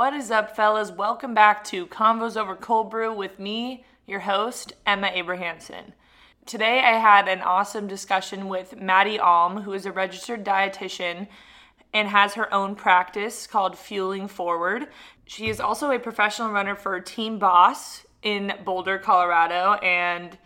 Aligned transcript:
What 0.00 0.14
is 0.14 0.30
up, 0.30 0.56
fellas? 0.56 0.90
Welcome 0.90 1.34
back 1.34 1.62
to 1.64 1.86
Convos 1.86 2.34
Over 2.34 2.56
Cold 2.56 2.90
Brew 2.90 3.12
with 3.12 3.38
me, 3.38 3.84
your 4.06 4.20
host, 4.20 4.72
Emma 4.86 5.08
Abrahamson. 5.08 5.92
Today, 6.46 6.78
I 6.78 6.92
had 6.92 7.28
an 7.28 7.42
awesome 7.42 7.86
discussion 7.86 8.48
with 8.48 8.80
Maddie 8.80 9.18
Alm, 9.18 9.60
who 9.60 9.74
is 9.74 9.84
a 9.84 9.92
registered 9.92 10.42
dietitian 10.42 11.28
and 11.92 12.08
has 12.08 12.32
her 12.32 12.50
own 12.50 12.76
practice 12.76 13.46
called 13.46 13.76
Fueling 13.76 14.26
Forward. 14.26 14.88
She 15.26 15.50
is 15.50 15.60
also 15.60 15.90
a 15.90 15.98
professional 15.98 16.50
runner 16.50 16.76
for 16.76 16.98
Team 17.00 17.38
Boss 17.38 18.06
in 18.22 18.54
Boulder, 18.64 18.96
Colorado, 18.96 19.74
and 19.82 20.38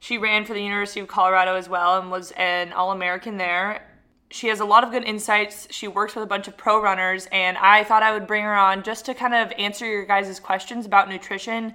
she 0.00 0.16
ran 0.16 0.46
for 0.46 0.54
the 0.54 0.62
University 0.62 1.00
of 1.00 1.08
Colorado 1.08 1.56
as 1.56 1.68
well 1.68 1.98
and 1.98 2.10
was 2.10 2.30
an 2.38 2.72
All 2.72 2.90
American 2.90 3.36
there 3.36 3.86
she 4.30 4.48
has 4.48 4.60
a 4.60 4.64
lot 4.64 4.84
of 4.84 4.90
good 4.90 5.04
insights. 5.04 5.68
She 5.70 5.86
works 5.86 6.14
with 6.14 6.24
a 6.24 6.26
bunch 6.26 6.48
of 6.48 6.56
pro 6.56 6.82
runners, 6.82 7.28
and 7.30 7.56
I 7.58 7.84
thought 7.84 8.02
I 8.02 8.12
would 8.12 8.26
bring 8.26 8.42
her 8.42 8.54
on 8.54 8.82
just 8.82 9.06
to 9.06 9.14
kind 9.14 9.34
of 9.34 9.52
answer 9.58 9.86
your 9.86 10.04
guys' 10.04 10.40
questions 10.40 10.86
about 10.86 11.08
nutrition, 11.08 11.74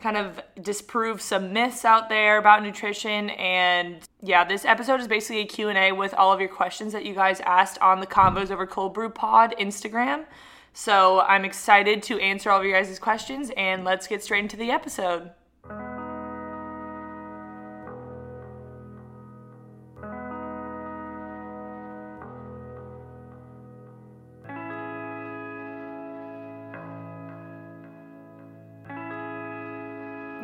kind 0.00 0.16
of 0.16 0.40
disprove 0.62 1.20
some 1.20 1.52
myths 1.52 1.84
out 1.84 2.08
there 2.08 2.38
about 2.38 2.62
nutrition, 2.62 3.30
and 3.30 3.98
yeah, 4.22 4.44
this 4.44 4.64
episode 4.64 5.00
is 5.00 5.08
basically 5.08 5.40
a 5.40 5.46
Q&A 5.46 5.92
with 5.92 6.14
all 6.14 6.32
of 6.32 6.40
your 6.40 6.48
questions 6.48 6.92
that 6.92 7.04
you 7.04 7.14
guys 7.14 7.40
asked 7.40 7.78
on 7.80 8.00
the 8.00 8.06
Convos 8.06 8.50
Over 8.50 8.66
Cold 8.66 8.94
Brew 8.94 9.10
Pod 9.10 9.54
Instagram. 9.58 10.24
So 10.72 11.20
I'm 11.20 11.44
excited 11.44 12.02
to 12.04 12.18
answer 12.20 12.50
all 12.50 12.60
of 12.60 12.64
your 12.64 12.80
guys' 12.80 12.98
questions, 12.98 13.50
and 13.56 13.84
let's 13.84 14.06
get 14.06 14.22
straight 14.22 14.44
into 14.44 14.56
the 14.56 14.70
episode. 14.70 15.32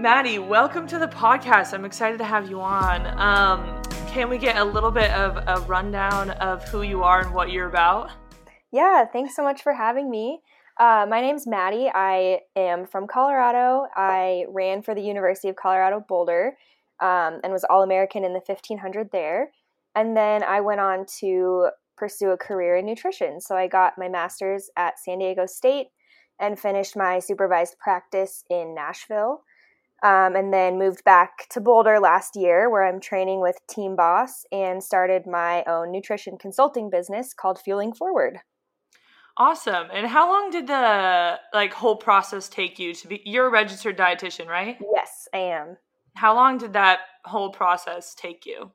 Maddie, 0.07 0.39
welcome 0.39 0.87
to 0.87 1.01
the 1.01 1.09
podcast. 1.09 1.75
I'm 1.75 1.85
excited 1.85 2.19
to 2.19 2.25
have 2.25 2.49
you 2.49 2.61
on. 2.61 3.05
Um, 3.19 3.83
can 4.07 4.29
we 4.29 4.39
get 4.39 4.57
a 4.57 4.63
little 4.63 4.93
bit 4.93 5.11
of 5.11 5.37
a 5.49 5.61
rundown 5.67 6.31
of 6.31 6.63
who 6.69 6.83
you 6.83 7.03
are 7.03 7.23
and 7.23 7.35
what 7.35 7.51
you're 7.51 7.67
about? 7.67 8.13
Yeah, 8.71 9.05
thanks 9.05 9.35
so 9.35 9.43
much 9.43 9.65
for 9.65 9.73
having 9.73 10.09
me. 10.09 10.43
Uh, 10.79 11.07
my 11.11 11.21
name's 11.21 11.45
Maddie. 11.45 11.91
I 11.93 12.43
am 12.55 12.87
from 12.87 13.09
Colorado. 13.09 13.89
I 13.97 14.45
ran 14.49 14.81
for 14.81 14.95
the 14.95 15.01
University 15.01 15.49
of 15.49 15.57
Colorado 15.57 16.05
Boulder 16.09 16.57
um, 17.01 17.41
and 17.43 17.53
was 17.53 17.65
All 17.65 17.83
American 17.83 18.23
in 18.23 18.33
the 18.33 18.41
1500 18.47 19.11
there. 19.11 19.51
And 19.97 20.17
then 20.17 20.45
I 20.45 20.61
went 20.61 20.79
on 20.79 21.07
to 21.19 21.71
pursue 21.97 22.31
a 22.31 22.37
career 22.37 22.77
in 22.77 22.87
nutrition. 22.87 23.41
So 23.41 23.57
I 23.57 23.67
got 23.67 23.99
my 23.99 24.09
master's 24.09 24.71
at 24.77 25.01
San 25.01 25.19
Diego 25.19 25.47
State 25.47 25.89
and 26.39 26.57
finished 26.57 26.97
my 26.97 27.19
supervised 27.19 27.77
practice 27.81 28.45
in 28.49 28.73
Nashville 28.73 29.43
um, 30.03 30.37
and 30.37 30.53
then 30.53 30.79
moved 30.79 31.05
back 31.05 31.49
to 31.51 31.61
Boulder 31.61 31.99
last 31.99 32.37
year, 32.37 32.71
where 32.71 32.85
I'm 32.85 33.01
training 33.01 33.41
with 33.41 33.59
Team 33.69 33.97
Boss 33.97 34.45
and 34.53 34.83
started 34.83 35.27
my 35.27 35.65
own 35.65 35.91
nutrition 35.91 36.37
consulting 36.39 36.91
business 36.91 37.33
called 37.33 37.59
Fueling 37.59 37.93
Forward. 37.93 38.41
Awesome. 39.39 39.89
And 39.93 40.07
how 40.07 40.31
long 40.31 40.51
did 40.51 40.67
the 40.67 41.39
like 41.53 41.73
whole 41.73 41.97
process 41.97 42.49
take 42.49 42.79
you 42.79 42.95
to 42.95 43.09
be 43.09 43.21
you're 43.25 43.47
a 43.47 43.51
registered 43.51 43.97
dietitian, 43.99 44.47
right? 44.47 44.79
Yes, 44.95 45.29
I 45.35 45.39
am. 45.39 45.77
How 46.15 46.35
long 46.35 46.57
did 46.57 46.73
that 46.73 47.01
whole 47.25 47.51
process 47.51 48.15
take 48.15 48.47
you? 48.47 48.73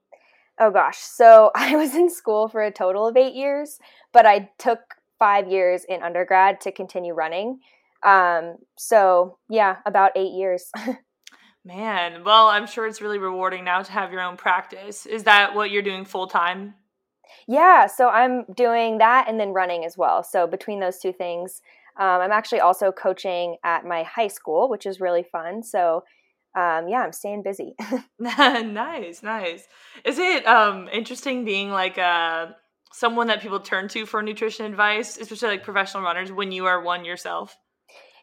Oh 0.59 0.69
gosh. 0.69 0.99
So 0.99 1.51
I 1.55 1.75
was 1.75 1.95
in 1.95 2.09
school 2.09 2.47
for 2.47 2.61
a 2.61 2.71
total 2.71 3.07
of 3.07 3.17
8 3.17 3.33
years, 3.33 3.79
but 4.13 4.25
I 4.27 4.51
took 4.59 4.79
5 5.17 5.47
years 5.47 5.83
in 5.87 6.03
undergrad 6.03 6.61
to 6.61 6.71
continue 6.71 7.13
running. 7.13 7.59
Um 8.03 8.57
so 8.77 9.39
yeah, 9.49 9.77
about 9.85 10.11
8 10.15 10.31
years. 10.31 10.71
Man, 11.63 12.23
well, 12.23 12.47
I'm 12.47 12.65
sure 12.65 12.87
it's 12.87 13.01
really 13.01 13.19
rewarding 13.19 13.63
now 13.63 13.81
to 13.83 13.91
have 13.91 14.11
your 14.11 14.21
own 14.21 14.35
practice. 14.35 15.05
Is 15.05 15.23
that 15.23 15.53
what 15.53 15.69
you're 15.69 15.83
doing 15.83 16.05
full 16.05 16.27
time? 16.27 16.73
Yeah, 17.47 17.87
so 17.87 18.09
I'm 18.09 18.45
doing 18.55 18.97
that 18.97 19.27
and 19.27 19.39
then 19.39 19.49
running 19.49 19.85
as 19.85 19.97
well. 19.97 20.23
So 20.23 20.47
between 20.47 20.79
those 20.79 20.97
two 20.97 21.13
things, 21.13 21.61
um, 21.99 22.21
I'm 22.21 22.31
actually 22.31 22.61
also 22.61 22.91
coaching 22.91 23.57
at 23.63 23.85
my 23.85 24.03
high 24.03 24.27
school, 24.27 24.69
which 24.69 24.85
is 24.85 24.99
really 24.99 25.23
fun. 25.23 25.61
So 25.61 26.03
um, 26.55 26.89
yeah, 26.89 27.01
I'm 27.01 27.13
staying 27.13 27.43
busy. 27.43 27.75
nice, 28.19 29.23
nice. 29.23 29.67
Is 30.03 30.17
it 30.17 30.45
um, 30.47 30.89
interesting 30.91 31.45
being 31.45 31.69
like 31.69 31.97
a 31.97 32.01
uh, 32.01 32.51
someone 32.91 33.27
that 33.27 33.41
people 33.41 33.59
turn 33.59 33.87
to 33.89 34.05
for 34.05 34.21
nutrition 34.21 34.65
advice, 34.65 35.17
especially 35.17 35.49
like 35.49 35.63
professional 35.63 36.03
runners, 36.03 36.31
when 36.31 36.51
you 36.51 36.65
are 36.65 36.81
one 36.81 37.05
yourself? 37.05 37.55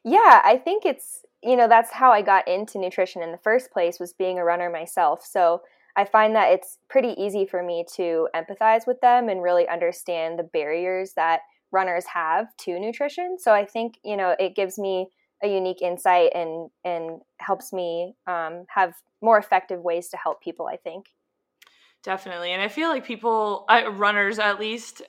Yeah, 0.05 0.43
I 0.45 0.61
think 0.63 0.85
it's 0.85 1.23
you 1.43 1.57
know 1.57 1.69
that's 1.69 1.93
how 1.93 2.11
i 2.11 2.23
got 2.23 2.47
into 2.49 2.79
nutrition 2.79 3.23
in 3.23 3.33
the 3.33 3.39
first 3.39 3.71
place 3.71 4.01
was 4.01 4.13
being 4.13 4.39
a 4.39 4.45
runner 4.45 4.71
myself 4.71 5.25
so 5.25 5.61
i 5.97 6.05
find 6.05 6.35
that 6.35 6.53
it's 6.53 6.79
pretty 6.89 7.15
easy 7.21 7.47
for 7.47 7.63
me 7.63 7.85
to 7.95 8.29
empathize 8.35 8.87
with 8.87 9.01
them 9.01 9.29
and 9.29 9.43
really 9.43 9.69
understand 9.69 10.39
the 10.39 10.43
barriers 10.43 11.13
that 11.17 11.41
runners 11.73 12.05
have 12.07 12.47
to 12.57 12.79
nutrition 12.79 13.37
so 13.39 13.53
i 13.53 13.65
think 13.65 13.95
you 14.05 14.17
know 14.17 14.35
it 14.39 14.57
gives 14.57 14.79
me 14.79 15.09
a 15.43 15.49
unique 15.49 15.83
insight 15.83 16.31
and 16.35 16.71
and 16.85 17.21
helps 17.39 17.73
me 17.73 18.15
um, 18.27 18.65
have 18.69 18.95
more 19.23 19.39
effective 19.39 19.81
ways 19.81 20.09
to 20.09 20.17
help 20.17 20.43
people 20.43 20.67
i 20.67 20.77
think 20.77 21.07
definitely 22.03 22.53
and 22.53 22.63
i 22.63 22.69
feel 22.69 22.89
like 22.89 23.05
people 23.05 23.65
uh, 23.69 23.91
runners 23.93 24.39
at 24.39 24.59
least 24.59 25.03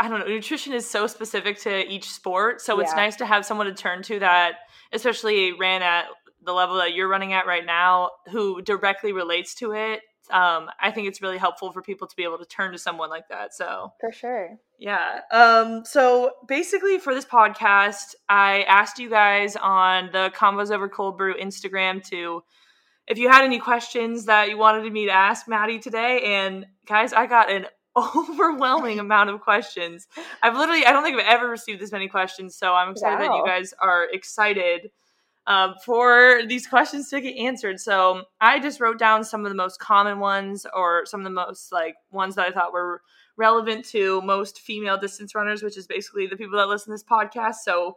I 0.00 0.08
don't 0.08 0.20
know, 0.20 0.26
nutrition 0.26 0.72
is 0.72 0.88
so 0.88 1.06
specific 1.08 1.58
to 1.62 1.84
each 1.92 2.08
sport. 2.08 2.60
So 2.60 2.76
yeah. 2.76 2.84
it's 2.84 2.94
nice 2.94 3.16
to 3.16 3.26
have 3.26 3.44
someone 3.44 3.66
to 3.66 3.74
turn 3.74 4.02
to 4.04 4.20
that, 4.20 4.54
especially 4.92 5.52
ran 5.52 5.82
at 5.82 6.06
the 6.42 6.52
level 6.52 6.76
that 6.76 6.94
you're 6.94 7.08
running 7.08 7.32
at 7.32 7.46
right 7.46 7.64
now, 7.64 8.10
who 8.30 8.62
directly 8.62 9.12
relates 9.12 9.54
to 9.56 9.72
it. 9.72 10.00
Um, 10.30 10.70
I 10.80 10.90
think 10.90 11.08
it's 11.08 11.22
really 11.22 11.38
helpful 11.38 11.72
for 11.72 11.80
people 11.80 12.06
to 12.06 12.16
be 12.16 12.22
able 12.22 12.38
to 12.38 12.44
turn 12.44 12.72
to 12.72 12.78
someone 12.78 13.08
like 13.08 13.28
that. 13.28 13.54
So 13.54 13.92
for 14.00 14.12
sure. 14.12 14.58
Yeah. 14.78 15.20
Um, 15.32 15.84
so 15.84 16.32
basically 16.46 16.98
for 16.98 17.14
this 17.14 17.24
podcast, 17.24 18.14
I 18.28 18.62
asked 18.64 18.98
you 18.98 19.08
guys 19.08 19.56
on 19.56 20.10
the 20.12 20.30
Convos 20.36 20.70
Over 20.70 20.88
Cold 20.88 21.16
Brew 21.16 21.34
Instagram 21.34 22.04
to 22.10 22.42
if 23.06 23.16
you 23.16 23.30
had 23.30 23.44
any 23.44 23.58
questions 23.58 24.26
that 24.26 24.50
you 24.50 24.58
wanted 24.58 24.92
me 24.92 25.06
to 25.06 25.12
ask 25.12 25.48
Maddie 25.48 25.78
today. 25.78 26.20
And 26.24 26.66
guys, 26.86 27.12
I 27.12 27.26
got 27.26 27.50
an 27.50 27.66
overwhelming 27.96 28.98
amount 28.98 29.30
of 29.30 29.40
questions. 29.40 30.06
I've 30.42 30.56
literally, 30.56 30.84
I 30.84 30.92
don't 30.92 31.02
think 31.02 31.18
I've 31.18 31.26
ever 31.26 31.48
received 31.48 31.80
this 31.80 31.92
many 31.92 32.08
questions. 32.08 32.54
So 32.54 32.74
I'm 32.74 32.90
excited 32.90 33.18
wow. 33.18 33.32
that 33.32 33.36
you 33.36 33.46
guys 33.46 33.74
are 33.80 34.06
excited 34.12 34.90
um, 35.46 35.74
for 35.84 36.42
these 36.46 36.66
questions 36.66 37.08
to 37.10 37.20
get 37.20 37.36
answered. 37.36 37.80
So 37.80 38.24
I 38.40 38.60
just 38.60 38.80
wrote 38.80 38.98
down 38.98 39.24
some 39.24 39.44
of 39.44 39.50
the 39.50 39.56
most 39.56 39.80
common 39.80 40.20
ones 40.20 40.66
or 40.74 41.06
some 41.06 41.20
of 41.20 41.24
the 41.24 41.30
most 41.30 41.72
like 41.72 41.96
ones 42.10 42.34
that 42.34 42.46
I 42.46 42.50
thought 42.50 42.72
were 42.72 43.00
relevant 43.36 43.84
to 43.86 44.20
most 44.22 44.60
female 44.60 44.98
distance 44.98 45.34
runners, 45.34 45.62
which 45.62 45.78
is 45.78 45.86
basically 45.86 46.26
the 46.26 46.36
people 46.36 46.58
that 46.58 46.68
listen 46.68 46.86
to 46.86 46.94
this 46.94 47.04
podcast. 47.04 47.56
So 47.64 47.96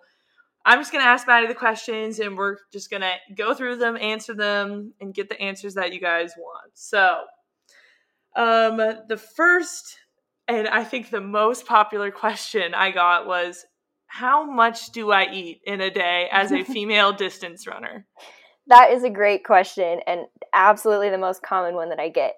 I'm 0.65 0.79
just 0.79 0.91
going 0.91 1.03
to 1.03 1.09
ask 1.09 1.27
Maddie 1.27 1.47
the 1.47 1.55
questions 1.55 2.19
and 2.19 2.37
we're 2.37 2.57
just 2.71 2.89
going 2.89 3.01
to 3.01 3.15
go 3.35 3.53
through 3.53 3.77
them, 3.77 3.97
answer 3.97 4.33
them, 4.33 4.94
and 5.01 5.13
get 5.13 5.27
the 5.27 5.41
answers 5.41 5.73
that 5.73 5.91
you 5.91 5.99
guys 5.99 6.33
want. 6.37 6.71
So 6.73 7.21
um, 8.36 8.78
the 8.78 9.18
first 9.18 9.98
and 10.48 10.68
I 10.68 10.83
think 10.83 11.10
the 11.10 11.22
most 11.22 11.66
popular 11.66 12.12
question 12.12 12.74
I 12.74 12.92
got 12.92 13.25
was 13.25 13.66
how 14.07 14.44
much 14.44 14.92
do 14.92 15.12
I 15.12 15.31
eat 15.31 15.62
in 15.63 15.80
a 15.80 15.89
day 15.89 16.28
as 16.31 16.51
a 16.51 16.63
female 16.66 17.13
distance 17.13 17.66
runner? 17.66 18.06
That 18.68 18.92
is 18.92 19.04
a 19.04 19.10
great 19.10 19.45
question 19.45 20.01
and 20.06 20.22
absolutely 20.54 21.10
the 21.10 21.18
most 21.18 21.42
common 21.42 21.75
one 21.75 21.89
that 21.89 22.00
I 22.00 22.10
get. 22.10 22.33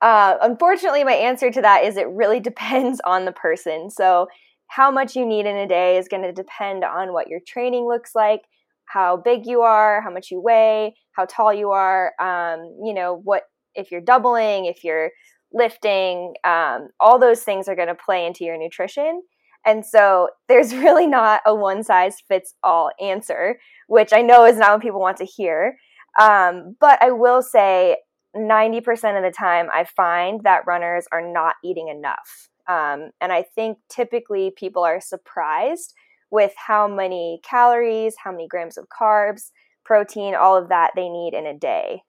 Uh, 0.00 0.36
unfortunately, 0.40 1.02
my 1.02 1.14
answer 1.14 1.50
to 1.50 1.62
that 1.62 1.82
is 1.84 1.96
it 1.96 2.08
really 2.08 2.40
depends 2.50 3.00
on 3.04 3.24
the 3.24 3.32
person. 3.32 3.90
So, 3.90 4.28
how 4.68 4.90
much 4.90 5.14
you 5.14 5.24
need 5.24 5.46
in 5.46 5.56
a 5.56 5.68
day 5.68 5.96
is 5.96 6.08
going 6.08 6.24
to 6.24 6.32
depend 6.32 6.82
on 6.82 7.12
what 7.12 7.28
your 7.28 7.38
training 7.46 7.86
looks 7.86 8.16
like, 8.16 8.42
how 8.86 9.16
big 9.16 9.46
you 9.46 9.60
are, 9.62 10.02
how 10.02 10.10
much 10.10 10.32
you 10.32 10.40
weigh, 10.40 10.96
how 11.12 11.24
tall 11.24 11.54
you 11.54 11.70
are, 11.70 12.12
um, 12.20 12.76
you 12.82 12.92
know, 12.92 13.20
what 13.22 13.44
if 13.76 13.92
you're 13.92 14.00
doubling, 14.00 14.66
if 14.66 14.82
you're 14.82 15.10
lifting, 15.52 16.34
um, 16.44 16.88
all 17.00 17.18
those 17.18 17.42
things 17.42 17.68
are 17.68 17.76
going 17.76 17.88
to 17.88 17.94
play 17.94 18.26
into 18.26 18.44
your 18.44 18.58
nutrition. 18.58 19.22
And 19.64 19.84
so 19.84 20.28
there's 20.48 20.74
really 20.74 21.06
not 21.06 21.40
a 21.46 21.54
one 21.54 21.82
size 21.82 22.16
fits 22.28 22.54
all 22.62 22.90
answer, 23.00 23.58
which 23.88 24.12
I 24.12 24.22
know 24.22 24.44
is 24.44 24.56
not 24.56 24.72
what 24.72 24.82
people 24.82 25.00
want 25.00 25.18
to 25.18 25.24
hear. 25.24 25.76
Um, 26.20 26.76
but 26.80 27.02
I 27.02 27.10
will 27.10 27.42
say 27.42 27.96
90% 28.36 28.82
of 29.16 29.22
the 29.22 29.34
time, 29.36 29.68
I 29.72 29.84
find 29.84 30.42
that 30.44 30.66
runners 30.66 31.06
are 31.12 31.22
not 31.22 31.54
eating 31.64 31.88
enough. 31.88 32.48
Um, 32.68 33.10
and 33.20 33.32
I 33.32 33.44
think 33.54 33.78
typically 33.88 34.52
people 34.56 34.82
are 34.82 35.00
surprised 35.00 35.94
with 36.30 36.52
how 36.56 36.88
many 36.88 37.40
calories, 37.48 38.16
how 38.22 38.32
many 38.32 38.48
grams 38.48 38.76
of 38.76 38.86
carbs, 38.88 39.50
protein, 39.84 40.34
all 40.34 40.56
of 40.56 40.68
that 40.68 40.90
they 40.96 41.08
need 41.08 41.32
in 41.32 41.46
a 41.46 41.56
day. 41.56 42.02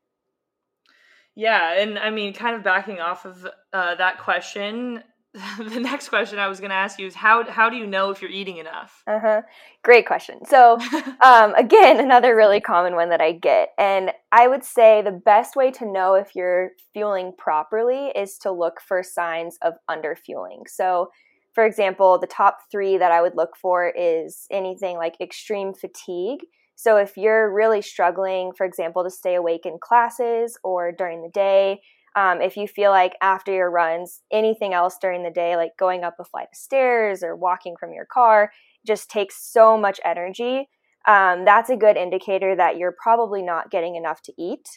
Yeah, 1.38 1.80
and 1.80 2.00
I 2.00 2.10
mean, 2.10 2.34
kind 2.34 2.56
of 2.56 2.64
backing 2.64 3.00
off 3.00 3.24
of 3.24 3.48
uh, 3.72 3.94
that 3.94 4.18
question, 4.18 5.04
the 5.60 5.80
next 5.80 6.10
question 6.10 6.40
I 6.40 6.48
was 6.48 6.60
going 6.60 6.72
to 6.72 6.76
ask 6.76 6.98
you 6.98 7.06
is 7.06 7.14
how 7.14 7.48
how 7.48 7.70
do 7.70 7.78
you 7.78 7.86
know 7.86 8.10
if 8.10 8.24
you're 8.24 8.32
eating 8.32 8.58
enough? 8.58 9.04
Uh 9.06 9.20
huh. 9.20 9.42
Great 9.84 10.08
question. 10.08 10.44
So, 10.46 10.80
um, 11.24 11.54
again, 11.54 12.00
another 12.04 12.36
really 12.36 12.60
common 12.60 12.96
one 12.96 13.10
that 13.10 13.22
I 13.22 13.34
get, 13.34 13.70
and 13.78 14.14
I 14.32 14.48
would 14.48 14.64
say 14.64 15.04
the 15.04 15.12
best 15.12 15.56
way 15.56 15.70
to 15.74 15.86
know 15.86 16.16
if 16.16 16.36
you're 16.36 16.72
fueling 16.92 17.34
properly 17.38 18.08
is 18.16 18.40
to 18.40 18.52
look 18.52 18.82
for 18.82 19.04
signs 19.04 19.60
of 19.62 19.74
underfueling. 19.88 20.64
So, 20.66 21.12
for 21.54 21.68
example, 21.68 22.18
the 22.18 22.26
top 22.26 22.58
three 22.72 22.98
that 22.98 23.12
I 23.12 23.22
would 23.22 23.36
look 23.36 23.56
for 23.62 23.94
is 23.96 24.48
anything 24.50 24.98
like 24.98 25.22
extreme 25.22 25.76
fatigue. 25.76 26.40
So, 26.78 26.98
if 26.98 27.18
you're 27.18 27.52
really 27.52 27.82
struggling, 27.82 28.52
for 28.56 28.66
example, 28.66 29.04
to 29.04 29.10
stay 29.10 29.34
awake 29.34 29.66
in 29.66 29.80
classes 29.82 30.60
or 30.64 30.92
during 30.92 31.24
the 31.24 31.30
day, 31.30 31.82
um, 32.16 32.40
if 32.40 32.56
you 32.56 32.68
feel 32.68 32.92
like 32.92 33.14
after 33.20 33.52
your 33.52 33.72
runs, 33.72 34.22
anything 34.32 34.74
else 34.74 34.96
during 35.02 35.24
the 35.24 35.32
day, 35.32 35.56
like 35.56 35.72
going 35.78 36.04
up 36.04 36.16
a 36.20 36.24
flight 36.24 36.48
of 36.54 36.58
stairs 36.58 37.24
or 37.24 37.36
walking 37.36 37.76
from 37.80 37.94
your 37.94 38.06
car, 38.06 38.52
just 38.86 39.10
takes 39.10 39.52
so 39.52 39.76
much 39.76 40.00
energy, 40.06 40.70
um, 41.08 41.46
that's 41.46 41.72
a 41.72 41.76
good 41.76 41.98
indicator 41.98 42.56
that 42.56 42.78
you're 42.78 42.96
probably 43.02 43.42
not 43.42 43.72
getting 43.72 43.96
enough 43.96 44.22
to 44.24 44.34
eat. 44.38 44.68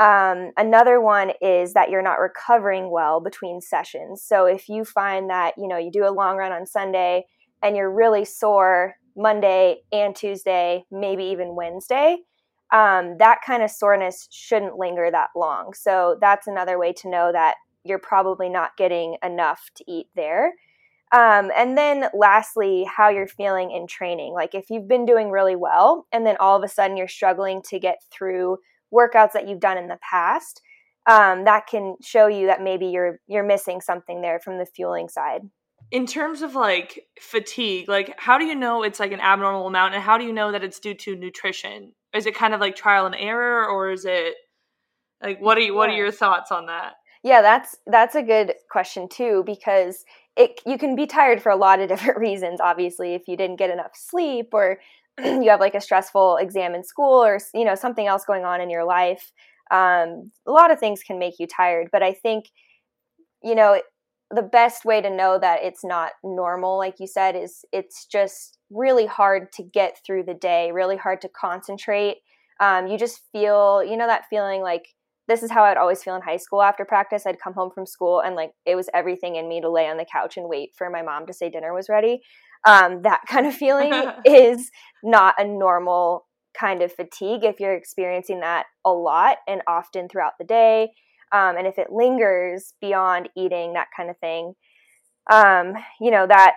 Um, 0.00 0.50
another 0.56 1.00
one 1.00 1.32
is 1.40 1.74
that 1.74 1.88
you're 1.88 2.02
not 2.02 2.20
recovering 2.20 2.90
well 2.90 3.20
between 3.20 3.60
sessions. 3.60 4.24
So 4.24 4.46
if 4.46 4.68
you 4.68 4.84
find 4.84 5.30
that 5.30 5.54
you 5.56 5.68
know 5.68 5.78
you 5.78 5.90
do 5.92 6.04
a 6.04 6.10
long 6.10 6.36
run 6.36 6.52
on 6.52 6.66
Sunday 6.66 7.26
and 7.62 7.76
you're 7.76 7.92
really 7.92 8.24
sore 8.24 8.94
Monday 9.18 9.82
and 9.92 10.14
Tuesday, 10.14 10.84
maybe 10.90 11.24
even 11.24 11.56
Wednesday, 11.56 12.18
um, 12.72 13.16
that 13.18 13.40
kind 13.44 13.62
of 13.62 13.70
soreness 13.70 14.28
shouldn't 14.30 14.76
linger 14.78 15.10
that 15.10 15.30
long. 15.34 15.72
So 15.74 16.16
that's 16.20 16.46
another 16.46 16.78
way 16.78 16.92
to 16.94 17.10
know 17.10 17.32
that 17.32 17.56
you're 17.84 17.98
probably 17.98 18.48
not 18.48 18.76
getting 18.76 19.16
enough 19.22 19.70
to 19.76 19.84
eat 19.90 20.06
there. 20.14 20.52
Um, 21.10 21.50
and 21.56 21.76
then 21.76 22.04
lastly, 22.14 22.84
how 22.84 23.08
you're 23.08 23.26
feeling 23.26 23.70
in 23.70 23.86
training. 23.86 24.34
Like 24.34 24.54
if 24.54 24.70
you've 24.70 24.86
been 24.86 25.06
doing 25.06 25.30
really 25.30 25.56
well 25.56 26.06
and 26.12 26.24
then 26.26 26.36
all 26.38 26.56
of 26.56 26.62
a 26.62 26.68
sudden 26.68 26.96
you're 26.96 27.08
struggling 27.08 27.62
to 27.70 27.78
get 27.78 28.02
through 28.12 28.58
workouts 28.92 29.32
that 29.32 29.48
you've 29.48 29.60
done 29.60 29.78
in 29.78 29.88
the 29.88 29.98
past, 30.08 30.60
um, 31.08 31.44
that 31.44 31.66
can 31.66 31.96
show 32.02 32.26
you 32.26 32.46
that 32.46 32.62
maybe 32.62 32.86
you're 32.86 33.18
you're 33.26 33.42
missing 33.42 33.80
something 33.80 34.20
there 34.20 34.38
from 34.38 34.58
the 34.58 34.66
fueling 34.66 35.08
side 35.08 35.48
in 35.90 36.06
terms 36.06 36.42
of 36.42 36.54
like 36.54 37.06
fatigue 37.20 37.88
like 37.88 38.14
how 38.18 38.38
do 38.38 38.44
you 38.44 38.54
know 38.54 38.82
it's 38.82 39.00
like 39.00 39.12
an 39.12 39.20
abnormal 39.20 39.66
amount 39.66 39.94
and 39.94 40.02
how 40.02 40.18
do 40.18 40.24
you 40.24 40.32
know 40.32 40.52
that 40.52 40.64
it's 40.64 40.78
due 40.78 40.94
to 40.94 41.16
nutrition? 41.16 41.92
Is 42.14 42.26
it 42.26 42.34
kind 42.34 42.54
of 42.54 42.60
like 42.60 42.76
trial 42.76 43.06
and 43.06 43.14
error 43.14 43.66
or 43.66 43.90
is 43.90 44.04
it 44.04 44.34
like 45.22 45.40
what 45.40 45.56
are 45.56 45.62
you 45.62 45.74
what 45.74 45.88
are 45.88 45.96
your 45.96 46.10
thoughts 46.10 46.52
on 46.52 46.66
that? 46.66 46.94
Yeah 47.22 47.42
that's 47.42 47.76
that's 47.86 48.14
a 48.14 48.22
good 48.22 48.54
question 48.70 49.08
too 49.08 49.42
because 49.46 50.04
it 50.36 50.60
you 50.66 50.78
can 50.78 50.94
be 50.94 51.06
tired 51.06 51.42
for 51.42 51.50
a 51.50 51.56
lot 51.56 51.80
of 51.80 51.88
different 51.90 52.18
reasons 52.18 52.60
obviously 52.60 53.14
if 53.14 53.22
you 53.26 53.36
didn't 53.36 53.58
get 53.58 53.70
enough 53.70 53.92
sleep 53.94 54.48
or 54.52 54.78
you 55.18 55.48
have 55.48 55.60
like 55.60 55.74
a 55.74 55.80
stressful 55.80 56.36
exam 56.36 56.74
in 56.74 56.84
school 56.84 57.24
or 57.24 57.38
you 57.54 57.64
know 57.64 57.74
something 57.74 58.06
else 58.06 58.24
going 58.24 58.44
on 58.44 58.60
in 58.60 58.70
your 58.70 58.84
life 58.84 59.32
um, 59.70 60.30
a 60.46 60.50
lot 60.50 60.70
of 60.70 60.80
things 60.80 61.02
can 61.02 61.18
make 61.18 61.34
you 61.38 61.46
tired 61.46 61.88
but 61.92 62.02
i 62.02 62.12
think 62.12 62.46
you 63.42 63.54
know 63.54 63.80
the 64.30 64.42
best 64.42 64.84
way 64.84 65.00
to 65.00 65.08
know 65.08 65.38
that 65.38 65.60
it's 65.62 65.84
not 65.84 66.12
normal 66.22 66.76
like 66.76 66.96
you 66.98 67.06
said 67.06 67.34
is 67.34 67.64
it's 67.72 68.04
just 68.06 68.58
really 68.70 69.06
hard 69.06 69.50
to 69.52 69.62
get 69.62 69.98
through 70.04 70.22
the 70.22 70.34
day 70.34 70.70
really 70.72 70.96
hard 70.96 71.20
to 71.22 71.28
concentrate. 71.28 72.18
Um, 72.60 72.88
you 72.88 72.98
just 72.98 73.22
feel 73.32 73.82
you 73.82 73.96
know 73.96 74.06
that 74.06 74.24
feeling 74.28 74.62
like 74.62 74.88
this 75.28 75.42
is 75.42 75.50
how 75.50 75.62
i'd 75.64 75.76
always 75.76 76.02
feel 76.02 76.16
in 76.16 76.22
high 76.22 76.36
school. 76.36 76.62
After 76.62 76.84
practice 76.84 77.26
i'd 77.26 77.40
come 77.40 77.54
home 77.54 77.70
from 77.74 77.86
school 77.86 78.20
and 78.20 78.34
like 78.34 78.50
it 78.66 78.74
was 78.74 78.88
everything 78.92 79.36
in 79.36 79.48
me 79.48 79.60
to 79.60 79.70
lay 79.70 79.88
on 79.88 79.96
the 79.96 80.06
couch 80.10 80.36
and 80.36 80.48
wait 80.48 80.70
for 80.76 80.90
my 80.90 81.02
mom 81.02 81.26
to 81.26 81.32
say 81.32 81.48
dinner 81.48 81.72
was 81.72 81.88
ready. 81.88 82.20
Um, 82.66 83.02
that 83.02 83.22
kind 83.28 83.46
of 83.46 83.54
feeling 83.64 83.92
is 84.24 84.70
not 85.02 85.34
a 85.38 85.44
normal 85.44 86.26
kind 86.58 86.82
of 86.82 86.92
fatigue 86.92 87.44
if 87.44 87.60
you're 87.60 87.74
experiencing 87.74 88.40
that 88.40 88.66
a 88.84 88.90
lot 88.90 89.36
and 89.46 89.62
often 89.68 90.08
throughout 90.08 90.32
the 90.38 90.44
day 90.44 90.90
um, 91.32 91.56
and 91.56 91.66
if 91.66 91.78
it 91.78 91.92
lingers 91.92 92.74
beyond 92.80 93.28
eating 93.36 93.72
that 93.72 93.88
kind 93.96 94.10
of 94.10 94.18
thing 94.18 94.54
um, 95.30 95.74
you 96.00 96.10
know 96.10 96.26
that 96.26 96.54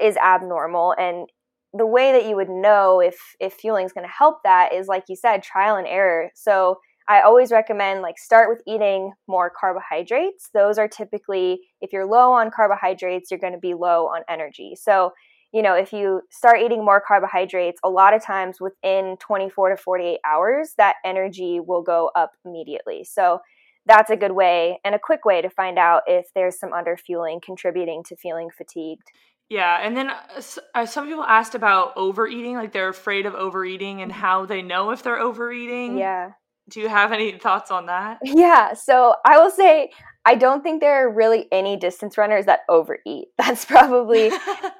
is 0.00 0.16
abnormal. 0.16 0.94
And 0.98 1.28
the 1.72 1.86
way 1.86 2.12
that 2.12 2.28
you 2.28 2.36
would 2.36 2.48
know 2.48 3.00
if 3.00 3.16
if 3.40 3.54
fueling 3.54 3.86
is 3.86 3.92
going 3.92 4.06
to 4.06 4.12
help 4.12 4.38
that 4.44 4.72
is 4.72 4.86
like 4.88 5.04
you 5.08 5.16
said 5.16 5.42
trial 5.42 5.76
and 5.76 5.86
error. 5.86 6.30
So 6.34 6.78
i 7.08 7.20
always 7.20 7.52
recommend 7.52 8.02
like 8.02 8.18
start 8.18 8.48
with 8.48 8.62
eating 8.66 9.12
more 9.28 9.52
carbohydrates. 9.58 10.50
Those 10.54 10.78
are 10.78 10.88
typically 10.88 11.60
if 11.80 11.92
you're 11.92 12.06
low 12.06 12.32
on 12.32 12.50
carbohydrates 12.50 13.30
you're 13.30 13.40
going 13.40 13.52
to 13.52 13.58
be 13.58 13.74
low 13.74 14.06
on 14.06 14.22
energy. 14.28 14.74
So 14.76 15.12
you 15.52 15.62
know 15.62 15.74
if 15.74 15.92
you 15.92 16.22
start 16.30 16.62
eating 16.62 16.84
more 16.84 17.02
carbohydrates 17.06 17.78
a 17.84 17.90
lot 17.90 18.14
of 18.14 18.24
times 18.24 18.60
within 18.60 19.16
24 19.20 19.70
to 19.70 19.76
48 19.76 20.18
hours 20.24 20.74
that 20.78 20.96
energy 21.04 21.60
will 21.60 21.82
go 21.82 22.10
up 22.16 22.32
immediately. 22.44 23.04
So 23.04 23.40
that's 23.86 24.10
a 24.10 24.16
good 24.16 24.32
way 24.32 24.80
and 24.84 24.94
a 24.94 24.98
quick 24.98 25.24
way 25.24 25.40
to 25.40 25.48
find 25.48 25.78
out 25.78 26.02
if 26.06 26.26
there's 26.34 26.58
some 26.58 26.70
underfueling 26.70 27.40
contributing 27.40 28.02
to 28.08 28.16
feeling 28.16 28.50
fatigued. 28.50 29.08
Yeah, 29.48 29.78
and 29.80 29.96
then 29.96 30.10
uh, 30.10 30.42
uh, 30.74 30.86
some 30.86 31.06
people 31.06 31.22
asked 31.22 31.54
about 31.54 31.92
overeating, 31.96 32.56
like 32.56 32.72
they're 32.72 32.88
afraid 32.88 33.26
of 33.26 33.34
overeating 33.34 34.02
and 34.02 34.10
how 34.10 34.44
they 34.44 34.60
know 34.60 34.90
if 34.90 35.04
they're 35.04 35.20
overeating. 35.20 35.98
Yeah. 35.98 36.30
Do 36.68 36.80
you 36.80 36.88
have 36.88 37.12
any 37.12 37.38
thoughts 37.38 37.70
on 37.70 37.86
that? 37.86 38.18
Yeah, 38.24 38.74
so 38.74 39.14
I 39.24 39.38
will 39.38 39.52
say 39.52 39.90
I 40.24 40.34
don't 40.34 40.64
think 40.64 40.80
there 40.80 41.06
are 41.06 41.12
really 41.12 41.46
any 41.52 41.76
distance 41.76 42.18
runners 42.18 42.46
that 42.46 42.60
overeat. 42.68 43.28
That's 43.38 43.64
probably 43.64 44.32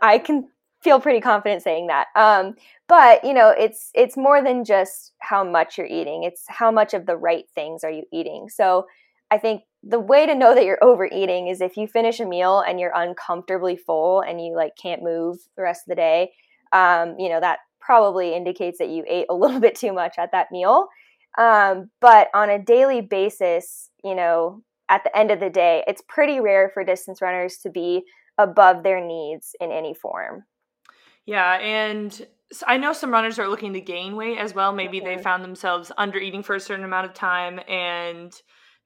I 0.02 0.18
can 0.18 0.48
feel 0.86 1.00
pretty 1.00 1.20
confident 1.20 1.64
saying 1.64 1.88
that. 1.88 2.06
Um, 2.14 2.54
but 2.86 3.24
you 3.24 3.34
know, 3.34 3.50
it's 3.50 3.90
it's 3.92 4.16
more 4.16 4.40
than 4.40 4.64
just 4.64 5.12
how 5.18 5.42
much 5.42 5.76
you're 5.76 5.86
eating. 5.88 6.22
It's 6.22 6.44
how 6.46 6.70
much 6.70 6.94
of 6.94 7.06
the 7.06 7.16
right 7.16 7.44
things 7.56 7.82
are 7.82 7.90
you 7.90 8.04
eating. 8.12 8.48
So 8.48 8.86
I 9.32 9.38
think 9.38 9.62
the 9.82 9.98
way 9.98 10.26
to 10.26 10.34
know 10.36 10.54
that 10.54 10.64
you're 10.64 10.82
overeating 10.82 11.48
is 11.48 11.60
if 11.60 11.76
you 11.76 11.88
finish 11.88 12.20
a 12.20 12.24
meal 12.24 12.60
and 12.60 12.78
you're 12.78 12.92
uncomfortably 12.94 13.76
full 13.76 14.20
and 14.20 14.40
you 14.40 14.54
like 14.54 14.76
can't 14.80 15.02
move 15.02 15.38
the 15.56 15.62
rest 15.62 15.82
of 15.86 15.88
the 15.88 15.96
day. 15.96 16.30
Um, 16.72 17.16
you 17.18 17.28
know 17.30 17.40
that 17.40 17.58
probably 17.80 18.36
indicates 18.36 18.78
that 18.78 18.88
you 18.88 19.04
ate 19.08 19.26
a 19.28 19.34
little 19.42 19.58
bit 19.58 19.74
too 19.74 19.92
much 19.92 20.14
at 20.18 20.30
that 20.30 20.52
meal. 20.52 20.86
Um, 21.36 21.90
but 22.00 22.28
on 22.32 22.48
a 22.48 22.62
daily 22.62 23.00
basis, 23.00 23.90
you 24.04 24.14
know, 24.14 24.62
at 24.88 25.02
the 25.02 25.16
end 25.18 25.32
of 25.32 25.40
the 25.40 25.50
day, 25.50 25.82
it's 25.88 26.02
pretty 26.08 26.38
rare 26.38 26.70
for 26.72 26.84
distance 26.84 27.20
runners 27.20 27.56
to 27.64 27.70
be 27.70 28.04
above 28.38 28.84
their 28.84 29.04
needs 29.04 29.56
in 29.60 29.72
any 29.72 29.92
form. 29.92 30.44
Yeah, 31.26 31.54
and 31.54 32.26
I 32.66 32.76
know 32.76 32.92
some 32.92 33.10
runners 33.10 33.38
are 33.38 33.48
looking 33.48 33.72
to 33.72 33.80
gain 33.80 34.16
weight 34.16 34.38
as 34.38 34.54
well. 34.54 34.72
Maybe 34.72 35.00
they 35.00 35.18
found 35.18 35.42
themselves 35.42 35.90
under 35.98 36.18
eating 36.18 36.42
for 36.42 36.54
a 36.54 36.60
certain 36.60 36.84
amount 36.84 37.06
of 37.06 37.14
time 37.14 37.60
and 37.68 38.32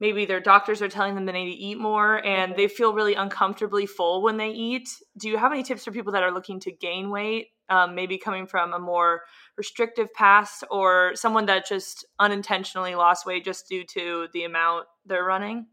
maybe 0.01 0.25
their 0.25 0.41
doctors 0.41 0.81
are 0.81 0.89
telling 0.89 1.15
them 1.15 1.27
they 1.27 1.33
need 1.33 1.55
to 1.55 1.63
eat 1.63 1.79
more 1.79 2.25
and 2.25 2.57
they 2.57 2.69
feel 2.69 2.95
really 2.95 3.15
uncomfortably 3.15 3.85
full 3.85 4.23
when 4.23 4.39
they 4.39 4.49
eat. 4.49 4.89
Do 5.19 5.29
you 5.29 5.37
have 5.37 5.53
any 5.53 5.63
tips 5.63 5.85
for 5.85 5.93
people 5.93 6.13
that 6.15 6.23
are 6.23 6.33
looking 6.33 6.59
to 6.61 6.73
gain 6.73 7.11
weight, 7.11 7.49
um, 7.69 7.95
maybe 7.95 8.17
coming 8.17 8.47
from 8.47 8.73
a 8.73 8.79
more 8.79 9.21
restrictive 9.59 10.09
past 10.15 10.65
or 10.71 11.13
someone 11.15 11.45
that 11.47 11.69
just 11.69 12.07
unintentionally 12.19 12.95
lost 12.95 13.27
weight 13.27 13.45
just 13.45 13.69
due 13.69 13.85
to 13.93 14.29
the 14.33 14.45
amount 14.45 14.87
they're 15.05 15.25
running? 15.25 15.67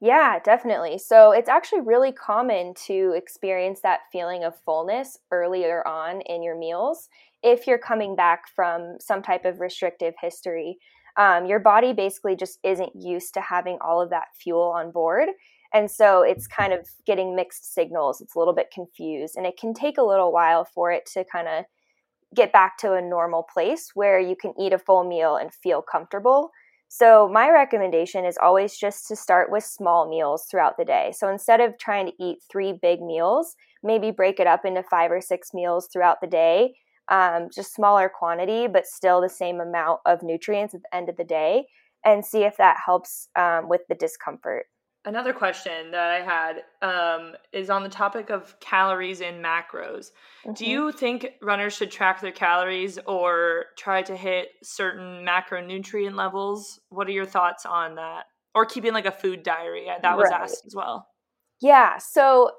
Yeah, 0.00 0.38
definitely. 0.38 0.98
So 0.98 1.32
it's 1.32 1.48
actually 1.48 1.80
really 1.80 2.12
common 2.12 2.74
to 2.86 3.12
experience 3.16 3.80
that 3.80 4.00
feeling 4.12 4.44
of 4.44 4.54
fullness 4.64 5.18
earlier 5.32 5.86
on 5.86 6.20
in 6.22 6.42
your 6.42 6.56
meals 6.56 7.08
if 7.42 7.66
you're 7.66 7.78
coming 7.78 8.14
back 8.14 8.42
from 8.54 8.96
some 9.00 9.22
type 9.22 9.44
of 9.44 9.60
restrictive 9.60 10.14
history. 10.20 10.78
Um, 11.16 11.46
your 11.46 11.58
body 11.58 11.92
basically 11.92 12.36
just 12.36 12.60
isn't 12.62 12.92
used 12.94 13.34
to 13.34 13.40
having 13.40 13.78
all 13.80 14.00
of 14.00 14.10
that 14.10 14.28
fuel 14.40 14.72
on 14.76 14.92
board. 14.92 15.30
And 15.74 15.90
so 15.90 16.22
it's 16.22 16.46
kind 16.46 16.72
of 16.72 16.88
getting 17.04 17.34
mixed 17.34 17.74
signals. 17.74 18.20
It's 18.20 18.36
a 18.36 18.38
little 18.38 18.54
bit 18.54 18.70
confused, 18.72 19.34
and 19.36 19.44
it 19.46 19.58
can 19.60 19.74
take 19.74 19.98
a 19.98 20.02
little 20.02 20.32
while 20.32 20.64
for 20.64 20.90
it 20.92 21.04
to 21.12 21.24
kind 21.24 21.46
of 21.48 21.64
get 22.34 22.52
back 22.52 22.78
to 22.78 22.94
a 22.94 23.02
normal 23.02 23.42
place 23.42 23.90
where 23.94 24.20
you 24.20 24.36
can 24.36 24.52
eat 24.60 24.72
a 24.72 24.78
full 24.78 25.04
meal 25.04 25.36
and 25.36 25.52
feel 25.52 25.82
comfortable. 25.82 26.50
So, 26.90 27.28
my 27.28 27.50
recommendation 27.50 28.24
is 28.24 28.38
always 28.38 28.76
just 28.76 29.06
to 29.08 29.16
start 29.16 29.50
with 29.50 29.64
small 29.64 30.08
meals 30.08 30.46
throughout 30.50 30.76
the 30.78 30.84
day. 30.84 31.12
So, 31.16 31.28
instead 31.28 31.60
of 31.60 31.78
trying 31.78 32.06
to 32.06 32.12
eat 32.22 32.38
three 32.50 32.72
big 32.72 33.00
meals, 33.02 33.56
maybe 33.82 34.10
break 34.10 34.40
it 34.40 34.46
up 34.46 34.64
into 34.64 34.82
five 34.82 35.10
or 35.12 35.20
six 35.20 35.52
meals 35.52 35.88
throughout 35.92 36.20
the 36.20 36.26
day, 36.26 36.74
um, 37.10 37.48
just 37.54 37.74
smaller 37.74 38.08
quantity, 38.08 38.66
but 38.66 38.86
still 38.86 39.20
the 39.20 39.28
same 39.28 39.60
amount 39.60 40.00
of 40.06 40.22
nutrients 40.22 40.74
at 40.74 40.82
the 40.82 40.94
end 40.96 41.08
of 41.10 41.16
the 41.16 41.24
day, 41.24 41.66
and 42.04 42.24
see 42.24 42.44
if 42.44 42.56
that 42.56 42.78
helps 42.84 43.28
um, 43.36 43.68
with 43.68 43.82
the 43.88 43.94
discomfort. 43.94 44.66
Another 45.08 45.32
question 45.32 45.90
that 45.90 46.10
I 46.10 46.20
had 46.20 46.64
um, 46.82 47.32
is 47.50 47.70
on 47.70 47.82
the 47.82 47.88
topic 47.88 48.28
of 48.28 48.60
calories 48.60 49.22
and 49.22 49.42
macros. 49.42 50.10
Mm-hmm. 50.44 50.52
Do 50.52 50.66
you 50.66 50.92
think 50.92 51.30
runners 51.40 51.74
should 51.74 51.90
track 51.90 52.20
their 52.20 52.30
calories 52.30 52.98
or 53.06 53.64
try 53.78 54.02
to 54.02 54.14
hit 54.14 54.48
certain 54.62 55.24
macronutrient 55.24 56.14
levels? 56.14 56.80
What 56.90 57.08
are 57.08 57.12
your 57.12 57.24
thoughts 57.24 57.64
on 57.64 57.94
that? 57.94 58.24
Or 58.54 58.66
keeping 58.66 58.92
like 58.92 59.06
a 59.06 59.10
food 59.10 59.42
diary? 59.42 59.86
That 60.02 60.14
was 60.14 60.28
right. 60.30 60.42
asked 60.42 60.66
as 60.66 60.74
well. 60.74 61.08
Yeah. 61.58 61.96
So, 61.96 62.50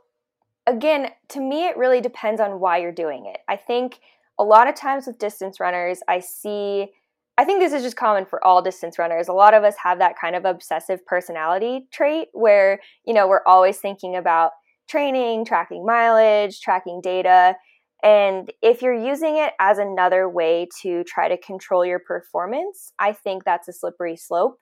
again, 0.66 1.12
to 1.28 1.40
me, 1.40 1.68
it 1.68 1.78
really 1.78 2.02
depends 2.02 2.42
on 2.42 2.60
why 2.60 2.80
you're 2.80 2.92
doing 2.92 3.28
it. 3.28 3.42
I 3.48 3.58
think 3.58 4.00
a 4.40 4.44
lot 4.44 4.68
of 4.68 4.74
times 4.74 5.06
with 5.06 5.20
distance 5.20 5.60
runners, 5.60 6.00
I 6.08 6.20
see 6.20 6.94
I 7.40 7.46
think 7.46 7.62
this 7.62 7.72
is 7.72 7.84
just 7.84 7.96
common 7.96 8.26
for 8.26 8.44
all 8.46 8.62
distance 8.62 9.00
runners. 9.00 9.30
A 9.30 9.34
lot 9.34 9.54
of 9.54 9.64
us 9.64 9.76
have 9.82 9.98
that 10.00 10.16
kind 10.20 10.36
of 10.36 10.44
obsessive 10.44 11.06
personality 11.06 11.88
trait 11.90 12.28
where, 12.34 12.82
you 13.06 13.14
know, 13.14 13.30
we're 13.30 13.46
always 13.48 13.78
thinking 13.78 14.18
about 14.18 14.52
training, 14.90 15.46
tracking 15.46 15.86
mileage, 15.86 16.60
tracking 16.60 17.00
data. 17.02 17.56
And 18.04 18.52
if 18.62 18.82
you're 18.82 18.94
using 18.94 19.38
it 19.38 19.54
as 19.58 19.78
another 19.78 20.28
way 20.28 20.68
to 20.82 21.06
try 21.06 21.30
to 21.30 21.38
control 21.38 21.86
your 21.86 22.00
performance, 22.00 22.92
I 23.00 23.14
think 23.14 23.46
that's 23.46 23.70
a 23.70 23.74
slippery 23.74 24.18
slope. 24.18 24.58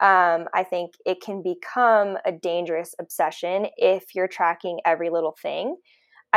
Um, 0.00 0.48
I 0.52 0.64
think 0.68 0.94
it 1.06 1.20
can 1.20 1.44
become 1.44 2.18
a 2.26 2.32
dangerous 2.32 2.92
obsession 3.00 3.68
if 3.76 4.16
you're 4.16 4.26
tracking 4.26 4.80
every 4.84 5.10
little 5.10 5.36
thing. 5.40 5.76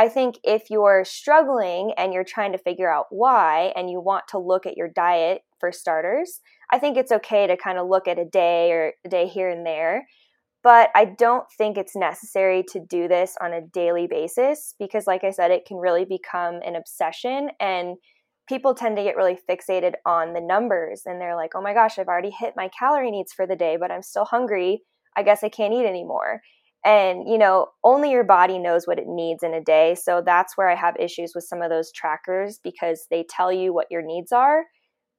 I 0.00 0.08
think 0.08 0.38
if 0.44 0.70
you're 0.70 1.04
struggling 1.04 1.92
and 1.98 2.14
you're 2.14 2.24
trying 2.24 2.52
to 2.52 2.58
figure 2.58 2.90
out 2.90 3.08
why 3.10 3.74
and 3.76 3.90
you 3.90 4.00
want 4.00 4.24
to 4.28 4.38
look 4.38 4.64
at 4.64 4.74
your 4.74 4.88
diet 4.88 5.42
for 5.58 5.72
starters, 5.72 6.40
I 6.72 6.78
think 6.78 6.96
it's 6.96 7.12
okay 7.12 7.46
to 7.46 7.58
kind 7.58 7.76
of 7.76 7.86
look 7.86 8.08
at 8.08 8.18
a 8.18 8.24
day 8.24 8.72
or 8.72 8.94
a 9.04 9.10
day 9.10 9.26
here 9.26 9.50
and 9.50 9.66
there. 9.66 10.06
But 10.62 10.88
I 10.94 11.04
don't 11.04 11.44
think 11.58 11.76
it's 11.76 11.94
necessary 11.94 12.64
to 12.72 12.80
do 12.80 13.08
this 13.08 13.36
on 13.42 13.52
a 13.52 13.60
daily 13.60 14.06
basis 14.06 14.74
because, 14.78 15.06
like 15.06 15.22
I 15.22 15.32
said, 15.32 15.50
it 15.50 15.66
can 15.66 15.76
really 15.76 16.06
become 16.06 16.60
an 16.64 16.76
obsession. 16.76 17.50
And 17.60 17.98
people 18.48 18.74
tend 18.74 18.96
to 18.96 19.02
get 19.02 19.16
really 19.16 19.38
fixated 19.50 19.96
on 20.06 20.32
the 20.32 20.40
numbers 20.40 21.02
and 21.04 21.20
they're 21.20 21.36
like, 21.36 21.50
oh 21.54 21.60
my 21.60 21.74
gosh, 21.74 21.98
I've 21.98 22.08
already 22.08 22.30
hit 22.30 22.54
my 22.56 22.70
calorie 22.70 23.10
needs 23.10 23.34
for 23.34 23.46
the 23.46 23.54
day, 23.54 23.76
but 23.78 23.90
I'm 23.90 24.02
still 24.02 24.24
hungry. 24.24 24.80
I 25.14 25.24
guess 25.24 25.44
I 25.44 25.50
can't 25.50 25.74
eat 25.74 25.84
anymore. 25.84 26.40
And, 26.84 27.28
you 27.28 27.36
know, 27.36 27.68
only 27.84 28.10
your 28.10 28.24
body 28.24 28.58
knows 28.58 28.86
what 28.86 28.98
it 28.98 29.06
needs 29.06 29.42
in 29.42 29.52
a 29.52 29.60
day. 29.62 29.94
So 29.94 30.22
that's 30.24 30.56
where 30.56 30.68
I 30.68 30.74
have 30.74 30.96
issues 30.98 31.32
with 31.34 31.44
some 31.44 31.60
of 31.60 31.68
those 31.68 31.92
trackers 31.92 32.58
because 32.62 33.06
they 33.10 33.24
tell 33.28 33.52
you 33.52 33.74
what 33.74 33.88
your 33.90 34.02
needs 34.02 34.32
are, 34.32 34.64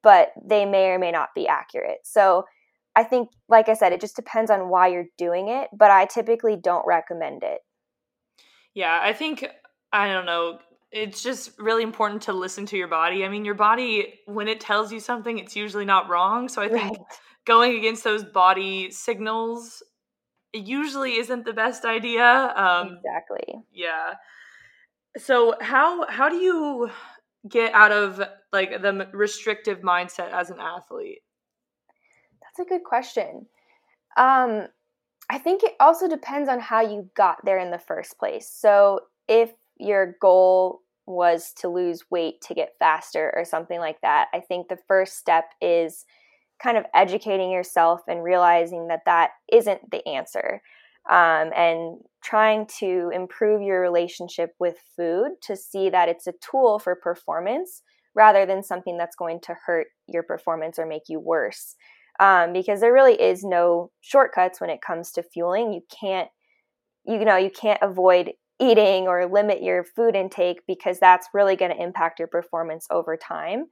but 0.02 0.32
they 0.44 0.64
may 0.64 0.86
or 0.86 0.98
may 0.98 1.12
not 1.12 1.28
be 1.36 1.46
accurate. 1.46 1.98
So 2.02 2.44
I 2.96 3.04
think, 3.04 3.28
like 3.48 3.68
I 3.68 3.74
said, 3.74 3.92
it 3.92 4.00
just 4.00 4.16
depends 4.16 4.50
on 4.50 4.68
why 4.68 4.88
you're 4.88 5.06
doing 5.16 5.48
it, 5.48 5.68
but 5.72 5.90
I 5.90 6.04
typically 6.04 6.56
don't 6.56 6.86
recommend 6.86 7.42
it. 7.44 7.60
Yeah, 8.74 8.98
I 9.00 9.12
think, 9.12 9.46
I 9.92 10.12
don't 10.12 10.26
know, 10.26 10.58
it's 10.90 11.22
just 11.22 11.58
really 11.58 11.82
important 11.82 12.22
to 12.22 12.32
listen 12.32 12.66
to 12.66 12.76
your 12.76 12.88
body. 12.88 13.24
I 13.24 13.28
mean, 13.28 13.44
your 13.44 13.54
body, 13.54 14.20
when 14.26 14.48
it 14.48 14.60
tells 14.60 14.92
you 14.92 15.00
something, 15.00 15.38
it's 15.38 15.56
usually 15.56 15.84
not 15.84 16.08
wrong. 16.10 16.48
So 16.48 16.60
I 16.60 16.68
think 16.68 16.98
right. 16.98 17.06
going 17.46 17.78
against 17.78 18.04
those 18.04 18.24
body 18.24 18.90
signals 18.90 19.82
it 20.52 20.64
usually 20.64 21.18
isn't 21.18 21.44
the 21.44 21.52
best 21.52 21.84
idea. 21.84 22.52
Um, 22.56 22.98
exactly. 22.98 23.62
Yeah. 23.72 24.14
So 25.16 25.54
how 25.60 26.06
how 26.08 26.28
do 26.28 26.36
you 26.36 26.90
get 27.48 27.74
out 27.74 27.92
of 27.92 28.22
like 28.52 28.82
the 28.82 29.08
restrictive 29.12 29.80
mindset 29.80 30.32
as 30.32 30.50
an 30.50 30.58
athlete? 30.60 31.22
That's 32.42 32.66
a 32.66 32.68
good 32.68 32.84
question. 32.84 33.46
Um, 34.16 34.66
I 35.30 35.38
think 35.38 35.62
it 35.62 35.72
also 35.80 36.08
depends 36.08 36.48
on 36.48 36.60
how 36.60 36.82
you 36.82 37.10
got 37.16 37.38
there 37.44 37.58
in 37.58 37.70
the 37.70 37.78
first 37.78 38.18
place. 38.18 38.48
So 38.48 39.00
if 39.28 39.50
your 39.78 40.16
goal 40.20 40.80
was 41.06 41.52
to 41.58 41.68
lose 41.68 42.04
weight 42.10 42.40
to 42.42 42.54
get 42.54 42.74
faster 42.78 43.32
or 43.34 43.44
something 43.44 43.80
like 43.80 44.00
that, 44.02 44.28
I 44.34 44.40
think 44.40 44.68
the 44.68 44.78
first 44.86 45.16
step 45.16 45.46
is 45.60 46.04
kind 46.62 46.76
of 46.76 46.84
educating 46.94 47.50
yourself 47.50 48.00
and 48.06 48.22
realizing 48.22 48.88
that 48.88 49.00
that 49.06 49.30
isn't 49.50 49.90
the 49.90 50.06
answer 50.06 50.62
um, 51.10 51.50
and 51.56 51.98
trying 52.22 52.66
to 52.78 53.10
improve 53.12 53.60
your 53.60 53.80
relationship 53.80 54.50
with 54.60 54.76
food 54.96 55.32
to 55.42 55.56
see 55.56 55.90
that 55.90 56.08
it's 56.08 56.26
a 56.26 56.34
tool 56.40 56.78
for 56.78 56.94
performance 56.94 57.82
rather 58.14 58.46
than 58.46 58.62
something 58.62 58.96
that's 58.96 59.16
going 59.16 59.40
to 59.40 59.56
hurt 59.66 59.88
your 60.06 60.22
performance 60.22 60.78
or 60.78 60.86
make 60.86 61.08
you 61.08 61.18
worse. 61.18 61.74
Um, 62.20 62.52
because 62.52 62.80
there 62.80 62.92
really 62.92 63.20
is 63.20 63.42
no 63.42 63.90
shortcuts 64.00 64.60
when 64.60 64.70
it 64.70 64.82
comes 64.82 65.10
to 65.12 65.22
fueling. 65.22 65.72
You 65.72 65.80
can't 65.90 66.28
you 67.04 67.24
know 67.24 67.36
you 67.36 67.50
can't 67.50 67.82
avoid 67.82 68.32
eating 68.60 69.08
or 69.08 69.26
limit 69.26 69.62
your 69.62 69.82
food 69.82 70.14
intake 70.14 70.60
because 70.68 71.00
that's 71.00 71.28
really 71.34 71.56
going 71.56 71.72
to 71.72 71.82
impact 71.82 72.18
your 72.18 72.28
performance 72.28 72.86
over 72.90 73.16
time 73.16 73.66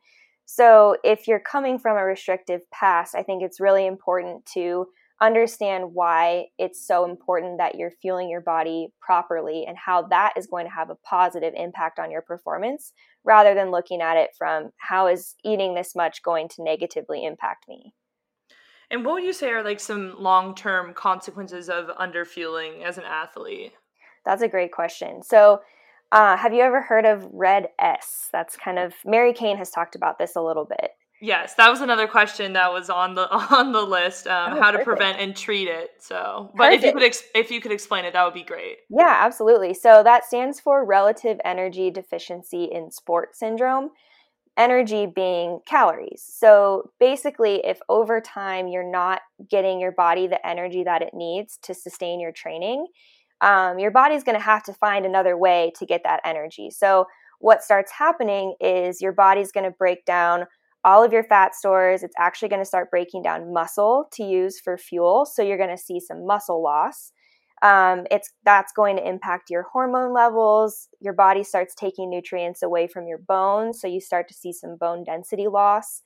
so, 0.52 0.96
if 1.04 1.28
you're 1.28 1.38
coming 1.38 1.78
from 1.78 1.96
a 1.96 2.02
restrictive 2.02 2.68
past, 2.72 3.14
I 3.14 3.22
think 3.22 3.40
it's 3.40 3.60
really 3.60 3.86
important 3.86 4.44
to 4.54 4.86
understand 5.20 5.94
why 5.94 6.46
it's 6.58 6.84
so 6.84 7.04
important 7.04 7.58
that 7.58 7.76
you're 7.76 7.92
fueling 8.02 8.28
your 8.28 8.40
body 8.40 8.88
properly 9.00 9.64
and 9.68 9.76
how 9.78 10.02
that 10.08 10.32
is 10.36 10.48
going 10.48 10.66
to 10.66 10.72
have 10.72 10.90
a 10.90 10.96
positive 11.08 11.54
impact 11.56 12.00
on 12.00 12.10
your 12.10 12.22
performance 12.22 12.92
rather 13.22 13.54
than 13.54 13.70
looking 13.70 14.00
at 14.00 14.16
it 14.16 14.30
from 14.36 14.70
how 14.78 15.06
is 15.06 15.36
eating 15.44 15.76
this 15.76 15.94
much 15.94 16.20
going 16.24 16.48
to 16.48 16.64
negatively 16.64 17.24
impact 17.24 17.66
me. 17.68 17.94
And 18.90 19.04
what 19.04 19.14
would 19.14 19.22
you 19.22 19.32
say 19.32 19.50
are 19.50 19.62
like 19.62 19.78
some 19.78 20.16
long 20.18 20.56
term 20.56 20.94
consequences 20.94 21.68
of 21.68 21.96
underfueling 21.96 22.82
as 22.82 22.98
an 22.98 23.04
athlete? 23.04 23.74
That's 24.24 24.42
a 24.42 24.48
great 24.48 24.72
question. 24.72 25.22
So, 25.22 25.60
uh, 26.12 26.36
have 26.36 26.52
you 26.52 26.62
ever 26.62 26.80
heard 26.80 27.06
of 27.06 27.26
Red 27.32 27.68
S? 27.78 28.28
That's 28.32 28.56
kind 28.56 28.78
of 28.78 28.94
Mary 29.04 29.32
Cain 29.32 29.56
has 29.56 29.70
talked 29.70 29.94
about 29.94 30.18
this 30.18 30.36
a 30.36 30.42
little 30.42 30.64
bit. 30.64 30.90
Yes, 31.22 31.54
that 31.54 31.68
was 31.68 31.82
another 31.82 32.06
question 32.08 32.54
that 32.54 32.72
was 32.72 32.88
on 32.88 33.14
the 33.14 33.30
on 33.54 33.72
the 33.72 33.82
list. 33.82 34.26
Um, 34.26 34.54
oh, 34.54 34.60
how 34.60 34.70
to 34.70 34.82
prevent 34.82 35.20
and 35.20 35.36
treat 35.36 35.68
it. 35.68 35.90
So, 35.98 36.50
but 36.56 36.70
perfect. 36.70 36.82
if 36.82 36.86
you 36.86 36.92
could 36.94 37.02
ex- 37.02 37.24
if 37.34 37.50
you 37.50 37.60
could 37.60 37.72
explain 37.72 38.04
it, 38.04 38.14
that 38.14 38.24
would 38.24 38.34
be 38.34 38.42
great. 38.42 38.78
Yeah, 38.88 39.18
absolutely. 39.20 39.74
So 39.74 40.02
that 40.02 40.24
stands 40.24 40.58
for 40.58 40.84
Relative 40.84 41.38
Energy 41.44 41.90
Deficiency 41.90 42.64
in 42.64 42.90
Sport 42.90 43.36
Syndrome. 43.36 43.90
Energy 44.56 45.06
being 45.06 45.60
calories. 45.66 46.22
So 46.26 46.90
basically, 46.98 47.64
if 47.64 47.78
over 47.88 48.20
time 48.20 48.66
you're 48.66 48.90
not 48.90 49.20
getting 49.48 49.78
your 49.78 49.92
body 49.92 50.26
the 50.26 50.44
energy 50.46 50.82
that 50.84 51.02
it 51.02 51.14
needs 51.14 51.58
to 51.62 51.74
sustain 51.74 52.18
your 52.18 52.32
training, 52.32 52.86
um, 53.40 53.78
your 53.78 53.90
body's 53.90 54.24
going 54.24 54.36
to 54.36 54.44
have 54.44 54.62
to 54.64 54.72
find 54.74 55.06
another 55.06 55.36
way 55.36 55.72
to 55.78 55.86
get 55.86 56.02
that 56.04 56.20
energy. 56.24 56.70
So, 56.70 57.06
what 57.38 57.62
starts 57.62 57.90
happening 57.90 58.54
is 58.60 59.00
your 59.00 59.12
body's 59.12 59.50
going 59.50 59.64
to 59.64 59.70
break 59.70 60.04
down 60.04 60.44
all 60.84 61.02
of 61.02 61.12
your 61.12 61.24
fat 61.24 61.54
stores. 61.54 62.02
It's 62.02 62.14
actually 62.18 62.48
going 62.48 62.60
to 62.60 62.66
start 62.66 62.90
breaking 62.90 63.22
down 63.22 63.52
muscle 63.52 64.06
to 64.12 64.22
use 64.22 64.60
for 64.60 64.76
fuel. 64.76 65.26
So, 65.26 65.42
you're 65.42 65.58
going 65.58 65.70
to 65.70 65.82
see 65.82 66.00
some 66.00 66.26
muscle 66.26 66.62
loss. 66.62 67.12
Um, 67.62 68.06
it's 68.10 68.32
that's 68.44 68.72
going 68.72 68.96
to 68.96 69.06
impact 69.06 69.50
your 69.50 69.66
hormone 69.70 70.14
levels. 70.14 70.88
Your 71.00 71.12
body 71.12 71.42
starts 71.42 71.74
taking 71.74 72.08
nutrients 72.08 72.62
away 72.62 72.86
from 72.86 73.06
your 73.06 73.18
bones, 73.18 73.80
so 73.80 73.86
you 73.86 74.00
start 74.00 74.28
to 74.28 74.34
see 74.34 74.52
some 74.52 74.76
bone 74.76 75.04
density 75.04 75.46
loss. 75.46 76.02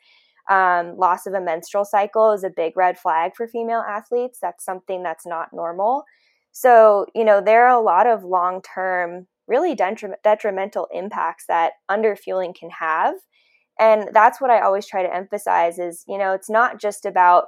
Um, 0.51 0.97
loss 0.99 1.27
of 1.27 1.33
a 1.33 1.41
menstrual 1.41 1.85
cycle 1.85 2.33
is 2.33 2.45
a 2.45 2.51
big 2.51 2.77
red 2.77 2.99
flag 2.99 3.33
for 3.37 3.49
female 3.49 3.83
athletes. 3.89 4.39
That's 4.43 4.65
something 4.65 5.03
that's 5.03 5.27
not 5.27 5.49
normal. 5.53 6.05
So, 6.57 7.07
you 7.17 7.25
know, 7.25 7.41
there 7.41 7.67
are 7.67 7.77
a 7.77 7.83
lot 7.83 8.07
of 8.07 8.23
long 8.23 8.63
term, 8.63 9.27
really 9.49 9.75
detrimental 9.75 10.87
impacts 10.95 11.47
that 11.49 11.73
underfueling 11.91 12.55
can 12.55 12.71
have. 12.71 13.17
And 13.81 14.09
that's 14.13 14.41
what 14.41 14.51
I 14.51 14.61
always 14.61 14.87
try 14.87 15.03
to 15.03 15.13
emphasize 15.13 15.81
is, 15.81 16.05
you 16.07 16.17
know, 16.17 16.33
it's 16.33 16.49
not 16.49 16.81
just 16.81 17.07
about 17.07 17.47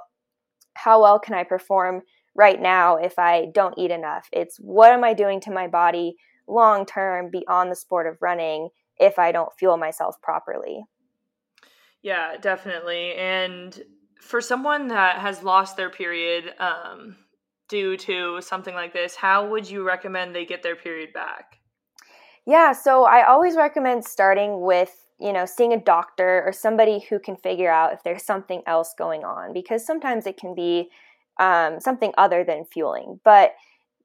how 0.73 1.01
well 1.01 1.19
can 1.19 1.35
I 1.35 1.43
perform 1.43 2.01
right 2.35 2.61
now 2.61 2.97
if 2.97 3.17
I 3.17 3.45
don't 3.53 3.77
eat 3.77 3.91
enough. 3.91 4.27
It's 4.33 4.57
what 4.57 4.91
am 4.91 5.05
I 5.05 5.13
doing 5.13 5.39
to 5.41 5.51
my 5.51 5.67
body 5.67 6.17
long 6.45 6.85
term 6.85 7.31
beyond 7.31 7.71
the 7.71 7.77
sport 7.77 8.07
of 8.07 8.17
running 8.21 8.67
if 8.99 9.17
I 9.17 9.31
don't 9.31 9.53
fuel 9.57 9.77
myself 9.77 10.21
properly. 10.21 10.83
Yeah, 12.01 12.35
definitely. 12.35 13.15
And 13.15 13.81
for 14.19 14.41
someone 14.41 14.89
that 14.89 15.19
has 15.19 15.43
lost 15.43 15.77
their 15.77 15.89
period 15.89 16.53
um, 16.59 17.15
due 17.69 17.97
to 17.97 18.41
something 18.41 18.73
like 18.73 18.93
this, 18.93 19.15
how 19.15 19.47
would 19.49 19.69
you 19.69 19.83
recommend 19.83 20.35
they 20.35 20.45
get 20.45 20.63
their 20.63 20.75
period 20.75 21.13
back? 21.13 21.57
Yeah, 22.45 22.71
so 22.71 23.03
I 23.03 23.27
always 23.27 23.55
recommend 23.55 24.05
starting 24.05 24.61
with, 24.61 25.05
you 25.19 25.33
know, 25.33 25.45
seeing 25.45 25.73
a 25.73 25.79
doctor 25.79 26.43
or 26.45 26.53
somebody 26.53 27.05
who 27.09 27.19
can 27.19 27.35
figure 27.35 27.71
out 27.71 27.93
if 27.93 28.03
there's 28.03 28.23
something 28.23 28.61
else 28.65 28.93
going 28.97 29.25
on 29.25 29.51
because 29.53 29.85
sometimes 29.85 30.25
it 30.25 30.37
can 30.37 30.55
be 30.55 30.89
um, 31.39 31.79
something 31.79 32.13
other 32.17 32.45
than 32.45 32.63
fueling. 32.63 33.19
But 33.25 33.51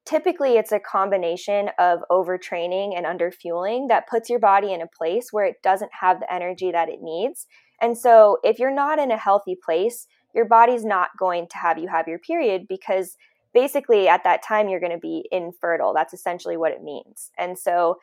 typically 0.05 0.57
it's 0.57 0.73
a 0.73 0.81
combination 0.81 1.71
of 1.79 2.01
overtraining 2.11 2.97
and 2.97 3.07
underfueling 3.07 3.89
that 3.89 4.09
puts 4.09 4.29
your 4.29 4.41
body 4.41 4.73
in 4.73 4.83
a 4.83 4.89
place 4.89 5.29
where 5.33 5.45
it 5.45 5.63
doesn't 5.63 5.93
have 6.01 6.19
the 6.19 6.33
energy 6.33 6.73
that 6.73 6.89
it 6.89 7.01
needs. 7.01 7.47
And 7.81 7.97
so 7.97 8.39
if 8.43 8.59
you're 8.59 8.75
not 8.75 8.99
in 8.99 9.11
a 9.11 9.17
healthy 9.17 9.57
place, 9.65 10.07
your 10.35 10.47
body's 10.47 10.85
not 10.85 11.11
going 11.19 11.47
to 11.49 11.59
have 11.59 11.79
you 11.79 11.89
have 11.89 12.09
your 12.09 12.19
period 12.19 12.67
because 12.69 13.17
basically 13.55 14.09
at 14.09 14.25
that 14.25 14.43
time 14.43 14.69
you're 14.69 14.81
going 14.81 14.93
to 14.93 14.99
be 14.99 15.29
infertile. 15.31 15.93
That's 15.95 16.15
essentially 16.15 16.57
what 16.57 16.73
it 16.73 16.83
means. 16.83 17.31
And 17.39 17.59
so 17.59 17.97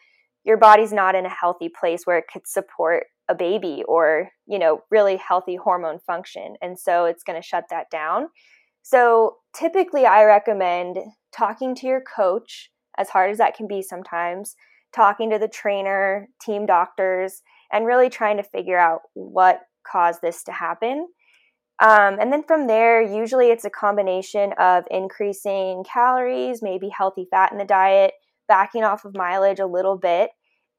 your 0.44 0.58
body's 0.58 0.94
not 0.94 1.16
in 1.16 1.26
a 1.26 1.30
healthy 1.30 1.70
place 1.70 2.06
where 2.06 2.18
it 2.18 2.26
could 2.32 2.48
support 2.48 3.08
a 3.28 3.36
baby 3.36 3.84
or, 3.88 4.30
you 4.48 4.58
know, 4.58 4.82
really 4.90 5.18
healthy 5.18 5.56
hormone 5.56 6.00
function. 6.00 6.56
And 6.62 6.80
so 6.80 7.06
it's 7.06 7.24
going 7.24 7.40
to 7.40 7.48
shut 7.48 7.66
that 7.70 7.90
down. 7.92 8.30
So 8.82 9.38
typically, 9.56 10.06
I 10.06 10.24
recommend 10.24 10.98
talking 11.32 11.76
to 11.76 11.88
your 11.88 12.02
coach, 12.02 12.72
as 12.98 13.10
hard 13.10 13.30
as 13.30 13.38
that 13.38 13.56
can 13.56 13.68
be 13.68 13.82
sometimes, 13.82 14.56
talking 14.94 15.30
to 15.30 15.38
the 15.38 15.48
trainer, 15.48 16.28
team 16.42 16.66
doctors, 16.66 17.44
and 17.72 17.86
really 17.86 18.10
trying 18.10 18.38
to 18.38 18.44
figure 18.44 18.80
out 18.80 19.02
what 19.14 19.62
caused 19.86 20.22
this 20.22 20.44
to 20.46 20.52
happen. 20.52 21.08
Um, 21.82 22.18
and 22.20 22.32
then 22.32 22.44
from 22.44 22.68
there, 22.68 23.02
usually 23.02 23.48
it's 23.48 23.64
a 23.64 23.70
combination 23.70 24.54
of 24.58 24.84
increasing 24.92 25.86
calories, 25.86 26.62
maybe 26.62 26.90
healthy 26.90 27.26
fat 27.32 27.52
in 27.52 27.58
the 27.58 27.66
diet, 27.66 28.14
backing 28.48 28.84
off 28.84 29.06
of 29.06 29.16
mileage 29.16 29.60
a 29.60 29.66
little 29.66 29.98
bit. 29.98 30.32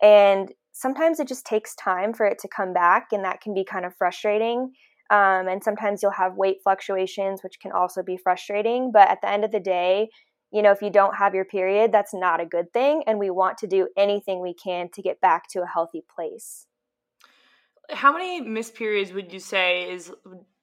And 0.02 0.52
sometimes 0.72 1.18
it 1.18 1.28
just 1.28 1.46
takes 1.46 1.74
time 1.74 2.12
for 2.12 2.26
it 2.26 2.38
to 2.40 2.48
come 2.48 2.74
back, 2.74 3.08
and 3.12 3.24
that 3.24 3.40
can 3.40 3.54
be 3.54 3.64
kind 3.64 3.86
of 3.86 3.94
frustrating. 3.96 4.72
Um, 5.10 5.48
and 5.48 5.64
sometimes 5.64 6.02
you'll 6.02 6.12
have 6.12 6.36
weight 6.36 6.58
fluctuations, 6.62 7.42
which 7.42 7.58
can 7.60 7.72
also 7.72 8.02
be 8.02 8.16
frustrating. 8.16 8.92
But 8.92 9.08
at 9.08 9.22
the 9.22 9.30
end 9.30 9.44
of 9.44 9.52
the 9.52 9.60
day, 9.60 10.10
you 10.52 10.62
know, 10.62 10.70
if 10.70 10.82
you 10.82 10.90
don't 10.90 11.16
have 11.16 11.34
your 11.34 11.44
period, 11.44 11.92
that's 11.92 12.12
not 12.12 12.40
a 12.40 12.46
good 12.46 12.72
thing. 12.72 13.04
And 13.06 13.18
we 13.18 13.30
want 13.30 13.56
to 13.58 13.66
do 13.66 13.88
anything 13.96 14.40
we 14.40 14.54
can 14.54 14.88
to 14.90 15.02
get 15.02 15.20
back 15.20 15.48
to 15.50 15.62
a 15.62 15.66
healthy 15.66 16.02
place. 16.14 16.66
How 17.90 18.12
many 18.12 18.40
missed 18.40 18.74
periods 18.74 19.12
would 19.12 19.32
you 19.32 19.40
say 19.40 19.90
is 19.90 20.12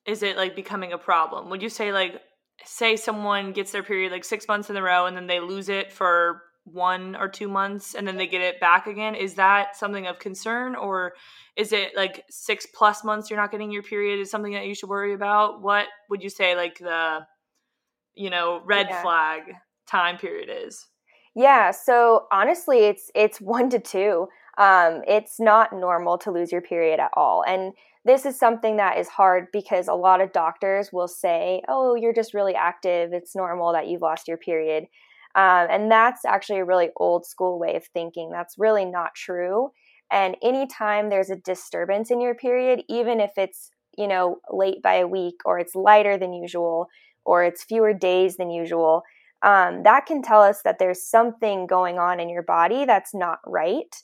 is 0.07 0.23
it 0.23 0.37
like 0.37 0.55
becoming 0.55 0.93
a 0.93 0.97
problem? 0.97 1.49
Would 1.49 1.61
you 1.61 1.69
say 1.69 1.91
like 1.91 2.21
say 2.65 2.95
someone 2.95 3.51
gets 3.51 3.71
their 3.71 3.83
period 3.83 4.11
like 4.11 4.25
six 4.25 4.47
months 4.47 4.69
in 4.69 4.77
a 4.77 4.81
row 4.81 5.05
and 5.05 5.15
then 5.15 5.27
they 5.27 5.39
lose 5.39 5.69
it 5.69 5.91
for 5.93 6.41
one 6.63 7.15
or 7.15 7.29
two 7.29 7.47
months 7.47 7.95
and 7.95 8.07
then 8.07 8.17
they 8.17 8.27
get 8.27 8.41
it 8.41 8.59
back 8.59 8.87
again 8.87 9.15
is 9.15 9.35
that 9.35 9.75
something 9.75 10.05
of 10.05 10.19
concern 10.19 10.75
or 10.75 11.13
is 11.55 11.71
it 11.71 11.95
like 11.95 12.25
six 12.29 12.67
plus 12.75 13.05
months 13.05 13.29
you're 13.29 13.39
not 13.39 13.51
getting 13.51 13.71
your 13.71 13.83
period 13.83 14.19
is 14.19 14.29
something 14.29 14.51
that 14.51 14.65
you 14.65 14.75
should 14.75 14.89
worry 14.89 15.13
about 15.13 15.61
what 15.61 15.87
would 16.09 16.21
you 16.21 16.29
say 16.29 16.57
like 16.57 16.77
the 16.79 17.19
you 18.15 18.29
know 18.29 18.61
red 18.65 18.87
yeah. 18.89 19.01
flag 19.01 19.43
time 19.87 20.17
period 20.17 20.49
is 20.51 20.87
yeah 21.35 21.71
so 21.71 22.25
honestly 22.33 22.79
it's 22.79 23.09
it's 23.15 23.39
one 23.39 23.69
to 23.69 23.79
two 23.79 24.27
um, 24.57 25.03
it's 25.07 25.39
not 25.39 25.71
normal 25.71 26.17
to 26.17 26.31
lose 26.31 26.51
your 26.51 26.61
period 26.61 26.99
at 26.99 27.11
all 27.13 27.43
and 27.47 27.73
this 28.07 28.25
is 28.25 28.39
something 28.39 28.77
that 28.77 28.97
is 28.97 29.07
hard 29.07 29.47
because 29.53 29.87
a 29.87 29.93
lot 29.93 30.21
of 30.21 30.31
doctors 30.31 30.91
will 30.91 31.07
say 31.07 31.61
oh 31.67 31.95
you're 31.95 32.13
just 32.13 32.33
really 32.33 32.55
active 32.55 33.13
it's 33.13 33.35
normal 33.35 33.73
that 33.73 33.87
you've 33.87 34.01
lost 34.01 34.27
your 34.27 34.37
period 34.37 34.87
um, 35.37 35.67
and 35.69 35.91
that's 35.91 36.25
actually 36.25 36.57
a 36.57 36.65
really 36.65 36.89
old 36.97 37.25
school 37.25 37.59
way 37.59 37.75
of 37.75 37.85
thinking. 37.85 38.31
That's 38.31 38.57
really 38.57 38.85
not 38.85 39.13
true. 39.13 39.69
And 40.11 40.35
anytime 40.41 41.09
there's 41.09 41.29
a 41.29 41.35
disturbance 41.35 42.09
in 42.09 42.19
your 42.19 42.33
period, 42.33 42.81
even 42.89 43.19
if 43.19 43.31
it's, 43.37 43.69
you 43.95 44.07
know, 44.07 44.39
late 44.49 44.81
by 44.81 44.95
a 44.95 45.07
week 45.07 45.35
or 45.45 45.59
it's 45.59 45.75
lighter 45.75 46.17
than 46.17 46.33
usual 46.33 46.87
or 47.23 47.43
it's 47.43 47.63
fewer 47.63 47.93
days 47.93 48.37
than 48.37 48.49
usual, 48.49 49.03
um, 49.43 49.83
that 49.83 50.07
can 50.07 50.23
tell 50.23 50.41
us 50.41 50.61
that 50.63 50.79
there's 50.79 51.03
something 51.03 51.67
going 51.67 51.99
on 51.99 52.19
in 52.19 52.29
your 52.29 52.41
body 52.41 52.85
that's 52.85 53.13
not 53.13 53.37
right. 53.45 53.95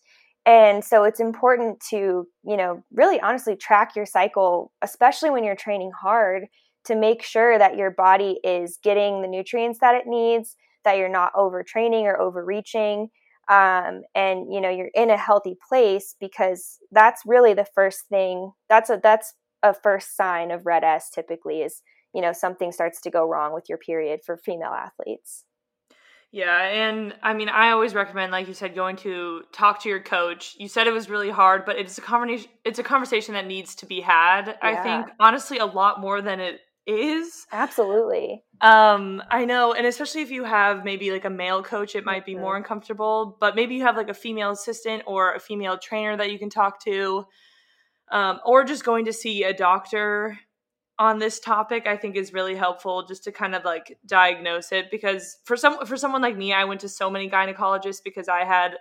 And 0.45 0.84
so 0.84 1.03
it's 1.03 1.21
important 1.21 1.79
to, 1.91 2.27
you 2.43 2.58
know, 2.58 2.84
really 2.91 3.19
honestly 3.21 3.56
track 3.56 3.95
your 3.95 4.06
cycle, 4.06 4.71
especially 4.82 5.29
when 5.29 5.43
you're 5.43 5.56
training 5.56 5.91
hard, 5.99 6.47
to 6.86 6.95
make 6.95 7.23
sure 7.23 7.58
that 7.58 7.77
your 7.77 7.91
body 7.91 8.39
is 8.43 8.77
getting 8.84 9.21
the 9.21 9.27
nutrients 9.27 9.79
that 9.79 9.95
it 9.95 10.03
needs, 10.06 10.58
that 10.84 10.97
you're 10.97 11.08
not 11.08 11.34
overtraining 11.34 12.03
or 12.03 12.19
overreaching 12.19 13.10
um, 13.49 14.03
and 14.15 14.53
you 14.53 14.62
know 14.62 14.69
you're 14.69 14.89
in 14.93 15.10
a 15.10 15.17
healthy 15.17 15.58
place 15.67 16.15
because 16.19 16.79
that's 16.91 17.23
really 17.25 17.53
the 17.53 17.67
first 17.75 18.08
thing 18.08 18.51
that's 18.69 18.89
a 18.89 18.99
that's 19.03 19.34
a 19.63 19.73
first 19.73 20.15
sign 20.15 20.51
of 20.51 20.65
red 20.65 20.84
s 20.84 21.10
typically 21.10 21.62
is 21.62 21.82
you 22.13 22.21
know 22.21 22.32
something 22.32 22.71
starts 22.71 23.01
to 23.01 23.10
go 23.10 23.27
wrong 23.27 23.53
with 23.53 23.65
your 23.67 23.77
period 23.77 24.21
for 24.25 24.38
female 24.38 24.71
athletes 24.71 25.43
yeah 26.34 26.63
and 26.63 27.15
i 27.24 27.34
mean 27.34 27.48
i 27.48 27.69
always 27.69 27.93
recommend 27.93 28.32
like 28.32 28.48
you 28.48 28.54
said 28.54 28.76
going 28.76 28.98
to 28.98 29.43
talk 29.54 29.82
to 29.82 29.88
your 29.88 30.02
coach 30.02 30.56
you 30.60 30.67
said 30.67 30.88
it 30.88 30.91
was 30.91 31.10
really 31.10 31.30
hard 31.30 31.63
but 31.63 31.78
it's 31.78 31.98
a 31.98 32.02
conversation 32.02 32.50
it's 32.65 32.80
a 32.80 32.84
conversation 32.84 33.36
that 33.36 33.48
needs 33.48 33.76
to 33.76 33.86
be 33.86 34.02
had 34.02 34.48
yeah. 34.48 34.56
i 34.62 34.76
think 34.84 35.08
honestly 35.19 35.60
a 35.60 35.65
lot 35.65 36.02
more 36.02 36.22
than 36.22 36.41
it 36.41 36.60
is. 36.86 37.48
Absolutely. 37.52 38.43
Um, 38.62 39.24
I 39.30 39.46
know, 39.46 39.74
and 39.74 39.86
especially 39.86 40.22
if 40.22 40.32
you 40.32 40.43
have 40.43 40.84
maybe 40.84 41.12
like 41.12 41.26
a 41.26 41.30
male 41.30 41.63
coach, 41.63 41.96
it 41.96 42.06
might 42.06 42.26
be 42.26 42.36
more 42.36 42.54
mm-hmm. 42.54 42.63
uncomfortable. 42.63 43.38
But 43.39 43.56
maybe 43.56 43.76
you 43.76 43.84
have 43.84 43.96
like 43.96 44.10
a 44.10 44.13
female 44.13 44.52
assistant 44.52 45.04
or 45.06 45.34
a 45.34 45.39
female 45.39 45.78
trainer 45.78 46.17
that 46.17 46.32
you 46.32 46.39
can 46.39 46.50
talk 46.50 46.84
to, 46.86 47.26
um, 48.12 48.39
or 48.46 48.63
just 48.63 48.84
going 48.84 49.06
to 49.06 49.13
see 49.13 49.43
a 49.43 49.54
doctor 49.54 50.38
on 50.99 51.19
this 51.19 51.39
topic. 51.39 51.88
I 51.88 51.97
think 51.97 52.15
is 52.15 52.34
really 52.34 52.56
helpful 52.56 53.06
just 53.06 53.23
to 53.25 53.32
kind 53.32 53.56
of 53.56 53.63
like 53.63 53.97
diagnose 54.06 54.71
it 54.71 54.91
because 54.91 55.38
for 55.43 55.58
some 55.58 55.86
for 55.86 55.97
someone 55.97 56.21
like 56.21 56.38
me, 56.38 56.53
I 56.53 56.65
went 56.65 56.82
to 56.82 56.89
so 56.89 57.10
many 57.10 57.29
gynecologists 57.29 58.03
because 58.03 58.27
I 58.27 58.45
had 58.45 58.77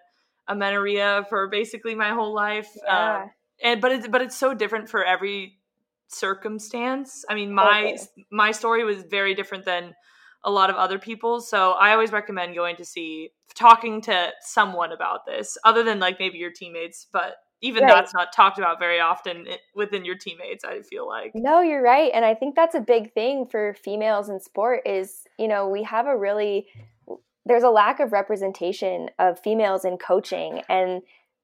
amenorrhea 0.49 1.27
for 1.29 1.49
basically 1.49 1.95
my 1.95 2.11
whole 2.11 2.35
life. 2.35 2.69
Yeah. 2.85 3.23
Um, 3.23 3.31
and 3.63 3.81
but 3.81 3.93
it's 3.93 4.09
but 4.09 4.23
it's 4.23 4.37
so 4.37 4.55
different 4.55 4.89
for 4.89 5.05
every 5.05 5.59
circumstance. 6.09 7.25
I 7.29 7.35
mean, 7.35 7.55
my 7.55 7.95
okay. 7.95 8.25
my 8.31 8.53
story 8.53 8.85
was 8.85 9.03
very 9.03 9.35
different 9.35 9.65
than 9.65 9.95
a 10.45 10.51
lot 10.51 10.71
of 10.71 10.77
other 10.77 10.99
people's, 10.99 11.49
so 11.49 11.73
I 11.73 11.93
always 11.93 12.11
recommend 12.11 12.57
going 12.57 12.77
to 12.77 12.85
see 12.85 13.31
talking 13.55 14.01
to 14.03 14.31
someone 14.41 14.91
about 14.91 15.25
this, 15.25 15.57
other 15.65 15.85
than 15.85 16.01
like 16.01 16.19
maybe 16.19 16.39
your 16.39 16.51
teammates, 16.51 17.07
but 17.13 17.37
even 17.63 17.85
right. 17.85 17.95
that's 17.95 18.13
not 18.13 18.33
talked 18.33 18.59
about 18.59 18.79
very 18.79 19.01
often 19.01 19.47
within 19.75 20.05
your 20.05 20.17
teammates 20.17 20.65
i 20.65 20.81
feel 20.83 21.07
like 21.07 21.33
no 21.35 21.61
you're 21.61 21.83
right 21.83 22.11
and 22.15 22.25
i 22.25 22.35
think 22.35 22.55
that's 22.55 22.75
a 22.75 22.81
big 22.81 23.13
thing 23.13 23.47
for 23.47 23.75
females 23.75 24.29
in 24.29 24.41
sport 24.41 24.81
is 24.85 25.25
you 25.39 25.49
know 25.49 25.69
we 25.69 25.83
have 25.83 26.07
a 26.07 26.17
really 26.17 26.67
there's 27.45 27.65
a 27.65 27.71
lack 27.71 27.99
of 28.01 28.13
representation 28.13 29.09
of 29.19 29.41
females 29.41 29.85
in 29.85 29.97
coaching 29.97 30.63
and 30.69 31.03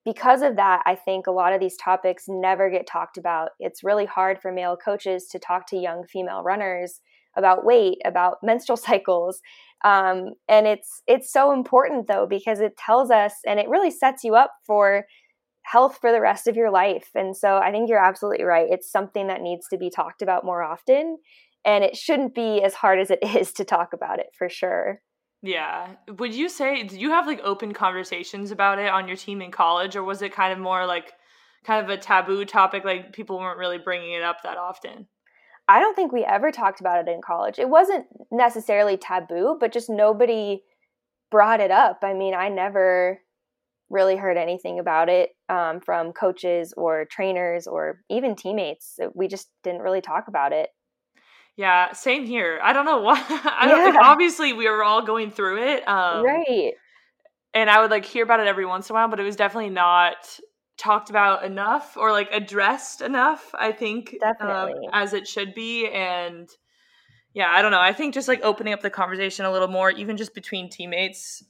because 0.09 0.41
of 0.41 0.57
that, 0.57 0.83
I 0.87 0.95
think 0.95 1.27
a 1.27 1.31
lot 1.31 1.53
of 1.53 1.61
these 1.61 1.77
topics 1.77 2.25
never 2.29 2.71
get 2.71 2.87
talked 2.87 3.19
about. 3.19 3.51
It's 3.61 3.85
really 3.85 4.07
hard 4.07 4.41
for 4.41 4.51
male 4.51 4.75
coaches 4.75 5.27
to 5.33 5.39
talk 5.39 5.67
to 5.67 5.77
young 5.77 6.07
female 6.07 6.43
runners 6.43 7.03
about 7.37 7.63
weight, 7.63 7.99
about 8.07 8.39
menstrual 8.43 8.79
cycles. 8.79 9.43
Um, 9.85 10.31
and 10.49 10.67
it's 10.67 11.03
it's 11.07 11.31
so 11.31 11.53
important 11.53 12.09
though 12.09 12.27
because 12.27 12.61
it 12.61 12.77
tells 12.79 13.11
us 13.11 13.35
and 13.47 13.61
it 13.61 13.69
really 13.69 13.91
sets 13.91 14.25
you 14.25 14.35
up 14.35 14.55
for 14.67 15.05
health 15.71 15.99
for 16.01 16.13
the 16.13 16.21
rest 16.21 16.47
of 16.47 16.57
your 16.57 16.71
life. 16.71 17.11
And 17.15 17.37
so 17.37 17.59
I 17.59 17.71
think 17.71 17.89
you're 17.89 18.03
absolutely 18.03 18.45
right. 18.45 18.69
It's 18.71 18.91
something 18.91 19.27
that 19.27 19.43
needs 19.43 19.69
to 19.69 19.77
be 19.77 19.91
talked 19.91 20.23
about 20.23 20.45
more 20.45 20.63
often 20.63 21.19
and 21.65 21.85
it 21.85 21.97
shouldn't 21.97 22.35
be 22.35 22.63
as 22.63 22.75
hard 22.75 22.99
as 22.99 23.11
it 23.11 23.19
is 23.37 23.53
to 23.55 23.65
talk 23.65 23.93
about 23.93 24.19
it 24.19 24.29
for 24.37 24.49
sure. 24.49 25.03
Yeah. 25.43 25.95
Would 26.19 26.35
you 26.35 26.49
say 26.49 26.83
did 26.83 27.01
you 27.01 27.11
have 27.11 27.27
like 27.27 27.41
open 27.45 27.73
conversations 27.73 28.51
about 28.51 28.79
it 28.79 28.89
on 28.89 29.07
your 29.07 29.17
team 29.17 29.43
in 29.43 29.51
college 29.51 29.95
or 29.95 30.03
was 30.03 30.23
it 30.23 30.33
kind 30.33 30.53
of 30.53 30.59
more 30.59 30.87
like 30.87 31.13
kind 31.65 31.85
of 31.85 31.91
a 31.91 32.01
taboo 32.01 32.45
topic 32.45 32.85
like 32.85 33.13
people 33.13 33.39
weren't 33.39 33.59
really 33.59 33.79
bringing 33.79 34.13
it 34.13 34.23
up 34.23 34.43
that 34.43 34.57
often? 34.57 35.07
I 35.69 35.81
don't 35.81 35.95
think 35.95 36.13
we 36.13 36.25
ever 36.25 36.51
talked 36.51 36.81
about 36.81 37.07
it 37.07 37.13
in 37.13 37.21
college. 37.21 37.59
It 37.59 37.69
wasn't 37.69 38.07
necessarily 38.33 38.97
taboo, 38.97 39.59
but 39.61 39.71
just 39.71 39.91
nobody 39.91 40.63
brought 41.31 41.61
it 41.61 41.71
up. 41.71 41.99
I 42.03 42.15
mean, 42.15 42.33
I 42.33 42.49
never 42.49 43.21
really 43.91 44.17
heard 44.17 44.37
anything 44.37 44.79
about 44.79 45.09
it 45.09 45.31
um, 45.49 45.81
from 45.81 46.13
coaches 46.13 46.75
or 46.77 47.07
trainers 47.11 47.67
or 47.67 48.01
even 48.11 48.37
teammates. 48.37 48.99
We 49.15 49.29
just 49.29 49.49
didn't 49.63 49.83
really 49.83 50.01
talk 50.01 50.29
about 50.29 50.53
it. 50.53 50.71
Yeah, 51.57 51.93
same 51.93 52.25
here. 52.25 52.61
I 52.63 52.73
don't 52.73 52.85
know 52.85 53.01
why. 53.03 53.23
I 53.29 53.67
don't. 53.67 53.95
Yeah. 53.95 54.01
obviously, 54.03 54.53
we 54.53 54.69
were 54.71 54.85
all 54.85 55.03
going 55.03 55.31
through 55.31 55.63
it, 55.63 55.89
um, 55.89 56.25
right. 56.25 56.75
and 57.53 57.69
I 57.69 57.81
would 57.81 57.91
like 57.91 58.05
hear 58.05 58.23
about 58.23 58.41
it 58.41 58.47
every 58.47 58.65
once 58.65 58.89
in 58.89 58.95
a 58.95 58.99
while, 58.99 59.09
but 59.09 59.19
it 59.19 59.25
was 59.25 59.37
definitely 59.37 59.71
not 59.71 60.39
talked 60.79 61.11
about 61.11 61.45
enough 61.45 61.97
or 61.97 62.13
like 62.13 62.29
addressed 62.31 63.01
enough. 63.01 63.51
I 63.55 63.73
think 63.73 64.17
um, 64.23 64.33
Definitely. 64.39 64.89
as 64.93 65.13
it 65.13 65.27
should 65.27 65.53
be, 65.53 65.89
and 65.89 66.49
yeah, 67.35 67.49
I 67.51 67.61
don't 67.61 67.73
know. 67.73 67.81
I 67.81 67.93
think 67.93 68.15
just 68.15 68.29
like 68.29 68.41
opening 68.43 68.73
up 68.73 68.81
the 68.81 68.91
conversation 68.91 69.45
a 69.45 69.51
little 69.51 69.69
more, 69.69 69.91
even 69.91 70.17
just 70.17 70.35
between 70.35 70.71
teammates. 70.71 71.43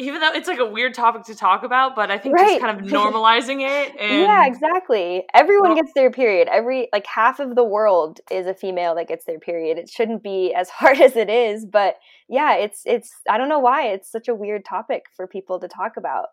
Even 0.00 0.20
though 0.20 0.30
it's 0.32 0.46
like 0.46 0.60
a 0.60 0.64
weird 0.64 0.94
topic 0.94 1.24
to 1.24 1.34
talk 1.34 1.64
about, 1.64 1.96
but 1.96 2.08
I 2.10 2.18
think 2.18 2.36
Right. 2.36 2.46
just 2.48 2.60
kind 2.60 2.80
of 2.80 2.86
normalizing 2.92 3.60
it 3.68 3.94
and 3.98 4.22
yeah, 4.22 4.46
exactly. 4.46 5.24
Everyone 5.34 5.74
gets 5.74 5.90
their 5.94 6.10
period. 6.10 6.46
Every 6.48 6.88
like 6.92 7.04
half 7.06 7.40
of 7.40 7.56
the 7.56 7.64
world 7.64 8.20
is 8.30 8.46
a 8.46 8.54
female 8.54 8.94
that 8.94 9.08
gets 9.08 9.24
their 9.24 9.40
period. 9.40 9.76
It 9.76 9.90
shouldn't 9.90 10.22
be 10.22 10.54
as 10.54 10.70
hard 10.78 11.00
as 11.00 11.16
it 11.16 11.28
is, 11.28 11.66
but 11.66 11.96
yeah, 12.28 12.54
it's 12.54 12.82
it's 12.86 13.10
I 13.28 13.36
don't 13.38 13.48
know 13.48 13.58
why 13.58 13.88
it's 13.88 14.10
such 14.10 14.28
a 14.28 14.34
weird 14.34 14.64
topic 14.64 15.06
for 15.16 15.26
people 15.26 15.58
to 15.60 15.68
talk 15.68 15.96
about. 15.96 16.26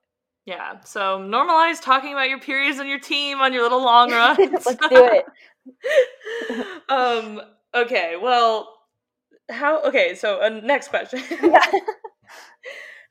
Yeah, 0.45 0.79
so 0.81 1.17
normalize 1.19 1.81
talking 1.81 2.13
about 2.13 2.29
your 2.29 2.39
periods 2.39 2.79
on 2.79 2.87
your 2.87 2.99
team 2.99 3.41
on 3.41 3.51
your 3.51 3.63
little 3.63 3.83
long 3.83 4.11
runs. 4.11 4.37
Let's 4.65 4.75
do 4.75 4.87
it. 4.91 5.25
um. 6.89 7.41
Okay. 7.73 8.15
Well, 8.21 8.71
how? 9.49 9.81
Okay. 9.85 10.13
So, 10.13 10.39
uh, 10.39 10.49
next 10.63 10.89
question. 10.89 11.19
Yeah. 11.41 11.59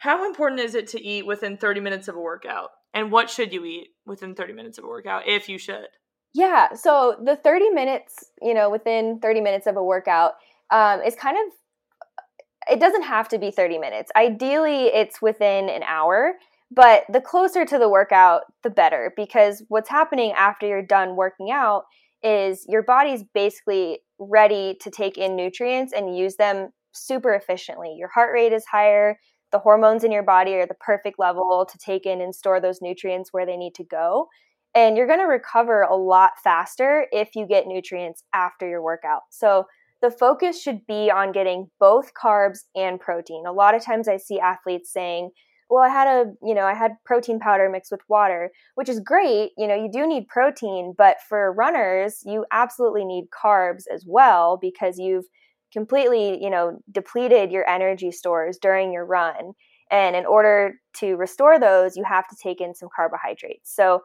How 0.04 0.26
important 0.26 0.60
is 0.60 0.74
it 0.74 0.86
to 0.88 1.02
eat 1.02 1.26
within 1.26 1.56
thirty 1.56 1.80
minutes 1.80 2.08
of 2.08 2.14
a 2.14 2.20
workout? 2.20 2.70
And 2.92 3.10
what 3.10 3.30
should 3.30 3.54
you 3.54 3.64
eat 3.64 3.88
within 4.04 4.34
thirty 4.34 4.52
minutes 4.52 4.76
of 4.76 4.84
a 4.84 4.86
workout, 4.86 5.26
if 5.26 5.48
you 5.48 5.56
should? 5.56 5.86
Yeah, 6.34 6.74
so 6.74 7.16
the 7.24 7.36
30 7.36 7.70
minutes, 7.70 8.24
you 8.42 8.54
know, 8.54 8.68
within 8.68 9.20
30 9.20 9.40
minutes 9.40 9.68
of 9.68 9.76
a 9.76 9.82
workout 9.82 10.32
um, 10.72 11.00
is 11.00 11.14
kind 11.14 11.36
of, 11.36 12.74
it 12.74 12.80
doesn't 12.80 13.04
have 13.04 13.28
to 13.28 13.38
be 13.38 13.52
30 13.52 13.78
minutes. 13.78 14.10
Ideally, 14.16 14.86
it's 14.86 15.22
within 15.22 15.68
an 15.68 15.84
hour, 15.84 16.34
but 16.72 17.04
the 17.08 17.20
closer 17.20 17.64
to 17.64 17.78
the 17.78 17.88
workout, 17.88 18.42
the 18.64 18.70
better, 18.70 19.12
because 19.16 19.62
what's 19.68 19.88
happening 19.88 20.32
after 20.32 20.66
you're 20.66 20.82
done 20.82 21.14
working 21.14 21.52
out 21.52 21.84
is 22.24 22.66
your 22.68 22.82
body's 22.82 23.22
basically 23.32 24.00
ready 24.18 24.76
to 24.80 24.90
take 24.90 25.16
in 25.16 25.36
nutrients 25.36 25.92
and 25.92 26.18
use 26.18 26.34
them 26.34 26.70
super 26.92 27.32
efficiently. 27.32 27.94
Your 27.96 28.08
heart 28.08 28.32
rate 28.34 28.52
is 28.52 28.64
higher, 28.66 29.18
the 29.54 29.60
hormones 29.60 30.02
in 30.02 30.10
your 30.10 30.24
body 30.24 30.54
are 30.54 30.66
the 30.66 30.74
perfect 30.74 31.16
level 31.16 31.64
to 31.70 31.78
take 31.78 32.06
in 32.06 32.20
and 32.20 32.34
store 32.34 32.60
those 32.60 32.82
nutrients 32.82 33.32
where 33.32 33.46
they 33.46 33.56
need 33.56 33.72
to 33.76 33.84
go 33.84 34.26
and 34.74 34.96
you're 34.96 35.06
going 35.06 35.20
to 35.20 35.26
recover 35.26 35.82
a 35.82 35.94
lot 35.94 36.32
faster 36.42 37.06
if 37.12 37.36
you 37.36 37.46
get 37.46 37.66
nutrients 37.66 38.24
after 38.34 38.68
your 38.68 38.82
workout. 38.82 39.22
So 39.30 39.66
the 40.02 40.10
focus 40.10 40.60
should 40.60 40.84
be 40.86 41.10
on 41.10 41.32
getting 41.32 41.70
both 41.78 42.12
carbs 42.20 42.64
and 42.74 43.00
protein. 43.00 43.44
A 43.46 43.52
lot 43.52 43.74
of 43.74 43.84
times 43.84 44.08
I 44.08 44.16
see 44.16 44.40
athletes 44.40 44.92
saying, 44.92 45.30
"Well, 45.70 45.82
I 45.82 45.88
had 45.88 46.08
a, 46.08 46.32
you 46.42 46.54
know, 46.54 46.66
I 46.66 46.74
had 46.74 46.96
protein 47.04 47.38
powder 47.38 47.70
mixed 47.70 47.92
with 47.92 48.02
water," 48.08 48.50
which 48.74 48.88
is 48.88 49.00
great. 49.00 49.52
You 49.56 49.68
know, 49.68 49.76
you 49.76 49.90
do 49.90 50.06
need 50.06 50.26
protein, 50.26 50.94
but 50.98 51.18
for 51.28 51.52
runners, 51.52 52.22
you 52.26 52.44
absolutely 52.50 53.04
need 53.04 53.28
carbs 53.30 53.84
as 53.92 54.04
well 54.06 54.58
because 54.60 54.98
you've 54.98 55.26
completely, 55.74 56.42
you 56.42 56.48
know, 56.48 56.78
depleted 56.90 57.52
your 57.52 57.68
energy 57.68 58.10
stores 58.10 58.56
during 58.62 58.92
your 58.92 59.04
run. 59.04 59.52
And 59.90 60.16
in 60.16 60.24
order 60.24 60.80
to 61.00 61.16
restore 61.16 61.58
those, 61.58 61.96
you 61.96 62.04
have 62.04 62.26
to 62.28 62.36
take 62.42 62.60
in 62.60 62.74
some 62.74 62.88
carbohydrates. 62.94 63.74
So 63.74 64.00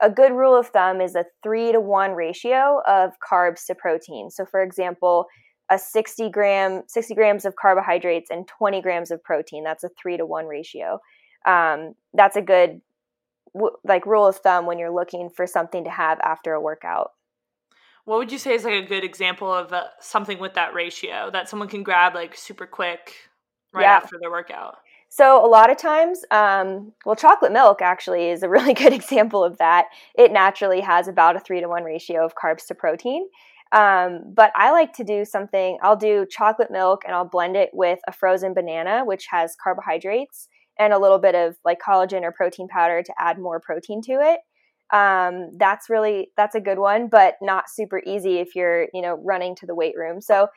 a 0.00 0.10
good 0.10 0.32
rule 0.32 0.56
of 0.56 0.68
thumb 0.68 1.00
is 1.00 1.16
a 1.16 1.24
three 1.42 1.72
to 1.72 1.80
one 1.80 2.12
ratio 2.12 2.80
of 2.86 3.12
carbs 3.28 3.66
to 3.66 3.74
protein. 3.74 4.30
So, 4.30 4.44
for 4.44 4.62
example, 4.62 5.26
a 5.70 5.78
60 5.78 6.30
gram 6.30 6.82
60 6.86 7.14
grams 7.14 7.44
of 7.44 7.56
carbohydrates 7.56 8.30
and 8.30 8.46
20 8.46 8.80
grams 8.82 9.10
of 9.10 9.22
protein. 9.24 9.64
That's 9.64 9.82
a 9.82 9.90
three 10.00 10.16
to 10.16 10.26
one 10.26 10.46
ratio. 10.46 11.00
Um, 11.44 11.94
that's 12.14 12.36
a 12.36 12.42
good 12.42 12.80
like 13.84 14.04
rule 14.06 14.26
of 14.26 14.36
thumb 14.36 14.66
when 14.66 14.78
you're 14.78 14.94
looking 14.94 15.30
for 15.30 15.46
something 15.46 15.84
to 15.84 15.90
have 15.90 16.20
after 16.20 16.52
a 16.52 16.60
workout. 16.60 17.12
What 18.06 18.18
would 18.18 18.32
you 18.32 18.38
say 18.38 18.54
is 18.54 18.64
like 18.64 18.72
a 18.84 18.86
good 18.86 19.04
example 19.04 19.52
of 19.52 19.72
uh, 19.72 19.88
something 20.00 20.38
with 20.38 20.54
that 20.54 20.74
ratio 20.74 21.30
that 21.32 21.48
someone 21.48 21.68
can 21.68 21.82
grab 21.82 22.14
like 22.14 22.36
super 22.36 22.66
quick 22.66 23.12
right 23.74 23.82
Yeah. 23.82 23.96
after 23.96 24.16
their 24.18 24.30
workout? 24.30 24.78
So 25.08 25.44
a 25.44 25.48
lot 25.48 25.70
of 25.70 25.76
times, 25.76 26.24
um, 26.30 26.92
well, 27.04 27.16
chocolate 27.16 27.52
milk 27.52 27.80
actually 27.80 28.30
is 28.30 28.42
a 28.42 28.48
really 28.48 28.74
good 28.82 28.92
example 28.92 29.42
of 29.44 29.58
that. 29.58 29.86
It 30.16 30.32
naturally 30.32 30.80
has 30.80 31.08
about 31.08 31.36
a 31.36 31.40
three 31.40 31.60
to 31.60 31.68
one 31.68 31.84
ratio 31.84 32.24
of 32.24 32.34
carbs 32.34 32.66
to 32.68 32.74
protein. 32.74 33.28
Um, 33.72 34.32
but 34.34 34.52
I 34.54 34.70
like 34.70 34.92
to 34.94 35.04
do 35.04 35.24
something. 35.24 35.78
I'll 35.82 35.96
do 35.96 36.26
chocolate 36.30 36.70
milk 36.70 37.02
and 37.04 37.14
I'll 37.14 37.24
blend 37.28 37.56
it 37.56 37.70
with 37.72 37.98
a 38.06 38.12
frozen 38.12 38.54
banana, 38.54 39.04
which 39.04 39.26
has 39.30 39.56
carbohydrates 39.62 40.48
and 40.78 40.92
a 40.92 40.98
little 40.98 41.18
bit 41.18 41.34
of 41.34 41.56
like 41.64 41.80
collagen 41.80 42.22
or 42.22 42.30
protein 42.32 42.68
powder 42.68 43.02
to 43.02 43.14
add 43.18 43.38
more 43.38 43.58
protein 43.58 44.02
to 44.02 44.12
it. 44.20 44.40
Um, 44.92 45.50
that's 45.58 45.90
really 45.90 46.28
that's 46.36 46.54
a 46.54 46.60
good 46.60 46.78
one, 46.78 47.08
but 47.08 47.34
not 47.42 47.68
super 47.68 48.00
easy 48.06 48.38
if 48.38 48.54
you're 48.54 48.88
you 48.94 49.02
know 49.02 49.20
running 49.24 49.56
to 49.56 49.66
the 49.66 49.74
weight 49.74 49.94
room. 49.96 50.20
So 50.20 50.48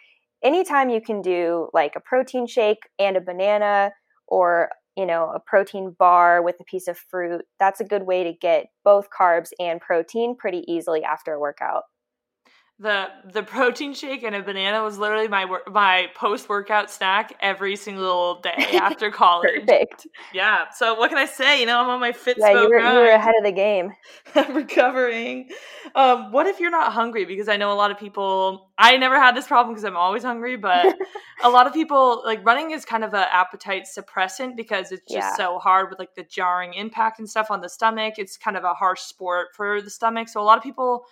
anytime 0.43 0.89
you 0.89 1.01
can 1.01 1.21
do 1.21 1.69
like 1.73 1.93
a 1.95 1.99
protein 1.99 2.47
shake 2.47 2.89
and 2.97 3.17
a 3.17 3.21
banana 3.21 3.91
or 4.27 4.69
you 4.95 5.05
know 5.05 5.31
a 5.33 5.39
protein 5.39 5.95
bar 5.97 6.41
with 6.41 6.55
a 6.59 6.63
piece 6.63 6.87
of 6.87 6.97
fruit 6.97 7.45
that's 7.59 7.79
a 7.79 7.85
good 7.85 8.03
way 8.03 8.23
to 8.23 8.33
get 8.33 8.67
both 8.83 9.07
carbs 9.17 9.49
and 9.59 9.81
protein 9.81 10.35
pretty 10.35 10.63
easily 10.67 11.03
after 11.03 11.33
a 11.33 11.39
workout 11.39 11.83
The 12.81 13.07
the 13.33 13.43
protein 13.43 13.93
shake 13.93 14.23
and 14.23 14.33
a 14.33 14.41
banana 14.41 14.81
was 14.81 14.97
literally 14.97 15.27
my 15.27 15.43
wor- 15.43 15.63
my 15.69 16.07
post 16.15 16.47
workout 16.47 16.89
snack 16.89 17.35
every 17.41 17.75
single 17.75 18.39
day 18.39 18.55
after 18.81 19.11
college. 19.11 19.65
perfect 19.65 20.07
Yeah. 20.33 20.69
So 20.73 20.93
what 20.95 21.09
can 21.09 21.17
I 21.17 21.25
say? 21.25 21.59
You 21.59 21.65
know, 21.65 21.77
I'm 21.81 21.89
on 21.89 21.99
my 21.99 22.13
fit 22.13 22.37
yeah 22.39 22.51
you 22.51 22.69
were, 22.69 22.79
you 22.79 22.95
were 22.99 23.09
ahead 23.09 23.35
of 23.37 23.43
the 23.43 23.51
game 23.51 23.91
I'm 24.35 24.55
recovering. 24.55 25.49
Um, 25.93 26.31
what 26.31 26.47
if 26.47 26.61
you're 26.61 26.71
not 26.71 26.93
hungry? 26.93 27.25
Because 27.25 27.49
I 27.49 27.57
know 27.57 27.73
a 27.73 27.75
lot 27.75 27.91
of 27.91 27.99
people. 27.99 28.69
I 28.77 28.95
never 28.95 29.19
had 29.19 29.35
this 29.35 29.45
problem 29.45 29.73
because 29.75 29.83
I'm 29.83 29.97
always 29.97 30.23
hungry, 30.23 30.55
but 30.55 30.95
a 31.43 31.49
lot 31.49 31.67
of 31.67 31.73
people 31.73 32.21
like 32.25 32.45
running 32.45 32.71
is 32.71 32.85
kind 32.85 33.03
of 33.03 33.13
a 33.13 33.35
appetite 33.35 33.87
suppressant 33.93 34.55
because 34.55 34.93
it's 34.93 35.01
just 35.11 35.27
Yeah. 35.27 35.35
so 35.35 35.59
hard 35.59 35.89
with 35.89 35.99
like 35.99 36.15
the 36.15 36.23
jarring 36.23 36.73
impact 36.75 37.19
and 37.19 37.29
stuff 37.29 37.51
on 37.51 37.59
the 37.59 37.67
stomach. 37.67 38.13
It's 38.17 38.37
kind 38.37 38.55
of 38.55 38.63
a 38.63 38.73
harsh 38.73 39.01
sport 39.01 39.47
for 39.53 39.81
the 39.81 39.89
stomach. 39.89 40.29
So 40.29 40.39
a 40.39 40.43
lot 40.43 40.57
of 40.57 40.63
people, 40.63 41.03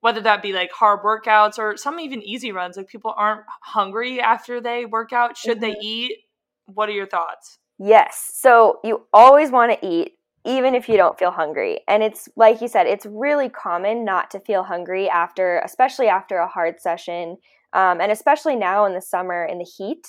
whether 0.00 0.20
that 0.22 0.42
be 0.42 0.52
like 0.52 0.72
hard 0.72 1.00
workouts 1.00 1.58
or 1.58 1.76
some 1.76 2.00
even 2.00 2.22
easy 2.22 2.52
runs, 2.52 2.76
like 2.76 2.88
people 2.88 3.14
aren't 3.16 3.42
hungry 3.62 4.20
after 4.20 4.60
they 4.60 4.84
work 4.84 5.12
out. 5.12 5.36
Should 5.36 5.60
they 5.60 5.76
eat? 5.82 6.18
What 6.66 6.88
are 6.88 6.92
your 6.92 7.06
thoughts? 7.06 7.58
Yes. 7.78 8.30
So 8.34 8.80
you 8.84 9.06
always 9.12 9.50
want 9.50 9.72
to 9.72 9.86
eat, 9.86 10.12
even 10.44 10.74
if 10.74 10.88
you 10.88 10.96
don't 10.96 11.18
feel 11.18 11.30
hungry. 11.30 11.80
And 11.88 12.02
it's 12.02 12.28
like 12.36 12.60
you 12.60 12.68
said, 12.68 12.86
it's 12.86 13.06
really 13.06 13.48
common 13.48 14.04
not 14.04 14.30
to 14.30 14.40
feel 14.40 14.62
hungry 14.62 15.08
after, 15.08 15.60
especially 15.64 16.08
after 16.08 16.38
a 16.38 16.48
hard 16.48 16.80
session. 16.80 17.38
Um, 17.72 18.00
and 18.00 18.10
especially 18.10 18.56
now 18.56 18.84
in 18.84 18.94
the 18.94 19.02
summer 19.02 19.44
in 19.44 19.58
the 19.58 19.64
heat, 19.64 20.06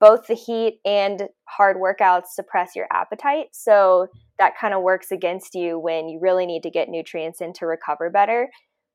both 0.00 0.26
the 0.26 0.34
heat 0.34 0.80
and 0.84 1.28
hard 1.44 1.76
workouts 1.76 2.28
suppress 2.34 2.76
your 2.76 2.86
appetite. 2.92 3.48
So 3.52 4.08
that 4.38 4.56
kind 4.56 4.74
of 4.74 4.82
works 4.82 5.10
against 5.10 5.54
you 5.54 5.78
when 5.78 6.08
you 6.08 6.20
really 6.20 6.46
need 6.46 6.62
to 6.62 6.70
get 6.70 6.88
nutrients 6.88 7.40
in 7.40 7.52
to 7.54 7.66
recover 7.66 8.10
better. 8.10 8.48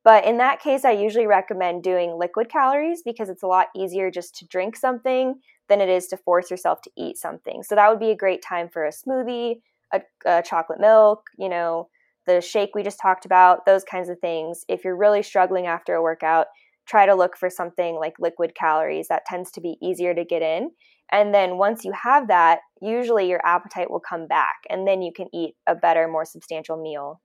But 0.04 0.26
in 0.26 0.36
that 0.36 0.60
case, 0.60 0.84
I 0.84 0.90
usually 0.92 1.26
recommend 1.26 1.82
doing 1.82 2.18
liquid 2.18 2.50
calories 2.50 3.02
because 3.02 3.30
it's 3.30 3.42
a 3.42 3.46
lot 3.46 3.68
easier 3.74 4.10
just 4.10 4.34
to 4.36 4.46
drink 4.46 4.76
something 4.76 5.40
than 5.68 5.80
it 5.80 5.88
is 5.88 6.06
to 6.08 6.18
force 6.18 6.50
yourself 6.50 6.82
to 6.82 6.90
eat 6.96 7.16
something. 7.16 7.62
So 7.62 7.74
that 7.74 7.88
would 7.88 8.00
be 8.00 8.10
a 8.10 8.16
great 8.16 8.42
time 8.42 8.68
for 8.68 8.84
a 8.84 8.92
smoothie, 8.92 9.60
a, 9.92 10.02
a 10.26 10.42
chocolate 10.42 10.78
milk, 10.78 11.24
you 11.38 11.48
know, 11.48 11.88
the 12.26 12.40
shake 12.40 12.74
we 12.74 12.82
just 12.82 13.00
talked 13.00 13.24
about, 13.24 13.66
those 13.66 13.84
kinds 13.84 14.08
of 14.10 14.18
things. 14.18 14.64
If 14.68 14.84
you're 14.84 14.96
really 14.96 15.22
struggling 15.22 15.66
after 15.66 15.94
a 15.94 16.02
workout, 16.02 16.46
try 16.86 17.06
to 17.06 17.14
look 17.14 17.36
for 17.36 17.48
something 17.48 17.96
like 17.96 18.14
liquid 18.18 18.54
calories. 18.54 19.08
That 19.08 19.24
tends 19.26 19.50
to 19.52 19.60
be 19.60 19.76
easier 19.82 20.14
to 20.14 20.24
get 20.24 20.42
in. 20.42 20.70
And 21.12 21.34
then 21.34 21.58
once 21.58 21.84
you 21.84 21.92
have 21.92 22.28
that, 22.28 22.60
usually 22.80 23.28
your 23.28 23.40
appetite 23.44 23.90
will 23.90 24.00
come 24.00 24.26
back 24.26 24.56
and 24.68 24.86
then 24.86 25.00
you 25.00 25.12
can 25.14 25.28
eat 25.34 25.54
a 25.66 25.74
better, 25.74 26.08
more 26.08 26.24
substantial 26.24 26.80
meal. 26.80 27.20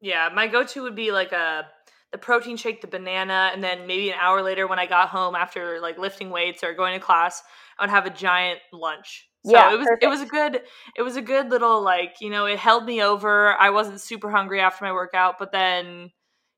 Yeah, 0.00 0.28
my 0.34 0.46
go-to 0.46 0.82
would 0.82 0.94
be 0.94 1.10
like 1.12 1.32
a 1.32 1.66
the 2.12 2.18
protein 2.18 2.56
shake, 2.56 2.80
the 2.80 2.86
banana, 2.86 3.50
and 3.52 3.62
then 3.62 3.86
maybe 3.86 4.10
an 4.10 4.16
hour 4.20 4.42
later 4.42 4.66
when 4.66 4.78
I 4.78 4.86
got 4.86 5.08
home 5.08 5.34
after 5.34 5.80
like 5.80 5.98
lifting 5.98 6.30
weights 6.30 6.62
or 6.62 6.72
going 6.74 6.98
to 6.98 7.04
class, 7.04 7.42
I 7.78 7.82
would 7.82 7.90
have 7.90 8.06
a 8.06 8.10
giant 8.10 8.60
lunch. 8.72 9.28
So 9.42 9.52
Yeah, 9.52 9.72
it 9.72 9.78
was 9.78 9.88
it 10.00 10.08
was 10.08 10.20
a 10.20 10.26
good 10.26 10.62
it 10.96 11.02
was 11.02 11.16
a 11.16 11.22
good 11.22 11.50
little 11.50 11.82
like, 11.82 12.16
you 12.20 12.30
know, 12.30 12.46
it 12.46 12.58
held 12.58 12.84
me 12.84 13.02
over. 13.02 13.54
I 13.54 13.70
wasn't 13.70 14.00
super 14.00 14.30
hungry 14.30 14.60
after 14.60 14.84
my 14.84 14.92
workout, 14.92 15.38
but 15.38 15.52
then 15.52 16.10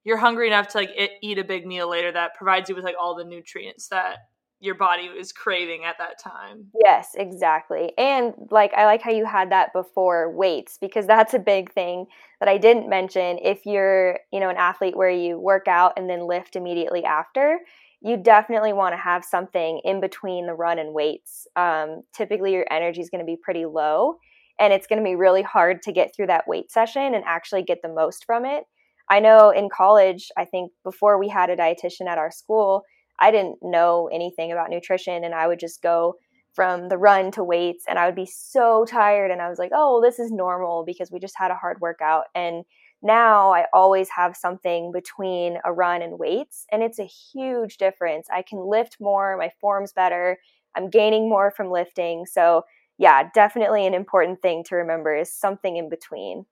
you're 0.05 0.17
hungry 0.17 0.47
enough 0.47 0.69
to 0.69 0.79
like 0.79 0.91
eat 1.23 1.39
a 1.39 1.45
big 1.45 1.67
meal 1.67 1.89
later 1.91 2.13
that 2.13 2.35
provides 2.35 2.69
you 2.69 2.75
with 2.75 2.85
like 2.85 2.97
all 3.01 3.15
the 3.15 3.25
nutrients 3.25 3.89
that 3.89 4.19
your 4.61 4.75
body 4.75 5.05
is 5.05 5.33
craving 5.33 5.85
at 5.85 5.99
that 5.99 6.19
time. 6.19 6.67
Yes, 6.85 7.11
exactly. 7.15 7.93
And 7.97 8.35
like 8.51 8.73
I 8.75 8.87
like 8.87 9.03
how 9.03 9.13
you 9.13 9.25
had 9.25 9.53
that 9.53 9.73
before 9.73 10.31
weights 10.33 10.79
because 10.81 11.07
that's 11.07 11.35
a 11.35 11.39
big 11.39 11.73
thing 11.73 12.07
that 12.41 12.49
I 12.49 12.59
didn't 12.59 12.89
mention. 12.89 13.39
If 13.43 13.67
you're, 13.67 14.19
you 14.33 14.41
know, 14.41 14.49
an 14.49 14.57
athlete 14.57 14.97
where 14.97 15.11
you 15.11 15.39
work 15.39 15.69
out 15.69 15.93
and 15.97 16.11
then 16.11 16.27
lift 16.27 16.57
immediately 16.57 17.05
after, 17.05 17.61
you 18.01 18.17
definitely 18.17 18.73
want 18.73 18.95
to 18.95 19.01
have 19.01 19.25
something 19.25 19.81
in 19.85 20.01
between 20.01 20.47
the 20.47 20.55
run 20.55 20.79
and 20.79 20.93
weights. 20.93 21.47
Um, 21.57 22.03
typically, 22.13 22.53
your 22.53 22.67
energy 22.71 23.01
is 23.01 23.11
going 23.11 23.21
to 23.21 23.27
be 23.27 23.37
pretty 23.41 23.67
low, 23.67 24.19
and 24.59 24.73
it's 24.73 24.87
going 24.87 25.01
to 25.01 25.05
be 25.05 25.17
really 25.17 25.43
hard 25.43 25.83
to 25.83 25.93
get 25.93 26.15
through 26.15 26.29
that 26.29 26.47
weight 26.47 26.71
session 26.71 27.15
and 27.15 27.25
actually 27.27 27.63
get 27.63 27.83
the 27.83 27.89
most 27.89 28.25
from 28.25 28.45
it. 28.45 28.65
I 29.11 29.21
know 29.21 29.51
in 29.51 29.69
college, 29.75 30.29
I 30.37 30.45
think 30.45 30.71
before 30.85 31.19
we 31.19 31.29
had 31.29 31.51
a 31.51 31.57
dietitian 31.57 32.07
at 32.09 32.19
our 32.19 32.31
school, 32.31 32.83
I 33.21 33.31
didn't 33.31 33.59
know 33.63 34.09
anything 34.13 34.53
about 34.53 34.71
nutrition 34.71 35.25
and 35.25 35.35
I 35.35 35.47
would 35.47 35.59
just 35.61 35.83
go 35.83 36.17
from 36.53 36.89
the 36.89 36.99
run 36.99 37.31
to 37.33 37.45
weights 37.45 37.85
and 37.89 37.99
I 37.99 38.07
would 38.07 38.15
be 38.15 38.27
so 38.27 38.85
tired 38.85 39.31
and 39.31 39.41
I 39.43 39.49
was 39.49 39.59
like, 39.59 39.71
"Oh, 39.75 40.01
this 40.03 40.19
is 40.19 40.31
normal 40.33 40.85
because 40.85 41.11
we 41.11 41.21
just 41.21 41.37
had 41.39 41.51
a 41.51 41.55
hard 41.57 41.81
workout." 41.81 42.27
And 42.35 42.65
now 43.03 43.53
I 43.53 43.67
always 43.73 44.09
have 44.11 44.37
something 44.37 44.91
between 44.93 45.59
a 45.65 45.73
run 45.73 46.03
and 46.03 46.19
weights 46.19 46.67
and 46.73 46.83
it's 46.83 46.99
a 46.99 47.05
huge 47.05 47.77
difference. 47.79 48.29
I 48.33 48.43
can 48.43 48.59
lift 48.61 48.97
more, 49.01 49.37
my 49.37 49.51
form's 49.61 49.93
better, 49.93 50.39
I'm 50.75 50.91
gaining 50.91 51.29
more 51.29 51.51
from 51.51 51.71
lifting. 51.71 52.27
So, 52.27 52.65
yeah, 52.99 53.31
definitely 53.33 53.87
an 53.87 53.95
important 53.95 54.43
thing 54.43 54.65
to 54.65 54.77
remember 54.77 55.15
is 55.15 55.33
something 55.33 55.77
in 55.77 55.89
between. 55.89 56.47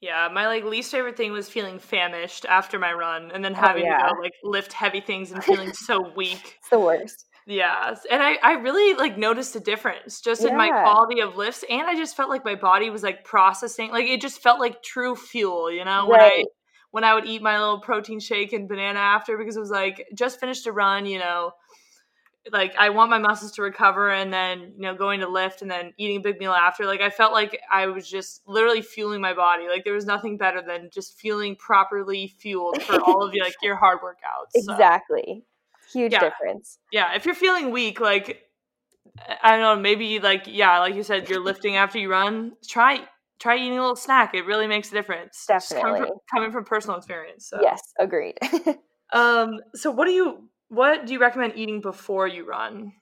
Yeah, 0.00 0.28
my 0.32 0.46
like 0.46 0.64
least 0.64 0.92
favorite 0.92 1.16
thing 1.16 1.32
was 1.32 1.48
feeling 1.48 1.78
famished 1.78 2.44
after 2.44 2.78
my 2.78 2.92
run 2.92 3.30
and 3.32 3.44
then 3.44 3.54
oh, 3.54 3.58
having 3.58 3.84
oh, 3.84 3.86
yeah. 3.86 4.08
to 4.08 4.14
go 4.14 4.20
like 4.20 4.34
lift 4.44 4.72
heavy 4.72 5.00
things 5.00 5.32
and 5.32 5.42
feeling 5.42 5.72
so 5.74 6.12
weak. 6.14 6.56
It's 6.58 6.70
the 6.70 6.78
worst. 6.78 7.26
Yeah. 7.46 7.94
And 8.10 8.22
I, 8.22 8.36
I 8.42 8.52
really 8.54 8.94
like 8.94 9.16
noticed 9.16 9.54
a 9.56 9.60
difference 9.60 10.20
just 10.20 10.42
yeah. 10.42 10.50
in 10.50 10.56
my 10.56 10.68
quality 10.68 11.20
of 11.20 11.36
lifts 11.36 11.64
and 11.70 11.86
I 11.86 11.94
just 11.94 12.16
felt 12.16 12.28
like 12.28 12.44
my 12.44 12.56
body 12.56 12.90
was 12.90 13.02
like 13.02 13.24
processing 13.24 13.90
like 13.90 14.06
it 14.06 14.20
just 14.20 14.42
felt 14.42 14.58
like 14.60 14.82
true 14.82 15.14
fuel, 15.14 15.70
you 15.70 15.84
know, 15.84 16.08
right. 16.08 16.10
when 16.10 16.20
I 16.20 16.44
when 16.90 17.04
I 17.04 17.14
would 17.14 17.26
eat 17.26 17.42
my 17.42 17.58
little 17.58 17.80
protein 17.80 18.20
shake 18.20 18.52
and 18.52 18.68
banana 18.68 18.98
after 18.98 19.38
because 19.38 19.56
it 19.56 19.60
was 19.60 19.70
like 19.70 20.06
just 20.14 20.40
finished 20.40 20.66
a 20.66 20.72
run, 20.72 21.06
you 21.06 21.18
know, 21.18 21.52
like 22.52 22.74
I 22.78 22.90
want 22.90 23.10
my 23.10 23.18
muscles 23.18 23.52
to 23.52 23.62
recover 23.62 24.10
and 24.10 24.32
then 24.32 24.72
you 24.76 24.82
know 24.82 24.94
going 24.94 25.20
to 25.20 25.28
lift 25.28 25.62
and 25.62 25.70
then 25.70 25.92
eating 25.96 26.18
a 26.18 26.20
big 26.20 26.38
meal 26.38 26.52
after 26.52 26.86
like 26.86 27.00
I 27.00 27.10
felt 27.10 27.32
like 27.32 27.58
I 27.70 27.86
was 27.86 28.08
just 28.08 28.42
literally 28.46 28.82
fueling 28.82 29.20
my 29.20 29.34
body. 29.34 29.68
Like 29.68 29.84
there 29.84 29.94
was 29.94 30.06
nothing 30.06 30.36
better 30.36 30.62
than 30.62 30.90
just 30.92 31.18
feeling 31.18 31.56
properly 31.56 32.28
fueled 32.38 32.82
for 32.82 33.00
all 33.00 33.26
of 33.26 33.34
your 33.34 33.44
like 33.44 33.54
your 33.62 33.76
hard 33.76 33.98
workouts 33.98 34.50
exactly. 34.54 35.44
Huge 35.92 36.12
yeah. 36.12 36.20
difference. 36.20 36.78
Yeah 36.92 37.14
if 37.14 37.24
you're 37.26 37.34
feeling 37.34 37.70
weak 37.70 38.00
like 38.00 38.42
I 39.42 39.52
don't 39.52 39.60
know 39.60 39.76
maybe 39.80 40.20
like 40.20 40.44
yeah 40.46 40.78
like 40.78 40.94
you 40.94 41.02
said 41.02 41.28
you're 41.28 41.42
lifting 41.42 41.76
after 41.76 41.98
you 41.98 42.10
run 42.10 42.52
try 42.68 43.00
try 43.38 43.56
eating 43.56 43.78
a 43.78 43.80
little 43.80 43.96
snack. 43.96 44.34
It 44.34 44.46
really 44.46 44.66
makes 44.66 44.90
a 44.90 44.94
difference. 44.94 45.44
Definitely 45.46 45.82
coming 45.82 46.02
from, 46.02 46.18
coming 46.32 46.52
from 46.52 46.64
personal 46.64 46.96
experience 46.96 47.48
so. 47.48 47.60
yes 47.60 47.80
agreed. 47.98 48.38
Um 49.12 49.60
so 49.76 49.92
what 49.92 50.06
do 50.06 50.10
you 50.10 50.48
what 50.68 51.06
do 51.06 51.12
you 51.12 51.20
recommend 51.20 51.54
eating 51.56 51.80
before 51.80 52.26
you 52.26 52.44
run? 52.44 52.92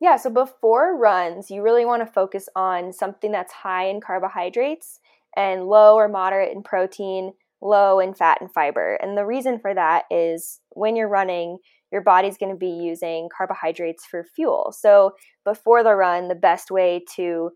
Yeah, 0.00 0.16
so 0.16 0.30
before 0.30 0.96
runs, 0.96 1.50
you 1.50 1.62
really 1.62 1.84
want 1.84 2.06
to 2.06 2.12
focus 2.12 2.48
on 2.54 2.92
something 2.92 3.32
that's 3.32 3.52
high 3.52 3.88
in 3.88 4.00
carbohydrates 4.00 5.00
and 5.36 5.66
low 5.66 5.96
or 5.96 6.08
moderate 6.08 6.52
in 6.52 6.62
protein, 6.62 7.32
low 7.60 7.98
in 7.98 8.14
fat 8.14 8.38
and 8.40 8.52
fiber. 8.52 8.94
And 8.94 9.16
the 9.16 9.26
reason 9.26 9.58
for 9.58 9.74
that 9.74 10.04
is 10.10 10.60
when 10.70 10.94
you're 10.94 11.08
running, 11.08 11.58
your 11.90 12.02
body's 12.02 12.38
going 12.38 12.52
to 12.52 12.58
be 12.58 12.68
using 12.68 13.28
carbohydrates 13.36 14.04
for 14.04 14.22
fuel. 14.22 14.72
So 14.76 15.12
before 15.44 15.82
the 15.82 15.94
run, 15.94 16.28
the 16.28 16.34
best 16.34 16.70
way 16.70 17.04
to 17.16 17.50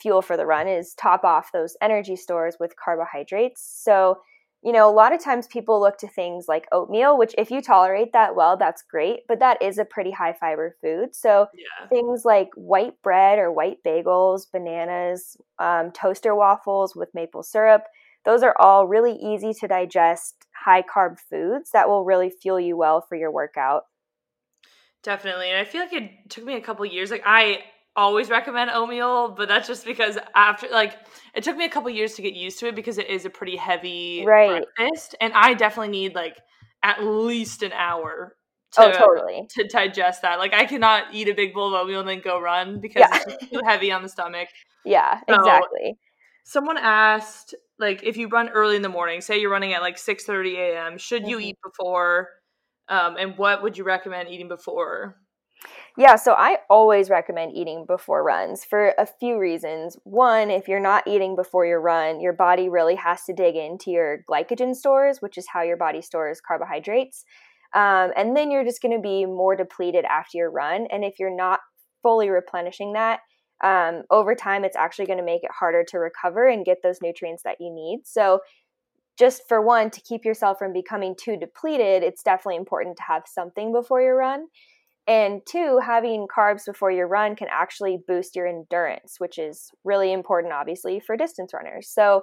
fuel 0.00 0.22
for 0.22 0.36
the 0.36 0.46
run 0.46 0.68
is 0.68 0.94
top 0.94 1.24
off 1.24 1.52
those 1.52 1.76
energy 1.80 2.16
stores 2.16 2.56
with 2.58 2.76
carbohydrates. 2.76 3.62
So 3.84 4.18
you 4.62 4.72
know, 4.72 4.90
a 4.90 4.92
lot 4.92 5.14
of 5.14 5.22
times 5.22 5.46
people 5.46 5.80
look 5.80 5.98
to 5.98 6.08
things 6.08 6.46
like 6.48 6.66
oatmeal, 6.72 7.16
which 7.16 7.34
if 7.38 7.50
you 7.50 7.62
tolerate 7.62 8.12
that 8.12 8.34
well, 8.34 8.56
that's 8.56 8.82
great, 8.82 9.20
but 9.28 9.38
that 9.38 9.62
is 9.62 9.78
a 9.78 9.84
pretty 9.84 10.10
high 10.10 10.32
fiber 10.32 10.76
food. 10.80 11.14
So 11.14 11.46
yeah. 11.54 11.88
things 11.88 12.24
like 12.24 12.48
white 12.56 13.00
bread 13.02 13.38
or 13.38 13.52
white 13.52 13.78
bagels, 13.86 14.50
bananas, 14.52 15.36
um, 15.58 15.92
toaster 15.92 16.34
waffles 16.34 16.96
with 16.96 17.14
maple 17.14 17.44
syrup, 17.44 17.84
those 18.24 18.42
are 18.42 18.54
all 18.58 18.86
really 18.86 19.14
easy 19.14 19.54
to 19.54 19.68
digest, 19.68 20.34
high 20.52 20.82
carb 20.82 21.18
foods 21.30 21.70
that 21.72 21.88
will 21.88 22.04
really 22.04 22.30
fuel 22.30 22.58
you 22.58 22.76
well 22.76 23.00
for 23.00 23.16
your 23.16 23.30
workout. 23.30 23.84
Definitely. 25.02 25.50
And 25.50 25.58
I 25.58 25.64
feel 25.64 25.82
like 25.82 25.92
it 25.92 26.10
took 26.28 26.44
me 26.44 26.56
a 26.56 26.60
couple 26.60 26.84
years. 26.84 27.10
Like 27.10 27.22
I 27.24 27.60
always 27.98 28.30
recommend 28.30 28.70
oatmeal, 28.70 29.30
but 29.30 29.48
that's 29.48 29.66
just 29.66 29.84
because 29.84 30.16
after 30.34 30.68
like 30.68 30.96
it 31.34 31.42
took 31.42 31.56
me 31.56 31.64
a 31.64 31.68
couple 31.68 31.90
years 31.90 32.14
to 32.14 32.22
get 32.22 32.34
used 32.34 32.60
to 32.60 32.68
it 32.68 32.76
because 32.76 32.96
it 32.96 33.08
is 33.10 33.26
a 33.26 33.30
pretty 33.30 33.56
heavy 33.56 34.24
right. 34.24 34.64
breakfast, 34.76 35.16
and 35.20 35.32
I 35.34 35.54
definitely 35.54 35.90
need 35.90 36.14
like 36.14 36.38
at 36.82 37.02
least 37.02 37.62
an 37.62 37.72
hour. 37.72 38.36
To, 38.72 38.82
oh, 38.82 38.92
totally. 38.92 39.48
To 39.56 39.66
digest 39.66 40.22
that, 40.22 40.38
like 40.38 40.54
I 40.54 40.66
cannot 40.66 41.14
eat 41.14 41.28
a 41.28 41.34
big 41.34 41.54
bowl 41.54 41.74
of 41.74 41.80
oatmeal 41.82 42.00
and 42.00 42.08
then 42.08 42.20
go 42.20 42.40
run 42.40 42.80
because 42.80 43.00
yeah. 43.00 43.22
it's 43.26 43.50
too 43.50 43.60
heavy 43.64 43.90
on 43.90 44.02
the 44.02 44.08
stomach. 44.08 44.48
Yeah, 44.84 45.20
so, 45.28 45.34
exactly. 45.34 45.96
Someone 46.44 46.78
asked, 46.78 47.54
like, 47.78 48.02
if 48.04 48.16
you 48.16 48.28
run 48.28 48.48
early 48.48 48.76
in 48.76 48.82
the 48.82 48.88
morning, 48.88 49.20
say 49.20 49.40
you're 49.40 49.50
running 49.50 49.74
at 49.74 49.82
like 49.82 49.98
six 49.98 50.24
thirty 50.24 50.56
a.m., 50.56 50.98
should 50.98 51.22
mm-hmm. 51.22 51.30
you 51.30 51.38
eat 51.40 51.56
before? 51.64 52.28
Um, 52.88 53.16
and 53.18 53.36
what 53.36 53.62
would 53.62 53.76
you 53.76 53.84
recommend 53.84 54.28
eating 54.30 54.48
before? 54.48 55.16
Yeah, 55.98 56.14
so 56.14 56.34
I 56.34 56.58
always 56.70 57.10
recommend 57.10 57.56
eating 57.56 57.84
before 57.84 58.22
runs 58.22 58.64
for 58.64 58.94
a 58.98 59.04
few 59.04 59.36
reasons. 59.36 59.96
One, 60.04 60.48
if 60.48 60.68
you're 60.68 60.78
not 60.78 61.08
eating 61.08 61.34
before 61.34 61.66
your 61.66 61.80
run, 61.80 62.20
your 62.20 62.32
body 62.32 62.68
really 62.68 62.94
has 62.94 63.24
to 63.24 63.32
dig 63.32 63.56
into 63.56 63.90
your 63.90 64.22
glycogen 64.30 64.76
stores, 64.76 65.20
which 65.20 65.36
is 65.36 65.48
how 65.52 65.62
your 65.62 65.76
body 65.76 66.00
stores 66.00 66.40
carbohydrates. 66.40 67.24
Um, 67.74 68.12
and 68.16 68.36
then 68.36 68.52
you're 68.52 68.62
just 68.64 68.80
going 68.80 68.96
to 68.96 69.02
be 69.02 69.26
more 69.26 69.56
depleted 69.56 70.04
after 70.04 70.38
your 70.38 70.52
run. 70.52 70.86
And 70.92 71.02
if 71.04 71.18
you're 71.18 71.34
not 71.34 71.58
fully 72.00 72.30
replenishing 72.30 72.92
that, 72.92 73.18
um, 73.64 74.04
over 74.08 74.36
time, 74.36 74.64
it's 74.64 74.76
actually 74.76 75.06
going 75.06 75.18
to 75.18 75.24
make 75.24 75.42
it 75.42 75.50
harder 75.50 75.82
to 75.88 75.98
recover 75.98 76.46
and 76.46 76.64
get 76.64 76.78
those 76.84 77.02
nutrients 77.02 77.42
that 77.42 77.56
you 77.58 77.74
need. 77.74 78.02
So, 78.04 78.38
just 79.18 79.42
for 79.48 79.60
one, 79.60 79.90
to 79.90 80.00
keep 80.02 80.24
yourself 80.24 80.60
from 80.60 80.72
becoming 80.72 81.16
too 81.20 81.36
depleted, 81.36 82.04
it's 82.04 82.22
definitely 82.22 82.54
important 82.54 82.96
to 82.98 83.02
have 83.02 83.24
something 83.26 83.72
before 83.72 84.00
your 84.00 84.16
run. 84.16 84.46
And 85.08 85.40
two, 85.46 85.80
having 85.84 86.28
carbs 86.28 86.66
before 86.66 86.90
your 86.90 87.08
run 87.08 87.34
can 87.34 87.48
actually 87.50 87.98
boost 88.06 88.36
your 88.36 88.46
endurance, 88.46 89.14
which 89.18 89.38
is 89.38 89.70
really 89.84 90.12
important, 90.12 90.52
obviously, 90.52 91.00
for 91.00 91.16
distance 91.16 91.54
runners. 91.54 91.88
So, 91.90 92.22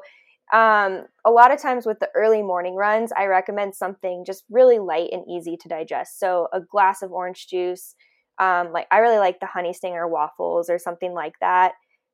um, 0.54 1.06
a 1.26 1.32
lot 1.32 1.52
of 1.52 1.60
times 1.60 1.88
with 1.88 2.00
the 2.00 2.10
early 2.16 2.44
morning 2.44 2.76
runs, 2.76 3.12
I 3.18 3.26
recommend 3.26 3.76
something 3.76 4.24
just 4.26 4.44
really 4.52 4.78
light 4.78 5.10
and 5.12 5.24
easy 5.28 5.58
to 5.60 5.68
digest. 5.70 6.20
So, 6.20 6.48
a 6.54 6.62
glass 6.62 7.02
of 7.02 7.12
orange 7.12 7.48
juice, 7.48 7.96
um, 8.40 8.72
like 8.72 8.88
I 8.92 9.00
really 9.00 9.18
like 9.18 9.40
the 9.40 9.48
honey 9.48 9.74
stinger 9.74 10.08
waffles 10.08 10.70
or 10.70 10.78
something 10.78 11.14
like 11.14 11.34
that. 11.42 11.74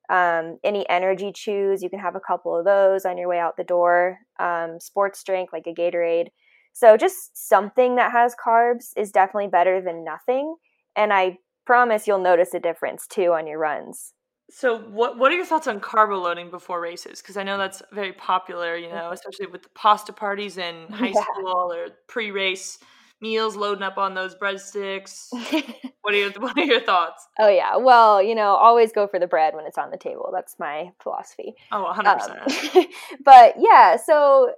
Um, 0.09 0.57
any 0.63 0.87
energy 0.89 1.31
chews, 1.33 1.83
you 1.83 1.89
can 1.89 1.99
have 1.99 2.15
a 2.15 2.19
couple 2.21 2.57
of 2.57 2.65
those 2.65 3.05
on 3.05 3.17
your 3.17 3.29
way 3.29 3.39
out 3.39 3.57
the 3.57 3.63
door. 3.63 4.19
Um, 4.39 4.79
sports 4.79 5.23
drink 5.23 5.49
like 5.53 5.67
a 5.67 5.73
Gatorade. 5.73 6.27
So 6.73 6.97
just 6.97 7.47
something 7.49 7.95
that 7.95 8.11
has 8.11 8.35
carbs 8.35 8.91
is 8.95 9.11
definitely 9.11 9.49
better 9.49 9.81
than 9.81 10.03
nothing. 10.03 10.55
And 10.95 11.13
I 11.13 11.37
promise 11.65 12.07
you'll 12.07 12.19
notice 12.19 12.53
a 12.53 12.59
difference 12.59 13.07
too 13.07 13.33
on 13.33 13.47
your 13.47 13.59
runs. 13.59 14.13
So 14.49 14.79
what 14.79 15.17
what 15.17 15.31
are 15.31 15.35
your 15.35 15.45
thoughts 15.45 15.67
on 15.67 15.79
carbo 15.79 16.19
loading 16.19 16.51
before 16.51 16.81
races? 16.81 17.21
Because 17.21 17.37
I 17.37 17.43
know 17.43 17.57
that's 17.57 17.81
very 17.93 18.11
popular, 18.11 18.75
you 18.75 18.89
know, 18.89 19.11
especially 19.11 19.47
with 19.47 19.63
the 19.63 19.69
pasta 19.69 20.11
parties 20.11 20.57
in 20.57 20.87
high 20.91 21.13
yeah. 21.15 21.23
school 21.23 21.71
or 21.71 21.87
pre-race 22.07 22.77
meals, 23.21 23.55
loading 23.55 23.83
up 23.83 23.97
on 23.97 24.13
those 24.13 24.35
breadsticks. 24.35 25.27
what 26.01 26.13
are 26.13 26.17
your 26.17 26.31
what 26.31 26.57
are 26.57 26.65
your 26.65 26.81
thoughts? 26.81 27.25
Oh 27.39 27.47
yeah, 27.47 27.77
well, 27.77 28.21
you 28.21 28.35
know, 28.35 28.55
always 28.55 28.91
go 28.91 29.07
for 29.07 29.19
the 29.19 29.27
bread 29.27 29.55
when 29.55 29.65
it's 29.65 29.77
on 29.77 29.89
the 29.89 29.97
table. 29.97 30.31
That's 30.33 30.59
my 30.59 30.91
philosophy. 31.01 31.53
Oh, 31.71 31.83
100 31.83 32.09
um, 32.09 32.87
but 33.23 33.55
yeah, 33.57 33.95
so 33.95 34.53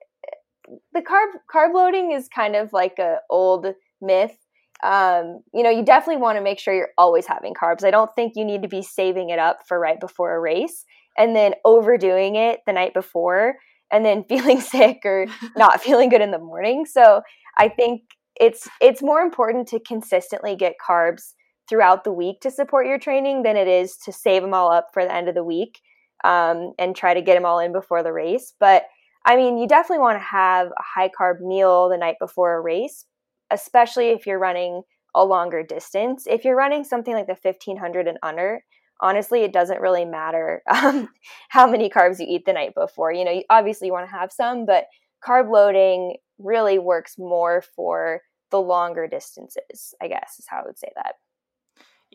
the 0.93 1.02
carb 1.02 1.28
carb 1.54 1.73
loading 1.73 2.12
is 2.12 2.28
kind 2.28 2.56
of 2.56 2.73
like 2.73 2.99
a 2.99 3.17
old 3.30 3.67
myth. 4.02 4.38
Um, 4.84 5.41
you 5.54 5.63
know, 5.63 5.69
you 5.69 5.84
definitely 5.84 6.21
want 6.21 6.38
to 6.38 6.43
make 6.43 6.60
sure 6.60 6.73
you're 6.73 6.89
always 6.97 7.26
having 7.26 7.54
carbs. 7.54 7.86
I 7.86 7.91
don't 7.91 8.12
think 8.15 8.34
you 8.36 8.43
need 8.43 8.63
to 8.63 8.67
be 8.67 8.82
saving 8.82 9.30
it 9.30 9.39
up 9.39 9.60
for 9.65 9.80
right 9.80 9.99
before 9.99 10.36
a 10.36 10.39
race 10.39 10.84
and 11.17 11.36
then 11.36 11.54
overdoing 11.63 12.36
it 12.36 12.60
the 12.65 12.73
night 12.73 12.93
before 12.93 13.56
and 13.91 14.06
then 14.06 14.23
feeling 14.30 14.60
sick 14.60 15.02
or 15.06 15.28
not 15.58 15.82
feeling 15.82 16.10
good 16.10 16.21
in 16.21 16.32
the 16.32 16.39
morning. 16.39 16.86
So 16.86 17.21
I 17.58 17.69
think 17.69 18.02
it's 18.36 18.67
it's 18.82 19.02
more 19.02 19.21
important 19.21 19.67
to 19.69 19.80
consistently 19.80 20.56
get 20.56 20.73
carbs 20.86 21.34
throughout 21.69 22.04
the 22.04 22.12
week 22.12 22.41
to 22.41 22.52
support 22.52 22.88
your 22.88 22.99
training 22.99 23.43
than 23.43 23.56
it 23.56 23.67
is 23.67 23.95
to 23.95 24.12
save 24.12 24.41
them 24.41 24.54
all 24.54 24.71
up 24.71 24.89
for 24.93 25.06
the 25.06 25.13
end 25.13 25.30
of 25.30 25.36
the 25.36 25.43
week 25.43 25.80
um, 26.23 26.73
and 26.78 26.95
try 26.95 27.13
to 27.13 27.21
get 27.21 27.36
them 27.36 27.45
all 27.45 27.60
in 27.60 27.71
before 27.71 28.04
the 28.04 28.12
race. 28.12 28.54
But 28.60 28.84
I 29.25 29.36
mean, 29.38 29.57
you 29.57 29.67
definitely 29.67 30.01
want 30.01 30.17
to 30.17 30.25
have 30.25 30.67
a 30.67 30.83
high 30.83 31.09
carb 31.09 31.39
meal 31.39 31.89
the 31.89 31.97
night 31.97 32.17
before 32.19 32.55
a 32.55 32.62
race, 32.62 33.05
especially 33.51 34.09
if 34.09 34.27
you're 34.27 34.39
running 34.39 34.81
a 35.15 35.23
longer 35.23 35.63
distance. 35.63 36.25
If 36.27 36.43
you're 36.43 36.55
running 36.55 36.83
something 36.83 37.13
like 37.13 37.27
the 37.27 37.38
1500 37.41 38.07
and 38.07 38.17
under, 38.21 38.63
honestly, 38.99 39.43
it 39.43 39.53
doesn't 39.53 39.81
really 39.81 40.05
matter 40.05 40.62
um, 40.69 41.09
how 41.49 41.67
many 41.69 41.89
carbs 41.89 42.19
you 42.19 42.25
eat 42.27 42.45
the 42.45 42.53
night 42.53 42.73
before. 42.75 43.13
You 43.13 43.23
know, 43.23 43.31
you, 43.31 43.43
obviously 43.49 43.88
you 43.88 43.93
want 43.93 44.09
to 44.09 44.15
have 44.15 44.31
some, 44.31 44.65
but 44.65 44.86
carb 45.25 45.49
loading 45.49 46.17
really 46.38 46.79
works 46.79 47.15
more 47.17 47.63
for 47.75 48.21
the 48.51 48.59
longer 48.59 49.07
distances, 49.07 49.93
I 50.01 50.07
guess 50.09 50.36
is 50.39 50.45
how 50.49 50.59
I 50.59 50.65
would 50.65 50.77
say 50.77 50.89
that. 50.95 51.15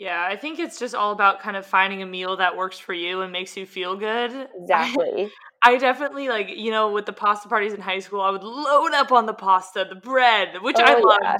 Yeah, 0.01 0.25
I 0.25 0.37
think 0.37 0.61
it's 0.61 0.79
just 0.79 0.95
all 0.95 1.11
about 1.11 1.41
kind 1.41 1.57
of 1.57 1.67
finding 1.67 2.03
a 2.03 2.07
meal 2.07 2.37
that 2.37 2.57
works 2.57 2.79
for 2.79 2.95
you 2.95 3.23
and 3.23 3.33
makes 3.33 3.57
you 3.57 3.67
feel 3.67 3.97
good. 3.97 4.49
Exactly. 4.61 5.31
I, 5.63 5.77
definitely 5.77 6.29
like, 6.29 6.51
you 6.51 6.71
know, 6.71 6.93
with 6.93 7.05
the 7.05 7.13
pasta 7.13 7.49
parties 7.49 7.73
in 7.73 7.81
high 7.81 7.99
school, 7.99 8.21
I 8.21 8.31
would 8.31 8.45
load 8.45 8.93
up 8.93 9.11
on 9.11 9.27
the 9.27 9.35
pasta, 9.35 9.85
the 9.89 9.97
bread, 9.97 10.63
which 10.63 10.77
oh, 10.79 10.85
I 10.85 10.95
loved. 10.95 11.21
Yeah. 11.23 11.37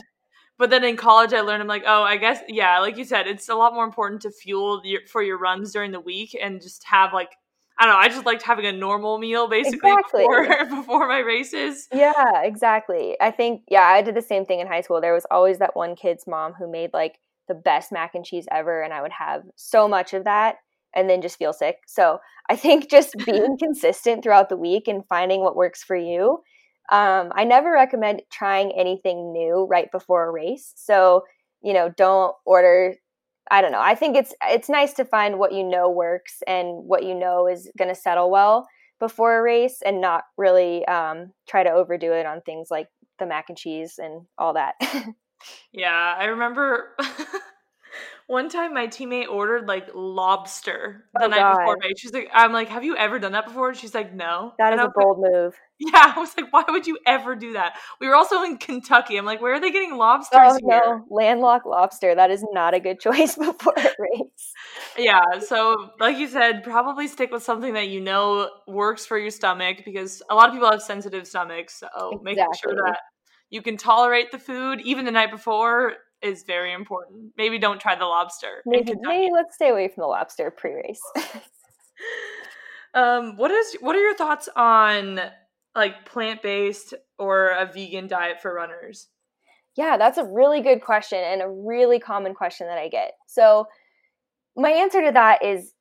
But 0.59 0.71
then 0.71 0.83
in 0.83 0.97
college, 0.97 1.33
I 1.33 1.42
learned 1.42 1.62
I'm 1.62 1.68
like, 1.68 1.85
oh, 1.87 2.03
I 2.03 2.16
guess 2.16 2.40
yeah, 2.49 2.81
like 2.81 2.97
you 2.97 3.05
said, 3.05 3.29
it's 3.29 3.49
a 3.49 3.55
lot 3.55 3.75
more 3.75 3.85
important 3.85 4.23
to 4.23 4.33
fuel 4.33 4.81
your, 4.85 5.03
for 5.07 5.23
your 5.23 5.38
runs 5.38 5.73
during 5.73 5.92
the 5.92 6.01
week 6.01 6.37
and 6.40 6.61
just 6.61 6.83
have 6.85 7.12
like 7.12 7.31
I 7.79 7.85
don't 7.85 7.94
know. 7.94 8.01
I 8.01 8.09
just 8.09 8.27
liked 8.27 8.42
having 8.42 8.66
a 8.66 8.73
normal 8.73 9.18
meal 9.18 9.47
basically 9.47 9.92
exactly. 9.92 10.23
before 10.23 10.64
before 10.68 11.09
my 11.09 11.21
races. 11.21 11.87
Yeah, 11.92 12.42
exactly. 12.42 13.16
I 13.21 13.31
think 13.31 13.62
yeah, 13.68 13.83
I 13.83 14.03
did 14.03 14.16
the 14.16 14.23
same 14.23 14.44
thing 14.44 14.59
in 14.59 14.66
high 14.66 14.81
school. 14.81 15.01
There 15.01 15.14
was 15.14 15.27
always 15.31 15.59
that 15.59 15.77
one 15.77 15.94
kid's 15.94 16.27
mom 16.27 16.55
who 16.55 16.68
made 16.68 16.92
like 16.92 17.21
the 17.48 17.54
best 17.54 17.92
mac 17.92 18.14
and 18.14 18.24
cheese 18.24 18.46
ever 18.50 18.82
and 18.82 18.92
I 18.92 19.02
would 19.02 19.12
have 19.12 19.42
so 19.56 19.88
much 19.88 20.14
of 20.14 20.24
that 20.24 20.56
and 20.94 21.08
then 21.08 21.22
just 21.22 21.38
feel 21.38 21.52
sick. 21.52 21.76
So, 21.87 22.18
I 22.50 22.56
think 22.56 22.90
just 22.90 23.14
being 23.26 23.58
consistent 23.62 24.22
throughout 24.22 24.48
the 24.48 24.56
week 24.56 24.88
and 24.88 25.06
finding 25.08 25.40
what 25.40 25.56
works 25.56 25.82
for 25.82 25.96
you 25.96 26.42
um, 26.90 27.32
I 27.34 27.44
never 27.44 27.70
recommend 27.70 28.22
trying 28.32 28.72
anything 28.72 29.32
new 29.32 29.66
right 29.70 29.90
before 29.92 30.26
a 30.26 30.30
race. 30.30 30.72
So, 30.76 31.24
you 31.62 31.72
know, 31.74 31.90
don't 31.90 32.34
order. 32.46 32.94
I 33.50 33.61
don't 33.61 33.72
know. 33.72 33.80
I 33.80 33.94
think 33.94 34.16
it's 34.16 34.34
it's 34.42 34.68
nice 34.68 34.94
to 34.94 35.04
find 35.04 35.38
what 35.38 35.52
you 35.52 35.64
know 35.64 35.90
works 35.90 36.42
and 36.46 36.84
what 36.84 37.04
you 37.04 37.14
know 37.14 37.46
is 37.46 37.70
going 37.78 37.88
to 37.88 37.94
settle 37.94 38.30
well 38.30 38.66
before 39.00 39.38
a 39.38 39.42
race, 39.42 39.80
and 39.84 40.00
not 40.00 40.24
really 40.37 40.84
um, 40.87 41.32
try 41.48 41.62
to 41.62 41.70
overdo 41.70 42.12
it 42.12 42.26
on 42.26 42.40
things 42.40 42.68
like 42.70 42.88
the 43.18 43.26
mac 43.26 43.48
and 43.48 43.58
cheese 43.58 43.98
and 43.98 44.22
all 44.38 44.54
that. 44.54 44.74
yeah, 45.72 46.14
I 46.18 46.27
remember 46.27 46.96
one 48.29 48.51
time 48.51 48.74
my 48.74 48.87
teammate 48.87 49.27
ordered 49.29 49.66
like 49.66 49.88
lobster 49.94 51.07
the 51.14 51.24
oh, 51.24 51.29
night 51.29 51.38
God. 51.38 51.57
before 51.57 51.79
race. 51.83 51.98
She's 51.98 52.12
like, 52.12 52.31
I'm 52.33 52.53
like, 52.53 52.68
have 52.68 52.85
you 52.85 52.94
ever 52.94 53.18
done 53.18 53.33
that 53.33 53.46
before? 53.46 53.74
She's 53.74 53.94
like, 53.94 54.14
no. 54.14 54.53
That 54.59 54.74
is 54.74 54.81
and 54.81 54.88
a 54.88 54.92
bold 54.94 55.18
like, 55.18 55.33
move. 55.33 55.55
Yeah, 55.81 56.12
I 56.16 56.18
was 56.18 56.37
like, 56.37 56.53
why 56.53 56.64
would 56.68 56.88
you 56.88 56.98
ever 57.07 57.37
do 57.37 57.53
that? 57.53 57.77
We 58.01 58.09
were 58.09 58.16
also 58.16 58.42
in 58.42 58.57
Kentucky. 58.57 59.16
I'm 59.16 59.24
like, 59.24 59.40
where 59.40 59.55
are 59.55 59.61
they 59.61 59.70
getting 59.70 59.96
lobsters 59.96 60.40
oh, 60.55 60.59
here? 60.68 60.83
No, 60.85 61.05
landlocked 61.09 61.66
lobster. 61.66 62.16
That 62.16 62.33
is 62.33 62.44
not 62.51 62.74
a 62.74 62.81
good 62.81 62.98
choice 62.98 63.35
before 63.38 63.74
a 63.77 63.90
race. 63.98 64.53
yeah, 64.98 65.38
so 65.38 65.90
like 66.01 66.18
you 66.18 66.27
said, 66.27 66.64
probably 66.64 67.07
stick 67.07 67.31
with 67.31 67.44
something 67.44 67.74
that 67.74 67.88
you 67.88 68.01
know 68.01 68.51
works 68.66 69.07
for 69.07 69.16
your 69.16 69.31
stomach 69.31 69.83
because 69.85 70.20
a 70.29 70.35
lot 70.35 70.48
of 70.48 70.53
people 70.53 70.68
have 70.68 70.83
sensitive 70.83 71.29
stomachs. 71.29 71.79
So 71.79 71.87
exactly. 71.87 72.18
making 72.24 72.46
sure 72.61 72.74
that 72.74 72.98
you 73.50 73.62
can 73.62 73.76
tolerate 73.76 74.30
the 74.30 74.38
food 74.38 74.80
even 74.82 75.04
the 75.04 75.11
night 75.11 75.30
before 75.30 75.94
is 76.22 76.42
very 76.42 76.72
important. 76.72 77.32
Maybe 77.37 77.58
don't 77.58 77.80
try 77.80 77.96
the 77.96 78.04
lobster. 78.04 78.62
Maybe, 78.66 78.94
maybe 79.00 79.30
let's 79.32 79.54
stay 79.54 79.70
away 79.70 79.88
from 79.88 80.02
the 80.02 80.08
lobster 80.08 80.50
pre-race. 80.50 81.00
um, 82.94 83.37
what 83.37 83.50
is 83.50 83.76
what 83.80 83.96
are 83.96 84.00
your 84.00 84.14
thoughts 84.14 84.48
on 84.56 85.20
like 85.74 86.04
plant-based 86.04 86.94
or 87.18 87.50
a 87.50 87.70
vegan 87.72 88.08
diet 88.08 88.40
for 88.42 88.54
runners? 88.54 89.08
Yeah, 89.76 89.96
that's 89.96 90.18
a 90.18 90.24
really 90.24 90.61
good 90.61 90.82
question 90.82 91.18
and 91.18 91.40
a 91.40 91.48
really 91.48 92.00
common 92.00 92.34
question 92.34 92.66
that 92.66 92.78
I 92.78 92.88
get. 92.88 93.12
So, 93.28 93.66
my 94.56 94.70
answer 94.70 95.04
to 95.04 95.12
that 95.12 95.44
is 95.44 95.72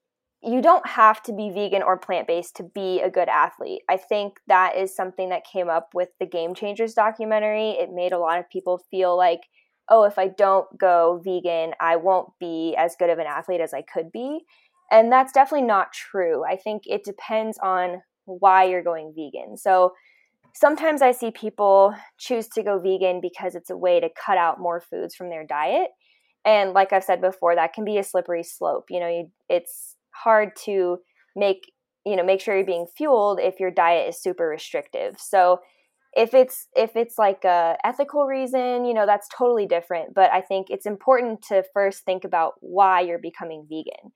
you 0.44 0.62
don't 0.62 0.86
have 0.88 1.22
to 1.24 1.34
be 1.34 1.50
vegan 1.50 1.82
or 1.82 1.98
plant 1.98 2.28
based 2.28 2.56
to 2.58 2.64
be 2.64 3.02
a 3.02 3.10
good 3.10 3.28
athlete. 3.28 3.82
I 3.90 3.98
think 3.98 4.40
that 4.48 4.76
is 4.78 4.96
something 4.96 5.30
that 5.30 5.44
came 5.52 5.70
up 5.70 5.90
with 5.94 6.10
the 6.20 6.28
Game 6.28 6.54
Changers 6.54 6.94
documentary. 6.94 7.72
It 7.72 7.90
made 7.92 8.12
a 8.12 8.20
lot 8.20 8.40
of 8.40 8.50
people 8.50 8.82
feel 8.92 9.18
like 9.18 9.42
oh, 9.90 10.04
if 10.04 10.18
I 10.18 10.28
don't 10.28 10.68
go 10.78 11.22
vegan, 11.24 11.74
I 11.80 11.96
won't 11.96 12.30
be 12.40 12.76
as 12.78 12.96
good 12.98 13.10
of 13.10 13.20
an 13.20 13.28
athlete 13.28 13.62
as 13.62 13.74
I 13.74 13.82
could 13.82 14.12
be. 14.12 14.42
And 14.92 15.12
that's 15.12 15.34
definitely 15.34 15.68
not 15.68 15.94
true. 15.94 16.44
I 16.46 16.56
think 16.56 16.84
it 16.86 17.04
depends 17.04 17.58
on 17.62 18.02
why 18.26 18.66
you're 18.66 18.84
going 18.84 19.14
vegan. 19.16 19.58
So 19.58 19.94
sometimes 20.54 21.02
I 21.02 21.12
see 21.12 21.32
people 21.32 21.94
choose 22.18 22.48
to 22.50 22.64
go 22.64 22.80
vegan 22.80 23.22
because 23.22 23.56
it's 23.56 23.70
a 23.70 23.78
way 23.78 24.00
to 24.00 24.10
cut 24.26 24.38
out 24.38 24.60
more 24.60 24.82
foods 24.82 25.16
from 25.16 25.30
their 25.30 25.46
diet. 25.46 25.90
And 26.46 26.74
like 26.74 26.94
I've 26.94 27.04
said 27.04 27.22
before, 27.22 27.56
that 27.56 27.74
can 27.74 27.84
be 27.84 27.98
a 27.98 28.04
slippery 28.04 28.44
slope. 28.44 28.86
You 28.90 29.00
know, 29.00 29.10
you, 29.10 29.32
it's 29.50 29.97
hard 30.24 30.56
to 30.66 30.98
make 31.36 31.72
you 32.06 32.16
know 32.16 32.24
make 32.24 32.42
sure 32.42 32.56
you're 32.56 32.66
being 32.66 32.88
fueled 32.98 33.40
if 33.40 33.60
your 33.60 33.72
diet 33.72 34.10
is 34.10 34.22
super 34.22 34.48
restrictive. 34.48 35.16
So 35.20 35.60
if 36.16 36.34
it's 36.34 36.68
if 36.76 36.96
it's 36.96 37.18
like 37.18 37.44
a 37.44 37.78
ethical 37.84 38.26
reason 38.26 38.86
you 38.86 38.94
know 38.94 39.06
that's 39.06 39.28
totally 39.38 39.66
different 39.68 40.14
but 40.16 40.32
i 40.32 40.42
think 40.42 40.68
it's 40.70 40.86
important 40.86 41.42
to 41.42 41.64
first 41.74 42.06
think 42.06 42.24
about 42.24 42.54
why 42.60 43.02
you're 43.02 43.20
becoming 43.20 43.68
vegan. 43.70 44.12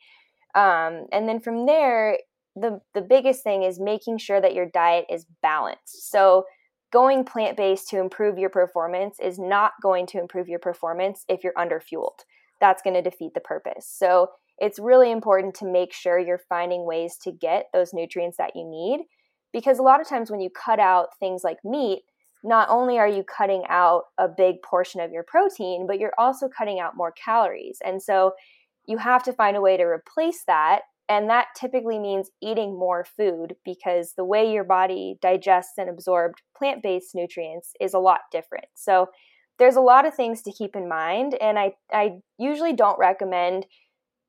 Um, 0.53 1.05
and 1.13 1.29
then 1.29 1.39
from 1.39 1.65
there 1.65 2.17
the 2.55 2.81
the 2.93 3.01
biggest 3.01 3.43
thing 3.43 3.63
is 3.63 3.79
making 3.79 4.17
sure 4.17 4.41
that 4.41 4.53
your 4.53 4.65
diet 4.65 5.05
is 5.09 5.25
balanced. 5.41 6.09
So 6.09 6.45
going 6.91 7.23
plant-based 7.23 7.87
to 7.89 7.99
improve 7.99 8.37
your 8.37 8.49
performance 8.49 9.17
is 9.21 9.39
not 9.39 9.73
going 9.81 10.05
to 10.07 10.19
improve 10.19 10.49
your 10.49 10.59
performance 10.59 11.23
if 11.29 11.43
you're 11.43 11.53
underfueled. 11.53 12.19
That's 12.59 12.81
going 12.81 12.95
to 12.95 13.01
defeat 13.01 13.33
the 13.33 13.39
purpose. 13.39 13.87
So 13.89 14.27
it's 14.61 14.77
really 14.77 15.11
important 15.11 15.55
to 15.55 15.65
make 15.65 15.91
sure 15.91 16.19
you're 16.19 16.43
finding 16.47 16.85
ways 16.85 17.17
to 17.23 17.31
get 17.31 17.65
those 17.73 17.93
nutrients 17.93 18.37
that 18.37 18.55
you 18.55 18.63
need 18.63 19.01
because 19.51 19.79
a 19.79 19.83
lot 19.83 19.99
of 19.99 20.07
times 20.07 20.29
when 20.29 20.39
you 20.39 20.51
cut 20.51 20.79
out 20.79 21.17
things 21.19 21.43
like 21.43 21.57
meat, 21.65 22.03
not 22.43 22.69
only 22.69 22.99
are 22.99 23.07
you 23.07 23.23
cutting 23.23 23.63
out 23.69 24.03
a 24.19 24.27
big 24.27 24.61
portion 24.61 25.01
of 25.01 25.11
your 25.11 25.23
protein, 25.23 25.85
but 25.87 25.99
you're 25.99 26.13
also 26.17 26.47
cutting 26.47 26.79
out 26.79 26.95
more 26.95 27.11
calories. 27.11 27.79
And 27.83 28.01
so 28.01 28.33
you 28.85 28.97
have 28.97 29.23
to 29.23 29.33
find 29.33 29.57
a 29.57 29.61
way 29.61 29.77
to 29.77 29.83
replace 29.83 30.43
that. 30.45 30.81
And 31.09 31.29
that 31.29 31.47
typically 31.59 31.99
means 31.99 32.29
eating 32.41 32.77
more 32.77 33.03
food 33.03 33.55
because 33.65 34.13
the 34.15 34.25
way 34.25 34.51
your 34.51 34.63
body 34.63 35.17
digests 35.21 35.73
and 35.77 35.89
absorbs 35.89 36.35
plant 36.55 36.83
based 36.83 37.15
nutrients 37.15 37.73
is 37.81 37.95
a 37.95 37.99
lot 37.99 38.21
different. 38.31 38.65
So 38.75 39.07
there's 39.57 39.75
a 39.75 39.81
lot 39.81 40.05
of 40.05 40.15
things 40.15 40.41
to 40.43 40.51
keep 40.51 40.75
in 40.75 40.87
mind. 40.87 41.35
And 41.41 41.59
I, 41.59 41.73
I 41.91 42.19
usually 42.37 42.73
don't 42.73 42.97
recommend 42.97 43.65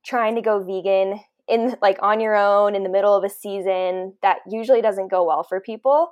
trying 0.05 0.35
to 0.37 0.43
go 0.43 0.63
vegan 0.63 1.21
in 1.49 1.77
like 1.83 1.99
on 2.03 2.21
your 2.21 2.37
own 2.37 2.75
in 2.75 2.83
the 2.83 2.89
middle 2.89 3.15
of 3.15 3.25
a 3.25 3.31
season 3.31 4.15
that 4.23 4.39
usually 4.49 4.81
doesn't 4.81 5.11
go 5.11 5.25
well 5.25 5.45
for 5.45 5.61
people. 5.61 6.09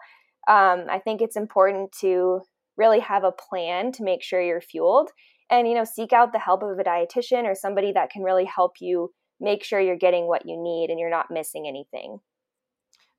Um, 0.48 0.86
i 0.88 0.98
think 0.98 1.20
it's 1.20 1.36
important 1.36 1.92
to 2.00 2.40
really 2.78 3.00
have 3.00 3.24
a 3.24 3.32
plan 3.32 3.92
to 3.92 4.02
make 4.02 4.22
sure 4.22 4.40
you're 4.40 4.62
fueled 4.62 5.10
and 5.50 5.68
you 5.68 5.74
know 5.74 5.84
seek 5.84 6.14
out 6.14 6.32
the 6.32 6.38
help 6.38 6.62
of 6.62 6.78
a 6.78 6.82
dietitian 6.82 7.44
or 7.44 7.54
somebody 7.54 7.92
that 7.92 8.08
can 8.08 8.22
really 8.22 8.46
help 8.46 8.76
you 8.80 9.12
make 9.38 9.62
sure 9.62 9.80
you're 9.80 9.96
getting 9.96 10.26
what 10.26 10.46
you 10.46 10.56
need 10.56 10.88
and 10.90 10.98
you're 10.98 11.10
not 11.10 11.30
missing 11.30 11.66
anything. 11.66 12.18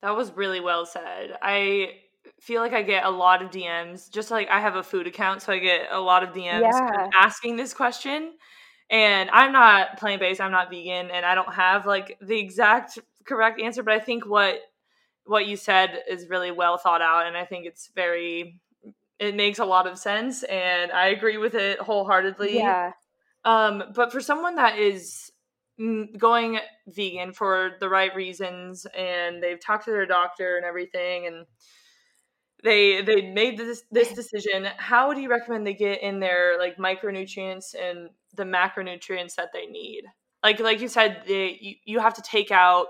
That 0.02 0.16
was 0.16 0.32
really 0.32 0.60
well 0.60 0.86
said. 0.86 1.38
I 1.42 1.96
feel 2.40 2.62
like 2.62 2.74
i 2.74 2.82
get 2.82 3.04
a 3.04 3.10
lot 3.10 3.42
of 3.42 3.50
dms 3.50 4.12
just 4.12 4.32
like 4.32 4.48
i 4.50 4.60
have 4.60 4.76
a 4.76 4.84
food 4.84 5.08
account 5.08 5.42
so 5.42 5.52
i 5.54 5.58
get 5.58 5.88
a 5.92 6.00
lot 6.00 6.24
of 6.24 6.30
dms 6.30 6.62
yeah. 6.62 7.08
asking 7.20 7.56
this 7.56 7.74
question 7.74 8.34
and 8.92 9.30
I'm 9.30 9.54
not 9.54 9.98
plant 9.98 10.20
based, 10.20 10.42
I'm 10.42 10.52
not 10.52 10.70
vegan, 10.70 11.10
and 11.10 11.26
I 11.26 11.34
don't 11.34 11.54
have 11.54 11.88
like 11.88 12.18
the 12.22 12.38
exact 12.38 13.00
correct 13.26 13.60
answer, 13.60 13.82
but 13.82 13.94
I 13.94 14.00
think 14.00 14.28
what 14.28 14.60
what 15.26 15.48
you 15.48 15.56
said 15.56 16.04
is 16.10 16.30
really 16.30 16.52
well 16.52 16.78
thought 16.78 17.02
out, 17.02 17.26
and 17.26 17.38
I 17.38 17.46
think 17.46 17.66
it's 17.66 17.90
very 17.96 18.60
it 19.18 19.36
makes 19.36 19.60
a 19.60 19.66
lot 19.66 19.88
of 19.88 19.98
sense, 19.98 20.44
and 20.44 20.92
I 20.92 21.08
agree 21.08 21.38
with 21.38 21.56
it 21.56 21.80
wholeheartedly. 21.80 22.58
Yeah. 22.58 22.92
Um, 23.46 23.84
but 23.96 24.12
for 24.12 24.20
someone 24.20 24.56
that 24.56 24.78
is 24.78 25.32
going 26.18 26.60
vegan 26.88 27.34
for 27.34 27.72
the 27.80 27.88
right 27.88 28.14
reasons, 28.14 28.86
and 28.96 29.42
they've 29.42 29.60
talked 29.60 29.86
to 29.86 29.92
their 29.92 30.06
doctor 30.06 30.58
and 30.58 30.66
everything, 30.66 31.28
and 31.28 31.46
they 32.64 33.02
they 33.02 33.32
made 33.32 33.58
this 33.58 33.84
this 33.92 34.14
decision. 34.14 34.68
How 34.78 35.14
do 35.14 35.22
you 35.22 35.30
recommend 35.30 35.66
they 35.66 35.74
get 35.74 36.02
in 36.02 36.20
their 36.20 36.58
like 36.58 36.78
micronutrients 36.78 37.76
and 37.80 38.10
the 38.36 38.44
macronutrients 38.44 39.36
that 39.36 39.50
they 39.54 39.66
need? 39.66 40.04
Like 40.44 40.60
like 40.60 40.82
you 40.82 40.88
said 40.88 41.24
they 41.28 41.58
you, 41.60 41.76
you 41.86 42.00
have 42.00 42.14
to 42.16 42.22
take 42.22 42.52
out 42.52 42.88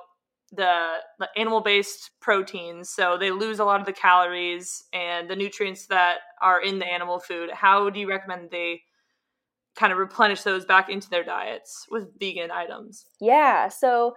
the, 0.54 0.96
the 1.18 1.30
animal 1.38 1.62
based 1.62 2.12
proteins 2.20 2.90
so 2.90 3.18
they 3.18 3.32
lose 3.32 3.60
a 3.60 3.64
lot 3.64 3.80
of 3.80 3.86
the 3.86 3.94
calories 3.94 4.84
and 4.92 5.30
the 5.30 5.36
nutrients 5.36 5.88
that 5.88 6.18
are 6.42 6.62
in 6.62 6.78
the 6.78 6.86
animal 6.86 7.20
food. 7.20 7.50
How 7.52 7.90
do 7.90 8.00
you 8.00 8.10
recommend 8.10 8.52
they 8.52 8.82
kind 9.78 9.94
of 9.94 9.98
replenish 9.98 10.42
those 10.42 10.66
back 10.66 10.90
into 10.90 11.10
their 11.10 11.24
diets 11.24 11.86
with 11.90 12.20
vegan 12.20 12.52
items? 12.52 13.06
Yeah 13.22 13.70
so 13.70 14.14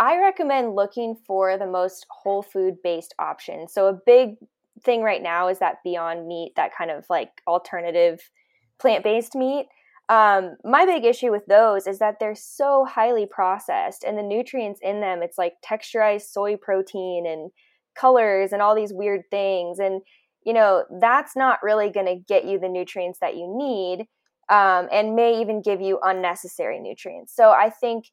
I 0.00 0.18
recommend 0.18 0.74
looking 0.74 1.14
for 1.26 1.58
the 1.58 1.66
most 1.66 2.06
whole 2.08 2.42
food 2.42 2.76
based 2.82 3.14
option. 3.18 3.68
So, 3.68 3.86
a 3.86 3.98
big 4.06 4.36
thing 4.82 5.02
right 5.02 5.22
now 5.22 5.48
is 5.48 5.58
that 5.58 5.82
Beyond 5.84 6.26
Meat, 6.26 6.52
that 6.56 6.74
kind 6.76 6.90
of 6.90 7.04
like 7.08 7.30
alternative 7.46 8.30
plant 8.78 9.04
based 9.04 9.34
meat. 9.34 9.66
um, 10.10 10.56
my 10.64 10.84
big 10.84 11.04
issue 11.04 11.30
with 11.30 11.46
those 11.46 11.86
is 11.86 12.00
that 12.00 12.16
they're 12.18 12.34
so 12.34 12.84
highly 12.84 13.26
processed 13.26 14.02
and 14.02 14.18
the 14.18 14.24
nutrients 14.24 14.80
in 14.82 15.00
them, 15.00 15.22
it's 15.22 15.38
like 15.38 15.54
texturized 15.64 16.22
soy 16.22 16.56
protein 16.56 17.24
and 17.26 17.52
colors 17.94 18.52
and 18.52 18.60
all 18.60 18.74
these 18.74 18.92
weird 18.92 19.22
things. 19.30 19.78
And, 19.78 20.02
you 20.44 20.52
know, 20.52 20.84
that's 21.00 21.36
not 21.36 21.62
really 21.62 21.90
going 21.90 22.06
to 22.06 22.16
get 22.16 22.44
you 22.44 22.58
the 22.58 22.68
nutrients 22.68 23.20
that 23.20 23.36
you 23.36 23.46
need 23.56 24.00
um, 24.48 24.88
and 24.90 25.14
may 25.14 25.40
even 25.40 25.62
give 25.62 25.80
you 25.80 26.00
unnecessary 26.02 26.80
nutrients. 26.80 27.32
So 27.36 27.50
I 27.50 27.70
think 27.70 28.06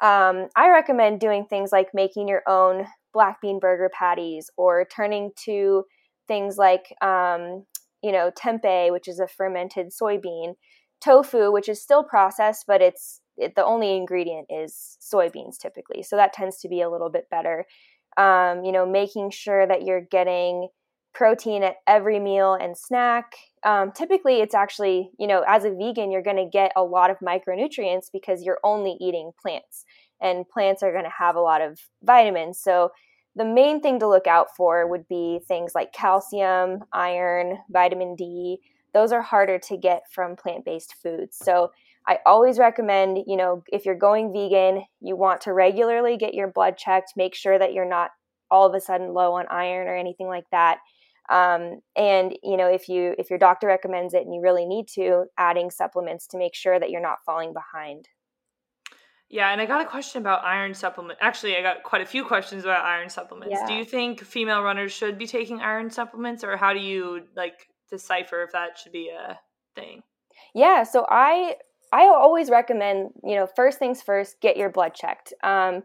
um, 0.00 0.48
I 0.56 0.68
recommend 0.70 1.20
doing 1.20 1.44
things 1.44 1.70
like 1.72 1.88
making 1.94 2.28
your 2.28 2.42
own 2.46 2.86
black 3.12 3.40
bean 3.40 3.58
burger 3.58 3.90
patties 3.92 4.50
or 4.56 4.84
turning 4.84 5.32
to 5.44 5.84
things 6.28 6.56
like, 6.56 6.94
um, 7.00 7.64
you 8.02 8.12
know, 8.12 8.30
tempeh, 8.30 8.92
which 8.92 9.08
is 9.08 9.18
a 9.18 9.26
fermented 9.26 9.88
soybean 9.90 10.54
tofu, 11.00 11.50
which 11.50 11.68
is 11.68 11.82
still 11.82 12.04
processed, 12.04 12.64
but 12.66 12.80
it's 12.82 13.20
it, 13.36 13.54
the 13.54 13.64
only 13.64 13.96
ingredient 13.96 14.46
is 14.50 14.98
soybeans 15.00 15.58
typically. 15.58 16.02
So 16.02 16.16
that 16.16 16.32
tends 16.32 16.58
to 16.60 16.68
be 16.68 16.80
a 16.80 16.90
little 16.90 17.10
bit 17.10 17.28
better. 17.30 17.64
Um, 18.16 18.64
you 18.64 18.72
know, 18.72 18.84
making 18.84 19.30
sure 19.30 19.66
that 19.66 19.82
you're 19.82 20.00
getting 20.00 20.68
protein 21.14 21.62
at 21.62 21.76
every 21.86 22.18
meal 22.20 22.54
and 22.54 22.76
snack. 22.76 23.36
Um, 23.64 23.92
typically, 23.92 24.40
it's 24.40 24.54
actually, 24.54 25.10
you 25.18 25.26
know, 25.26 25.44
as 25.46 25.64
a 25.64 25.70
vegan, 25.70 26.10
you're 26.10 26.22
going 26.22 26.36
to 26.36 26.48
get 26.50 26.72
a 26.76 26.82
lot 26.82 27.10
of 27.10 27.18
micronutrients 27.18 28.10
because 28.12 28.42
you're 28.42 28.60
only 28.64 28.96
eating 29.00 29.32
plants, 29.40 29.84
and 30.20 30.48
plants 30.48 30.82
are 30.82 30.92
going 30.92 31.04
to 31.04 31.10
have 31.10 31.36
a 31.36 31.40
lot 31.40 31.60
of 31.60 31.80
vitamins. 32.02 32.58
So, 32.58 32.90
the 33.36 33.44
main 33.44 33.80
thing 33.80 34.00
to 34.00 34.08
look 34.08 34.26
out 34.26 34.48
for 34.56 34.86
would 34.88 35.06
be 35.06 35.40
things 35.46 35.72
like 35.74 35.92
calcium, 35.92 36.84
iron, 36.92 37.58
vitamin 37.70 38.16
D, 38.16 38.58
those 38.92 39.12
are 39.12 39.22
harder 39.22 39.58
to 39.60 39.76
get 39.76 40.02
from 40.10 40.36
plant-based 40.36 40.94
foods. 41.02 41.36
So 41.36 41.70
I 42.06 42.18
always 42.26 42.58
recommend, 42.58 43.18
you 43.26 43.36
know, 43.36 43.62
if 43.70 43.84
you're 43.84 43.94
going 43.94 44.32
vegan, 44.32 44.84
you 45.00 45.14
want 45.14 45.42
to 45.42 45.52
regularly 45.52 46.16
get 46.16 46.34
your 46.34 46.48
blood 46.48 46.76
checked, 46.76 47.12
make 47.16 47.34
sure 47.34 47.58
that 47.58 47.72
you're 47.72 47.88
not 47.88 48.10
all 48.50 48.66
of 48.66 48.74
a 48.74 48.80
sudden 48.80 49.12
low 49.12 49.34
on 49.34 49.46
iron 49.50 49.88
or 49.88 49.94
anything 49.94 50.26
like 50.26 50.48
that. 50.50 50.78
Um, 51.28 51.80
and 51.96 52.34
you 52.42 52.56
know, 52.56 52.68
if 52.68 52.88
you 52.88 53.14
if 53.18 53.30
your 53.30 53.38
doctor 53.38 53.66
recommends 53.66 54.14
it 54.14 54.22
and 54.22 54.34
you 54.34 54.40
really 54.40 54.66
need 54.66 54.88
to, 54.94 55.24
adding 55.36 55.70
supplements 55.70 56.26
to 56.28 56.38
make 56.38 56.54
sure 56.54 56.78
that 56.78 56.90
you're 56.90 57.02
not 57.02 57.18
falling 57.24 57.52
behind. 57.52 58.08
Yeah, 59.30 59.52
and 59.52 59.60
I 59.60 59.66
got 59.66 59.82
a 59.82 59.84
question 59.84 60.22
about 60.22 60.42
iron 60.44 60.72
supplement. 60.72 61.18
Actually, 61.20 61.56
I 61.56 61.62
got 61.62 61.82
quite 61.82 62.00
a 62.00 62.06
few 62.06 62.24
questions 62.24 62.64
about 62.64 62.82
iron 62.84 63.10
supplements. 63.10 63.54
Yeah. 63.60 63.66
Do 63.66 63.74
you 63.74 63.84
think 63.84 64.22
female 64.22 64.62
runners 64.62 64.90
should 64.90 65.18
be 65.18 65.26
taking 65.26 65.60
iron 65.60 65.90
supplements, 65.90 66.42
or 66.44 66.56
how 66.56 66.72
do 66.72 66.80
you 66.80 67.24
like 67.36 67.68
decipher 67.90 68.42
if 68.42 68.52
that 68.52 68.78
should 68.78 68.92
be 68.92 69.10
a 69.10 69.38
thing. 69.74 70.02
Yeah, 70.54 70.82
so 70.82 71.06
I 71.08 71.56
I 71.92 72.06
always 72.06 72.50
recommend, 72.50 73.10
you 73.24 73.36
know, 73.36 73.46
first 73.46 73.78
things 73.78 74.02
first, 74.02 74.40
get 74.40 74.56
your 74.56 74.70
blood 74.70 74.94
checked. 74.94 75.32
Um, 75.42 75.82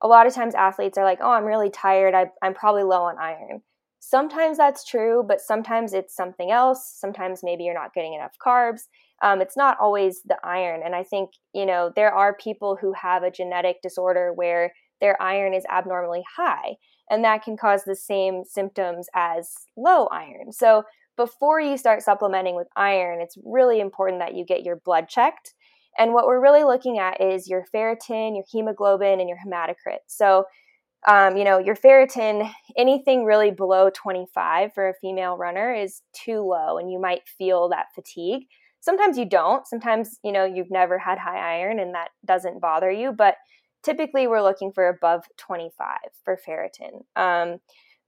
a 0.00 0.08
lot 0.08 0.26
of 0.26 0.34
times 0.34 0.54
athletes 0.54 0.96
are 0.96 1.04
like, 1.04 1.18
oh, 1.20 1.30
I'm 1.30 1.44
really 1.44 1.70
tired. 1.70 2.14
I, 2.14 2.30
I'm 2.40 2.54
probably 2.54 2.84
low 2.84 3.02
on 3.02 3.18
iron. 3.18 3.62
Sometimes 4.00 4.56
that's 4.56 4.84
true, 4.84 5.22
but 5.26 5.40
sometimes 5.40 5.92
it's 5.92 6.16
something 6.16 6.50
else. 6.50 6.96
Sometimes 6.98 7.42
maybe 7.42 7.64
you're 7.64 7.74
not 7.74 7.94
getting 7.94 8.14
enough 8.14 8.34
carbs. 8.44 8.82
Um, 9.22 9.40
it's 9.42 9.56
not 9.56 9.76
always 9.78 10.22
the 10.24 10.38
iron. 10.42 10.80
And 10.82 10.94
I 10.94 11.04
think, 11.04 11.30
you 11.52 11.66
know, 11.66 11.92
there 11.94 12.12
are 12.12 12.34
people 12.34 12.76
who 12.80 12.94
have 12.94 13.22
a 13.22 13.30
genetic 13.30 13.82
disorder 13.82 14.32
where 14.34 14.72
their 15.00 15.20
iron 15.22 15.54
is 15.54 15.64
abnormally 15.70 16.24
high, 16.36 16.76
and 17.10 17.24
that 17.24 17.42
can 17.44 17.56
cause 17.56 17.84
the 17.84 17.94
same 17.94 18.42
symptoms 18.44 19.08
as 19.14 19.50
low 19.76 20.06
iron. 20.06 20.52
So 20.52 20.84
before 21.16 21.60
you 21.60 21.76
start 21.76 22.02
supplementing 22.02 22.56
with 22.56 22.68
iron, 22.76 23.20
it's 23.20 23.36
really 23.44 23.80
important 23.80 24.20
that 24.20 24.34
you 24.34 24.44
get 24.44 24.62
your 24.62 24.76
blood 24.76 25.08
checked. 25.08 25.52
And 25.98 26.14
what 26.14 26.26
we're 26.26 26.40
really 26.40 26.64
looking 26.64 26.98
at 26.98 27.20
is 27.20 27.48
your 27.48 27.66
ferritin, 27.74 28.34
your 28.34 28.44
hemoglobin, 28.50 29.20
and 29.20 29.28
your 29.28 29.38
hematocrit. 29.38 29.98
So, 30.06 30.44
um, 31.08 31.36
you 31.36 31.44
know, 31.44 31.58
your 31.58 31.76
ferritin, 31.76 32.50
anything 32.76 33.24
really 33.24 33.50
below 33.50 33.90
25 33.94 34.74
for 34.74 34.88
a 34.88 34.94
female 34.94 35.36
runner 35.36 35.72
is 35.74 36.02
too 36.12 36.40
low, 36.40 36.78
and 36.78 36.90
you 36.90 37.00
might 37.00 37.22
feel 37.38 37.68
that 37.70 37.86
fatigue. 37.94 38.46
Sometimes 38.80 39.18
you 39.18 39.24
don't. 39.24 39.66
Sometimes, 39.66 40.18
you 40.24 40.32
know, 40.32 40.44
you've 40.44 40.70
never 40.70 40.98
had 40.98 41.18
high 41.18 41.58
iron 41.58 41.78
and 41.78 41.94
that 41.94 42.08
doesn't 42.24 42.60
bother 42.60 42.90
you. 42.90 43.12
But 43.12 43.36
typically, 43.82 44.26
we're 44.26 44.42
looking 44.42 44.72
for 44.72 44.88
above 44.88 45.24
25 45.36 45.98
for 46.24 46.38
ferritin. 46.46 47.04
Um, 47.14 47.58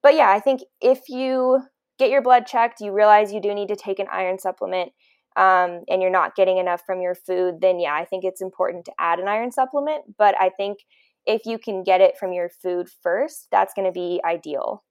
but 0.02 0.14
yeah, 0.14 0.30
I 0.30 0.40
think 0.40 0.62
if 0.80 1.08
you 1.08 1.60
get 1.98 2.10
your 2.10 2.22
blood 2.22 2.46
checked, 2.46 2.80
you 2.80 2.92
realize 2.92 3.32
you 3.32 3.40
do 3.40 3.54
need 3.54 3.68
to 3.68 3.76
take 3.76 3.98
an 3.98 4.06
iron 4.10 4.38
supplement, 4.38 4.92
um, 5.36 5.82
and 5.88 6.02
you're 6.02 6.10
not 6.10 6.34
getting 6.34 6.58
enough 6.58 6.82
from 6.84 7.00
your 7.00 7.14
food, 7.14 7.60
then 7.60 7.78
yeah, 7.78 7.94
I 7.94 8.04
think 8.04 8.24
it's 8.24 8.42
important 8.42 8.84
to 8.86 8.92
add 8.98 9.18
an 9.18 9.28
iron 9.28 9.52
supplement. 9.52 10.16
But 10.18 10.34
I 10.40 10.50
think 10.50 10.80
if 11.26 11.46
you 11.46 11.58
can 11.58 11.82
get 11.82 12.00
it 12.00 12.16
from 12.18 12.32
your 12.32 12.48
food 12.48 12.88
first, 13.02 13.48
that's 13.50 13.74
going 13.74 13.86
to 13.86 13.92
be 13.92 14.20
ideal. 14.24 14.82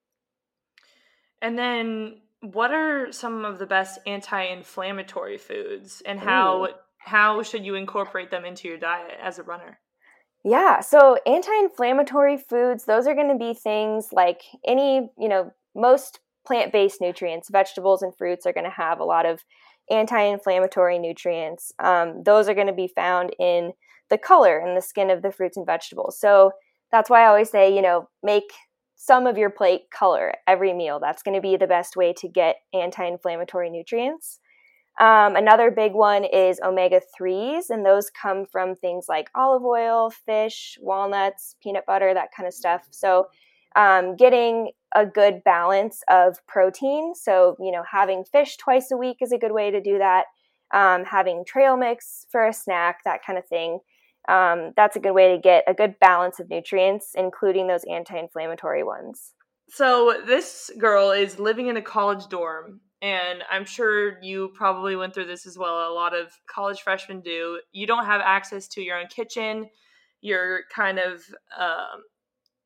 And 1.42 1.58
then, 1.58 2.22
what 2.42 2.72
are 2.72 3.12
some 3.12 3.46
of 3.46 3.60
the 3.60 3.66
best 3.66 4.00
anti-inflammatory 4.06 5.38
foods, 5.38 6.02
and 6.06 6.20
how 6.20 6.66
Ooh. 6.66 6.70
how 6.98 7.44
should 7.44 7.66
you 7.66 7.76
incorporate 7.76 8.32
them 8.32 8.46
into 8.46 8.68
your 8.68 8.78
diet 8.78 9.18
as 9.22 9.40
a 9.40 9.44
runner? 9.44 9.80
Yeah, 10.44 10.80
so 10.80 11.18
anti-inflammatory 11.26 12.38
foods, 12.38 12.86
those 12.86 13.06
are 13.06 13.14
going 13.14 13.30
to 13.30 13.38
be 13.38 13.54
things 13.54 14.10
like 14.12 14.42
any, 14.66 15.12
you 15.20 15.30
know, 15.30 15.52
most 15.76 16.20
plant 16.46 16.72
based 16.72 17.00
nutrients, 17.00 17.50
vegetables 17.50 18.02
and 18.02 18.16
fruits 18.16 18.46
are 18.46 18.54
going 18.54 18.66
to 18.66 18.72
have 18.72 19.00
a 19.00 19.04
lot 19.04 19.26
of 19.26 19.44
anti 19.90 20.20
inflammatory 20.20 20.98
nutrients. 20.98 21.72
Um, 21.80 22.24
those 22.24 22.50
are 22.50 22.56
going 22.56 22.68
to 22.68 22.74
be 22.74 22.88
found 22.88 23.36
in 23.40 23.74
the 24.12 24.20
color 24.20 24.60
and 24.60 24.78
the 24.78 24.82
skin 24.82 25.10
of 25.10 25.24
the 25.24 25.32
fruits 25.32 25.58
and 25.58 25.66
vegetables. 25.66 26.20
So 26.20 26.52
that's 26.92 27.10
why 27.10 27.24
I 27.24 27.28
always 27.28 27.50
say, 27.50 27.74
you 27.74 27.82
know, 27.82 28.08
make 28.22 28.52
some 28.96 29.26
of 29.26 29.36
your 29.36 29.50
plate 29.50 29.90
color 29.92 30.34
every 30.46 30.74
meal. 30.74 31.00
That's 31.00 31.24
going 31.24 31.34
to 31.34 31.42
be 31.42 31.58
the 31.58 31.66
best 31.66 31.96
way 31.96 32.14
to 32.14 32.28
get 32.28 32.58
anti 32.72 33.04
inflammatory 33.04 33.72
nutrients. 33.72 34.40
Um, 35.00 35.36
another 35.36 35.72
big 35.72 35.94
one 35.94 36.26
is 36.26 36.60
omega 36.64 37.02
3s, 37.20 37.70
and 37.70 37.84
those 37.84 38.12
come 38.12 38.46
from 38.46 38.76
things 38.76 39.06
like 39.10 39.32
olive 39.34 39.64
oil, 39.64 40.12
fish, 40.12 40.78
walnuts, 40.82 41.56
peanut 41.64 41.86
butter, 41.88 42.14
that 42.14 42.30
kind 42.36 42.46
of 42.46 42.54
stuff. 42.54 42.84
So, 42.92 43.28
um, 43.76 44.16
getting 44.18 44.72
a 44.94 45.06
good 45.06 45.44
balance 45.46 46.04
of 46.10 46.46
protein. 46.46 47.16
So, 47.16 47.56
you 47.60 47.72
know, 47.72 47.84
having 47.90 48.26
fish 48.26 48.58
twice 48.58 48.92
a 48.92 48.98
week 48.98 49.18
is 49.22 49.32
a 49.32 49.38
good 49.38 49.54
way 49.54 49.72
to 49.72 49.82
do 49.82 49.98
that. 49.98 50.26
Um, 50.74 51.06
having 51.06 51.44
trail 51.46 51.78
mix 51.78 52.26
for 52.30 52.46
a 52.46 52.54
snack, 52.54 53.00
that 53.06 53.26
kind 53.26 53.40
of 53.40 53.48
thing. 53.48 53.80
Um, 54.28 54.72
that's 54.76 54.96
a 54.96 55.00
good 55.00 55.14
way 55.14 55.36
to 55.36 55.42
get 55.42 55.64
a 55.68 55.74
good 55.74 55.96
balance 56.00 56.40
of 56.40 56.50
nutrients, 56.50 57.12
including 57.16 57.68
those 57.68 57.84
anti 57.90 58.18
inflammatory 58.18 58.84
ones. 58.84 59.34
So, 59.70 60.22
this 60.26 60.70
girl 60.78 61.12
is 61.12 61.40
living 61.40 61.68
in 61.68 61.78
a 61.78 61.82
college 61.82 62.28
dorm, 62.28 62.82
and 63.02 63.44
I'm 63.50 63.66
sure 63.66 64.22
you 64.22 64.52
probably 64.54 64.96
went 64.96 65.14
through 65.14 65.28
this 65.28 65.48
as 65.48 65.58
well. 65.58 65.92
A 65.92 65.94
lot 65.94 66.16
of 66.16 66.32
college 66.54 66.82
freshmen 66.82 67.22
do. 67.22 67.60
You 67.72 67.88
don't 67.88 68.06
have 68.06 68.22
access 68.24 68.68
to 68.70 68.82
your 68.82 69.00
own 69.00 69.08
kitchen. 69.08 69.70
You're 70.22 70.62
kind 70.76 71.00
of 71.00 71.24
um, 71.58 72.04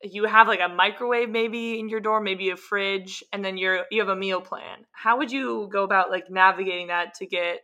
you 0.02 0.24
have 0.24 0.48
like 0.48 0.60
a 0.60 0.68
microwave 0.68 1.30
maybe 1.30 1.78
in 1.78 1.88
your 1.88 2.00
dorm, 2.00 2.24
maybe 2.24 2.50
a 2.50 2.56
fridge, 2.56 3.24
and 3.32 3.44
then 3.44 3.56
you're 3.56 3.84
you 3.90 4.00
have 4.00 4.08
a 4.08 4.16
meal 4.16 4.40
plan. 4.40 4.84
How 4.92 5.18
would 5.18 5.32
you 5.32 5.68
go 5.72 5.84
about 5.84 6.10
like 6.10 6.30
navigating 6.30 6.88
that 6.88 7.14
to 7.14 7.26
get 7.26 7.60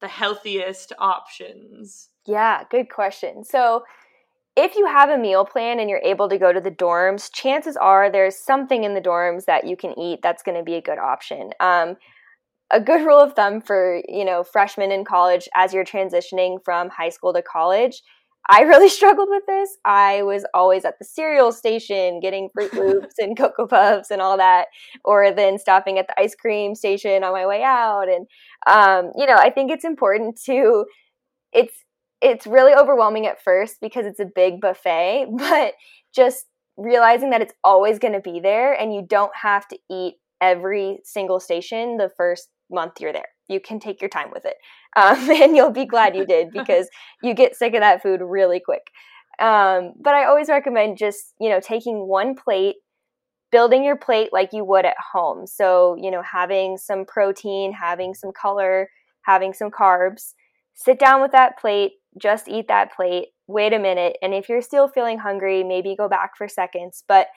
the 0.00 0.08
healthiest 0.08 0.92
options? 0.98 2.10
Yeah, 2.26 2.64
good 2.70 2.90
question. 2.90 3.44
So 3.44 3.84
if 4.56 4.76
you 4.76 4.86
have 4.86 5.10
a 5.10 5.18
meal 5.18 5.44
plan 5.44 5.80
and 5.80 5.90
you're 5.90 6.02
able 6.04 6.28
to 6.28 6.38
go 6.38 6.52
to 6.52 6.60
the 6.60 6.70
dorms, 6.70 7.30
chances 7.32 7.76
are 7.76 8.10
there's 8.10 8.36
something 8.38 8.84
in 8.84 8.94
the 8.94 9.00
dorms 9.00 9.44
that 9.46 9.66
you 9.66 9.76
can 9.76 9.98
eat 9.98 10.20
that's 10.22 10.42
going 10.42 10.56
to 10.58 10.64
be 10.64 10.74
a 10.74 10.82
good 10.82 10.98
option. 10.98 11.50
Um, 11.60 11.96
a 12.70 12.80
good 12.80 13.06
rule 13.06 13.20
of 13.20 13.34
thumb 13.34 13.60
for 13.60 14.02
you 14.08 14.24
know 14.24 14.44
freshmen 14.44 14.92
in 14.92 15.04
college 15.04 15.48
as 15.56 15.74
you're 15.74 15.84
transitioning 15.84 16.58
from 16.64 16.90
high 16.90 17.10
school 17.10 17.32
to 17.34 17.42
college 17.42 18.02
I 18.48 18.62
really 18.62 18.88
struggled 18.98 19.28
with 19.30 19.44
this. 19.46 19.76
I 19.84 20.22
was 20.22 20.44
always 20.54 20.84
at 20.84 20.98
the 20.98 21.04
cereal 21.04 21.52
station 21.52 22.20
getting 22.20 22.48
Froot 22.56 22.72
Loops 22.74 23.18
and 23.18 23.36
Cocoa 23.36 23.66
Puffs 23.66 24.10
and 24.10 24.22
all 24.22 24.36
that, 24.36 24.68
or 25.04 25.32
then 25.32 25.58
stopping 25.58 25.98
at 25.98 26.08
the 26.08 26.20
ice 26.20 26.34
cream 26.34 26.74
station 26.74 27.24
on 27.24 27.32
my 27.32 27.46
way 27.46 27.62
out. 27.62 28.08
And 28.08 28.26
um, 28.66 29.12
you 29.16 29.26
know, 29.26 29.36
I 29.36 29.50
think 29.50 29.70
it's 29.70 29.84
important 29.84 30.40
to. 30.44 30.86
It's 31.52 31.74
it's 32.20 32.46
really 32.46 32.74
overwhelming 32.74 33.26
at 33.26 33.42
first 33.42 33.76
because 33.80 34.06
it's 34.06 34.20
a 34.20 34.26
big 34.26 34.60
buffet, 34.60 35.26
but 35.36 35.74
just 36.14 36.46
realizing 36.76 37.30
that 37.30 37.42
it's 37.42 37.54
always 37.64 37.98
going 37.98 38.12
to 38.12 38.20
be 38.20 38.40
there 38.40 38.72
and 38.72 38.94
you 38.94 39.02
don't 39.06 39.32
have 39.34 39.66
to 39.68 39.78
eat 39.90 40.14
every 40.40 40.98
single 41.04 41.40
station 41.40 41.96
the 41.96 42.10
first 42.16 42.48
month 42.70 43.00
you're 43.00 43.12
there. 43.12 43.28
You 43.48 43.60
can 43.60 43.78
take 43.78 44.00
your 44.00 44.10
time 44.10 44.30
with 44.32 44.44
it 44.44 44.56
um, 44.96 45.30
and 45.30 45.56
you'll 45.56 45.70
be 45.70 45.86
glad 45.86 46.16
you 46.16 46.26
did 46.26 46.50
because 46.52 46.88
you 47.22 47.34
get 47.34 47.56
sick 47.56 47.74
of 47.74 47.80
that 47.80 48.02
food 48.02 48.20
really 48.22 48.60
quick. 48.60 48.88
Um, 49.38 49.92
but 50.00 50.14
I 50.14 50.24
always 50.24 50.48
recommend 50.48 50.96
just 50.96 51.34
you 51.40 51.50
know 51.50 51.60
taking 51.60 52.08
one 52.08 52.34
plate, 52.34 52.76
building 53.52 53.84
your 53.84 53.96
plate 53.96 54.30
like 54.32 54.50
you 54.52 54.64
would 54.64 54.86
at 54.86 54.96
home. 55.12 55.46
So 55.46 55.96
you 56.00 56.10
know 56.10 56.22
having 56.22 56.78
some 56.78 57.04
protein, 57.04 57.72
having 57.72 58.14
some 58.14 58.32
color, 58.32 58.88
having 59.22 59.52
some 59.52 59.70
carbs. 59.70 60.32
sit 60.74 60.98
down 60.98 61.20
with 61.20 61.32
that 61.32 61.58
plate, 61.58 61.92
just 62.18 62.48
eat 62.48 62.68
that 62.68 62.94
plate, 62.94 63.28
wait 63.46 63.72
a 63.72 63.78
minute, 63.78 64.16
and 64.22 64.34
if 64.34 64.48
you're 64.48 64.62
still 64.62 64.88
feeling 64.88 65.18
hungry, 65.18 65.62
maybe 65.62 65.94
go 65.96 66.08
back 66.08 66.36
for 66.36 66.48
seconds, 66.48 67.04
but 67.06 67.28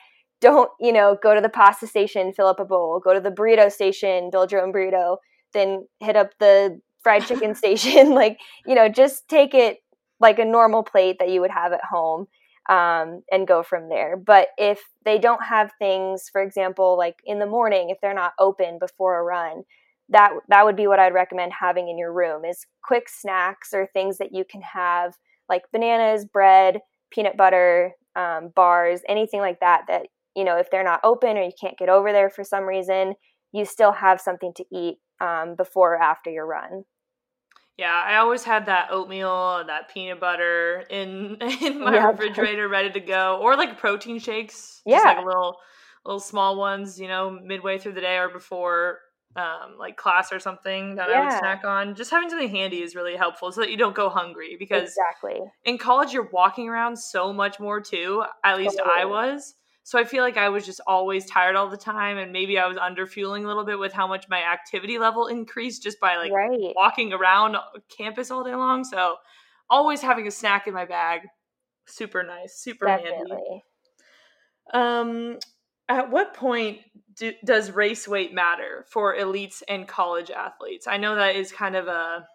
don't, 0.41 0.69
you 0.79 0.93
know, 0.93 1.17
go 1.21 1.35
to 1.35 1.41
the 1.41 1.49
pasta 1.49 1.87
station, 1.87 2.33
fill 2.33 2.47
up 2.47 2.59
a 2.59 2.65
bowl, 2.65 2.99
go 2.99 3.13
to 3.13 3.19
the 3.19 3.31
burrito 3.31 3.71
station, 3.71 4.29
build 4.31 4.51
your 4.51 4.61
own 4.61 4.71
burrito, 4.71 5.17
then 5.53 5.87
hit 5.99 6.15
up 6.15 6.31
the 6.39 6.79
fried 7.01 7.25
chicken 7.27 7.55
station. 7.55 8.09
like, 8.15 8.39
you 8.65 8.75
know, 8.75 8.89
just 8.89 9.27
take 9.27 9.53
it 9.53 9.79
like 10.19 10.39
a 10.39 10.45
normal 10.45 10.83
plate 10.83 11.17
that 11.19 11.29
you 11.29 11.41
would 11.41 11.51
have 11.51 11.73
at 11.73 11.83
home 11.83 12.27
um, 12.69 13.23
and 13.31 13.47
go 13.47 13.63
from 13.63 13.89
there. 13.89 14.15
But 14.15 14.49
if 14.57 14.81
they 15.05 15.17
don't 15.17 15.43
have 15.43 15.71
things, 15.79 16.29
for 16.31 16.41
example, 16.41 16.97
like 16.97 17.15
in 17.25 17.39
the 17.39 17.45
morning, 17.45 17.89
if 17.89 17.97
they're 18.01 18.13
not 18.13 18.33
open 18.39 18.79
before 18.79 19.19
a 19.19 19.23
run, 19.23 19.63
that 20.09 20.31
that 20.47 20.65
would 20.65 20.75
be 20.75 20.87
what 20.87 20.99
I'd 20.99 21.13
recommend 21.13 21.53
having 21.59 21.87
in 21.87 21.97
your 21.97 22.11
room 22.11 22.43
is 22.45 22.65
quick 22.83 23.07
snacks 23.07 23.73
or 23.73 23.87
things 23.93 24.17
that 24.17 24.33
you 24.33 24.43
can 24.49 24.61
have 24.61 25.13
like 25.47 25.63
bananas, 25.71 26.25
bread, 26.25 26.79
peanut 27.11 27.37
butter, 27.37 27.93
um, 28.15 28.51
bars, 28.55 29.01
anything 29.07 29.39
like 29.39 29.59
that. 29.59 29.83
That 29.87 30.07
you 30.35 30.43
know, 30.43 30.57
if 30.57 30.69
they're 30.71 30.83
not 30.83 31.01
open 31.03 31.37
or 31.37 31.43
you 31.43 31.51
can't 31.59 31.77
get 31.77 31.89
over 31.89 32.11
there 32.11 32.29
for 32.29 32.43
some 32.43 32.63
reason, 32.63 33.13
you 33.51 33.65
still 33.65 33.91
have 33.91 34.21
something 34.21 34.53
to 34.55 34.65
eat 34.71 34.97
um, 35.21 35.55
before 35.55 35.95
or 35.95 36.01
after 36.01 36.29
your 36.29 36.45
run. 36.45 36.83
Yeah, 37.77 38.03
I 38.05 38.17
always 38.17 38.43
had 38.43 38.65
that 38.65 38.89
oatmeal, 38.91 39.63
that 39.67 39.93
peanut 39.93 40.19
butter 40.19 40.83
in 40.89 41.37
in 41.61 41.79
my 41.81 41.97
refrigerator, 41.97 42.67
ready 42.67 42.89
to 42.91 42.99
go, 42.99 43.39
or 43.41 43.55
like 43.55 43.77
protein 43.77 44.19
shakes. 44.19 44.81
Yeah, 44.85 44.99
like 44.99 45.25
little 45.25 45.57
little 46.05 46.19
small 46.19 46.57
ones, 46.57 46.99
you 46.99 47.07
know, 47.07 47.29
midway 47.29 47.77
through 47.77 47.93
the 47.93 48.01
day 48.01 48.17
or 48.17 48.29
before 48.29 48.99
um, 49.39 49.77
like 49.77 49.95
class 49.95 50.31
or 50.31 50.39
something 50.39 50.95
that 50.95 51.09
yeah. 51.09 51.21
I 51.21 51.23
would 51.23 51.39
snack 51.39 51.63
on. 51.63 51.95
Just 51.95 52.11
having 52.11 52.29
something 52.29 52.49
handy 52.49 52.81
is 52.81 52.95
really 52.95 53.15
helpful 53.15 53.51
so 53.51 53.61
that 53.61 53.71
you 53.71 53.77
don't 53.77 53.95
go 53.95 54.09
hungry 54.09 54.57
because 54.59 54.83
exactly 54.89 55.39
in 55.63 55.77
college 55.77 56.11
you're 56.11 56.29
walking 56.33 56.67
around 56.67 56.97
so 56.97 57.31
much 57.31 57.59
more 57.59 57.79
too. 57.79 58.23
At 58.43 58.57
least 58.57 58.77
totally. 58.77 59.01
I 59.01 59.05
was. 59.05 59.55
So 59.83 59.97
I 59.97 60.03
feel 60.03 60.23
like 60.23 60.37
I 60.37 60.49
was 60.49 60.65
just 60.65 60.81
always 60.85 61.25
tired 61.25 61.55
all 61.55 61.67
the 61.67 61.77
time, 61.77 62.19
and 62.19 62.31
maybe 62.31 62.59
I 62.59 62.67
was 62.67 62.77
under 62.77 63.07
fueling 63.07 63.45
a 63.45 63.47
little 63.47 63.65
bit 63.65 63.79
with 63.79 63.91
how 63.91 64.07
much 64.07 64.25
my 64.29 64.43
activity 64.43 64.99
level 64.99 65.25
increased 65.27 65.81
just 65.81 65.99
by 65.99 66.17
like 66.17 66.31
right. 66.31 66.73
walking 66.75 67.11
around 67.11 67.55
campus 67.97 68.29
all 68.29 68.43
day 68.43 68.53
long. 68.53 68.83
So 68.83 69.15
always 69.69 70.01
having 70.01 70.27
a 70.27 70.31
snack 70.31 70.67
in 70.67 70.75
my 70.75 70.85
bag, 70.85 71.21
super 71.87 72.23
nice, 72.23 72.59
super 72.59 72.85
Definitely. 72.85 73.31
handy. 73.31 73.63
Um, 74.71 75.39
at 75.89 76.11
what 76.11 76.33
point 76.33 76.79
do, 77.15 77.33
does 77.43 77.71
race 77.71 78.07
weight 78.07 78.33
matter 78.33 78.85
for 78.87 79.15
elites 79.15 79.61
and 79.67 79.87
college 79.87 80.31
athletes? 80.31 80.87
I 80.87 80.97
know 80.97 81.15
that 81.15 81.35
is 81.35 81.51
kind 81.51 81.75
of 81.75 81.87
a 81.87 82.27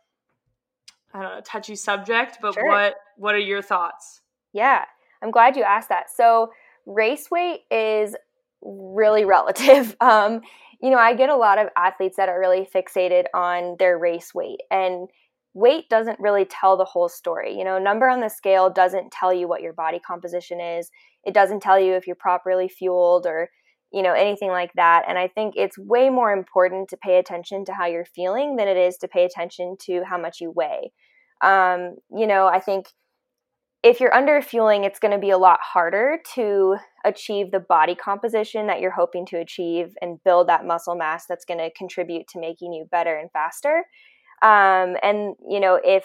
I 1.14 1.22
don't 1.22 1.36
know 1.36 1.40
touchy 1.42 1.76
subject, 1.76 2.38
but 2.42 2.54
sure. 2.54 2.66
what 2.66 2.96
what 3.16 3.34
are 3.34 3.38
your 3.38 3.62
thoughts? 3.62 4.20
Yeah, 4.52 4.84
I'm 5.22 5.30
glad 5.30 5.56
you 5.56 5.62
asked 5.62 5.88
that. 5.88 6.10
So 6.10 6.50
race 6.84 7.30
weight 7.30 7.60
is 7.70 8.14
really 8.62 9.24
relative. 9.24 9.96
Um, 10.04 10.42
you 10.82 10.90
know, 10.90 10.98
I 10.98 11.14
get 11.14 11.30
a 11.30 11.36
lot 11.36 11.56
of 11.56 11.68
athletes 11.78 12.18
that 12.18 12.28
are 12.28 12.38
really 12.38 12.68
fixated 12.74 13.24
on 13.32 13.76
their 13.78 13.96
race 13.96 14.34
weight, 14.34 14.60
and 14.70 15.08
weight 15.54 15.88
doesn't 15.88 16.20
really 16.20 16.44
tell 16.44 16.76
the 16.76 16.84
whole 16.84 17.08
story. 17.08 17.56
You 17.56 17.64
know, 17.64 17.78
number 17.78 18.08
on 18.08 18.20
the 18.20 18.28
scale 18.28 18.70
doesn't 18.70 19.12
tell 19.12 19.32
you 19.32 19.48
what 19.48 19.62
your 19.62 19.72
body 19.72 20.00
composition 20.00 20.60
is, 20.60 20.90
it 21.24 21.34
doesn't 21.34 21.60
tell 21.60 21.78
you 21.78 21.94
if 21.94 22.06
you're 22.06 22.16
properly 22.16 22.68
fueled 22.68 23.26
or 23.26 23.48
you 23.92 24.02
know 24.02 24.12
anything 24.12 24.48
like 24.48 24.72
that 24.74 25.04
and 25.06 25.16
i 25.18 25.28
think 25.28 25.54
it's 25.56 25.78
way 25.78 26.10
more 26.10 26.32
important 26.32 26.88
to 26.88 26.96
pay 26.96 27.18
attention 27.18 27.64
to 27.64 27.72
how 27.72 27.86
you're 27.86 28.04
feeling 28.04 28.56
than 28.56 28.66
it 28.66 28.76
is 28.76 28.96
to 28.96 29.06
pay 29.06 29.24
attention 29.24 29.76
to 29.80 30.02
how 30.02 30.18
much 30.18 30.40
you 30.40 30.50
weigh 30.50 30.90
um, 31.42 31.94
you 32.10 32.26
know 32.26 32.48
i 32.48 32.58
think 32.58 32.86
if 33.84 34.00
you're 34.00 34.14
under 34.14 34.40
fueling, 34.40 34.84
it's 34.84 34.98
going 34.98 35.12
to 35.12 35.18
be 35.18 35.28
a 35.28 35.36
lot 35.36 35.60
harder 35.62 36.18
to 36.34 36.76
achieve 37.04 37.50
the 37.50 37.60
body 37.60 37.94
composition 37.94 38.66
that 38.66 38.80
you're 38.80 38.90
hoping 38.90 39.26
to 39.26 39.36
achieve 39.36 39.92
and 40.00 40.24
build 40.24 40.48
that 40.48 40.64
muscle 40.64 40.94
mass 40.94 41.26
that's 41.26 41.44
going 41.44 41.58
to 41.58 41.70
contribute 41.76 42.26
to 42.28 42.40
making 42.40 42.72
you 42.72 42.86
better 42.90 43.14
and 43.14 43.30
faster. 43.30 43.84
Um, 44.44 44.96
and, 45.02 45.34
you 45.48 45.58
know, 45.58 45.80
if 45.82 46.04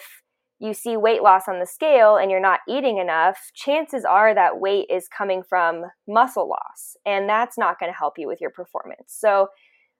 you 0.60 0.74
see 0.74 0.96
weight 0.96 1.22
loss 1.22 1.42
on 1.48 1.60
the 1.60 1.66
scale 1.66 2.16
and 2.16 2.30
you're 2.30 2.40
not 2.40 2.60
eating 2.68 2.98
enough, 2.98 3.50
chances 3.54 4.04
are 4.04 4.34
that 4.34 4.60
weight 4.60 4.86
is 4.90 5.08
coming 5.08 5.42
from 5.48 5.84
muscle 6.08 6.48
loss. 6.48 6.96
And 7.06 7.28
that's 7.28 7.58
not 7.58 7.78
going 7.78 7.92
to 7.92 7.96
help 7.96 8.14
you 8.18 8.26
with 8.26 8.40
your 8.40 8.50
performance. 8.50 9.14
So 9.18 9.48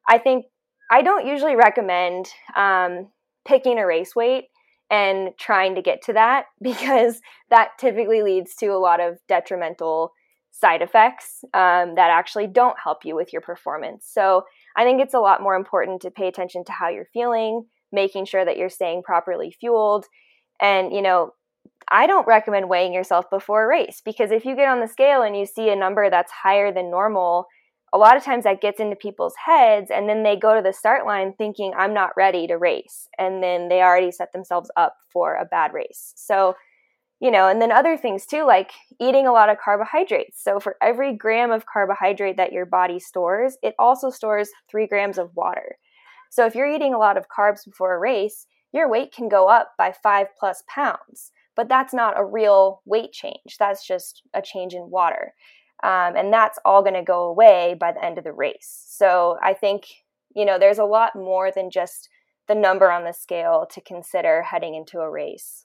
I 0.09 0.19
think 0.19 0.47
I 0.91 1.03
don't 1.03 1.27
usually 1.27 1.57
recommend 1.57 2.29
um, 2.57 3.09
picking 3.47 3.79
a 3.79 3.87
race 3.87 4.17
weight 4.17 4.45
and 4.91 5.31
trying 5.39 5.77
to 5.77 5.83
get 5.83 6.03
to 6.03 6.13
that 6.15 6.47
because 6.63 7.21
that 7.51 7.71
typically 7.79 8.23
leads 8.23 8.55
to 8.57 8.69
a 8.69 8.79
lot 8.79 9.01
of 9.01 9.19
detrimental 9.29 10.13
side 10.53 10.83
effects 10.83 11.45
um, 11.55 11.95
that 11.95 12.11
actually 12.11 12.47
don't 12.47 12.77
help 12.83 13.05
you 13.05 13.15
with 13.15 13.33
your 13.33 13.41
performance. 13.41 14.07
So 14.13 14.43
I 14.77 14.85
think 14.85 15.01
it's 15.01 15.15
a 15.15 15.21
lot 15.21 15.43
more 15.43 15.55
important 15.55 16.03
to 16.03 16.11
pay 16.11 16.27
attention 16.27 16.65
to 16.65 16.73
how 16.73 16.89
you're 16.89 17.09
feeling, 17.13 17.65
making 17.93 18.27
sure 18.27 18.45
that 18.45 18.57
you're 18.57 18.69
staying 18.69 19.03
properly 19.03 19.55
fueled. 19.59 20.07
And, 20.61 20.93
you 20.93 21.03
know, 21.03 21.33
I 21.91 22.07
don't 22.07 22.27
recommend 22.27 22.69
weighing 22.69 22.93
yourself 22.93 23.27
before 23.31 23.65
a 23.65 23.69
race 23.69 24.01
because 24.05 24.31
if 24.31 24.45
you 24.45 24.55
get 24.55 24.69
on 24.69 24.81
the 24.81 24.87
scale 24.87 25.23
and 25.23 25.37
you 25.37 25.47
see 25.47 25.71
a 25.71 25.77
number 25.77 26.09
that's 26.09 26.31
higher 26.31 26.73
than 26.73 26.91
normal, 26.91 27.47
a 27.93 27.99
lot 27.99 28.17
of 28.17 28.25
times 28.25 28.45
that 28.45 28.61
gets 28.61 28.81
into 28.81 28.97
people's 28.97 29.35
heads 29.45 29.91
and 29.91 30.09
then 30.09 30.23
they 30.23 30.37
go 30.37 30.55
to 30.55 30.63
the 30.63 30.73
start 30.73 31.07
line 31.07 31.35
thinking 31.37 31.73
i'm 31.77 31.93
not 31.93 32.11
ready 32.17 32.47
to 32.47 32.57
race 32.57 33.09
and 33.19 33.43
then 33.43 33.69
they 33.69 33.83
already 33.83 34.13
set 34.13 34.33
themselves 34.33 34.71
up 34.77 34.95
for 35.13 35.35
a 35.35 35.45
bad 35.45 35.73
race. 35.73 36.13
So 36.17 36.55
you 37.21 37.31
know 37.31 37.49
and 37.49 37.61
then 37.61 37.73
other 37.73 37.97
things 37.97 38.27
too 38.27 38.45
like 38.47 38.71
eating 39.01 39.27
a 39.27 39.33
lot 39.33 39.51
of 39.51 39.59
carbohydrates. 39.63 40.43
So 40.43 40.61
for 40.61 40.77
every 40.81 41.17
gram 41.17 41.51
of 41.51 41.67
carbohydrate 41.67 42.37
that 42.37 42.53
your 42.53 42.67
body 42.67 43.01
stores 43.01 43.57
it 43.63 43.75
also 43.79 44.11
stores 44.11 44.51
three 44.71 44.87
grams 44.87 45.19
of 45.19 45.31
water 45.35 45.77
so 46.31 46.47
if 46.47 46.55
you're 46.55 46.71
eating 46.71 46.95
a 46.95 46.99
lot 46.99 47.19
of 47.19 47.29
carbs 47.29 47.65
before 47.65 47.95
a 47.95 47.99
race 47.99 48.47
your 48.73 48.89
weight 48.89 49.13
can 49.13 49.29
go 49.29 49.49
up 49.49 49.73
by 49.77 49.93
five 49.93 50.29
plus 50.39 50.63
pounds 50.73 51.33
but 51.55 51.69
that's 51.69 51.93
not 51.93 52.19
a 52.19 52.25
real 52.25 52.81
weight 52.87 53.13
change 53.13 53.57
that's 53.59 53.87
just 53.87 54.23
a 54.33 54.41
change 54.41 54.73
in 54.73 54.89
water 54.91 55.35
um, 55.83 56.15
and 56.17 56.33
that's 56.33 56.59
all 56.65 56.83
going 56.83 56.95
to 56.95 57.03
go 57.03 57.23
away 57.23 57.75
by 57.79 57.93
the 57.93 58.05
end 58.05 58.19
of 58.19 58.25
the 58.25 58.33
race. 58.33 58.85
So 58.89 59.39
I 59.43 59.55
think, 59.55 59.87
you 60.35 60.45
know, 60.45 60.59
there's 60.59 60.79
a 60.79 60.85
lot 60.85 61.17
more 61.17 61.51
than 61.51 61.71
just 61.71 62.09
the 62.49 62.55
number 62.55 62.91
on 62.91 63.05
the 63.05 63.13
scale 63.13 63.67
to 63.73 63.81
consider 63.81 64.43
heading 64.43 64.75
into 64.75 64.99
a 64.99 65.11
race. 65.11 65.65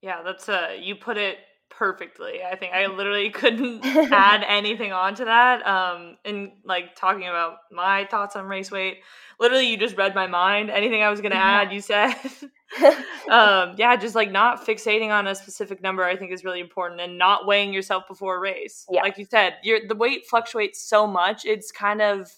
Yeah, 0.00 0.22
that's 0.22 0.48
a, 0.48 0.78
you 0.80 0.94
put 0.94 1.16
it 1.16 1.38
perfectly. 1.70 2.40
I 2.42 2.56
think 2.56 2.72
I 2.72 2.86
literally 2.94 3.30
couldn't 3.30 3.84
add 3.84 4.44
anything 4.46 4.92
onto 4.92 5.24
that. 5.24 5.66
Um, 5.66 6.16
and 6.24 6.52
like 6.64 6.96
talking 6.96 7.24
about 7.24 7.58
my 7.70 8.06
thoughts 8.10 8.36
on 8.36 8.46
race 8.46 8.70
weight, 8.70 8.98
literally 9.38 9.68
you 9.68 9.76
just 9.76 9.96
read 9.96 10.14
my 10.14 10.26
mind. 10.26 10.70
Anything 10.70 11.02
I 11.02 11.10
was 11.10 11.20
going 11.20 11.32
to 11.32 11.38
add, 11.38 11.72
you 11.72 11.80
said. 11.80 12.14
um, 13.30 13.74
yeah, 13.78 13.94
just 13.96 14.14
like 14.14 14.30
not 14.30 14.66
fixating 14.66 15.10
on 15.10 15.26
a 15.26 15.34
specific 15.34 15.80
number, 15.82 16.02
I 16.02 16.16
think 16.16 16.32
is 16.32 16.44
really 16.44 16.60
important, 16.60 17.00
and 17.00 17.16
not 17.16 17.46
weighing 17.46 17.72
yourself 17.72 18.04
before 18.08 18.36
a 18.36 18.40
race. 18.40 18.84
Yeah. 18.90 19.02
Like 19.02 19.18
you 19.18 19.24
said, 19.24 19.54
your 19.62 19.86
the 19.86 19.94
weight 19.94 20.26
fluctuates 20.26 20.80
so 20.80 21.06
much. 21.06 21.44
It's 21.44 21.70
kind 21.70 22.02
of 22.02 22.32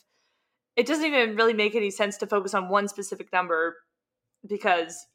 it 0.77 0.87
doesn't 0.87 1.05
even 1.05 1.35
really 1.35 1.55
make 1.55 1.75
any 1.75 1.91
sense 1.91 2.19
to 2.19 2.27
focus 2.27 2.55
on 2.55 2.69
one 2.69 2.89
specific 2.89 3.33
number 3.33 3.77
because 4.47 5.07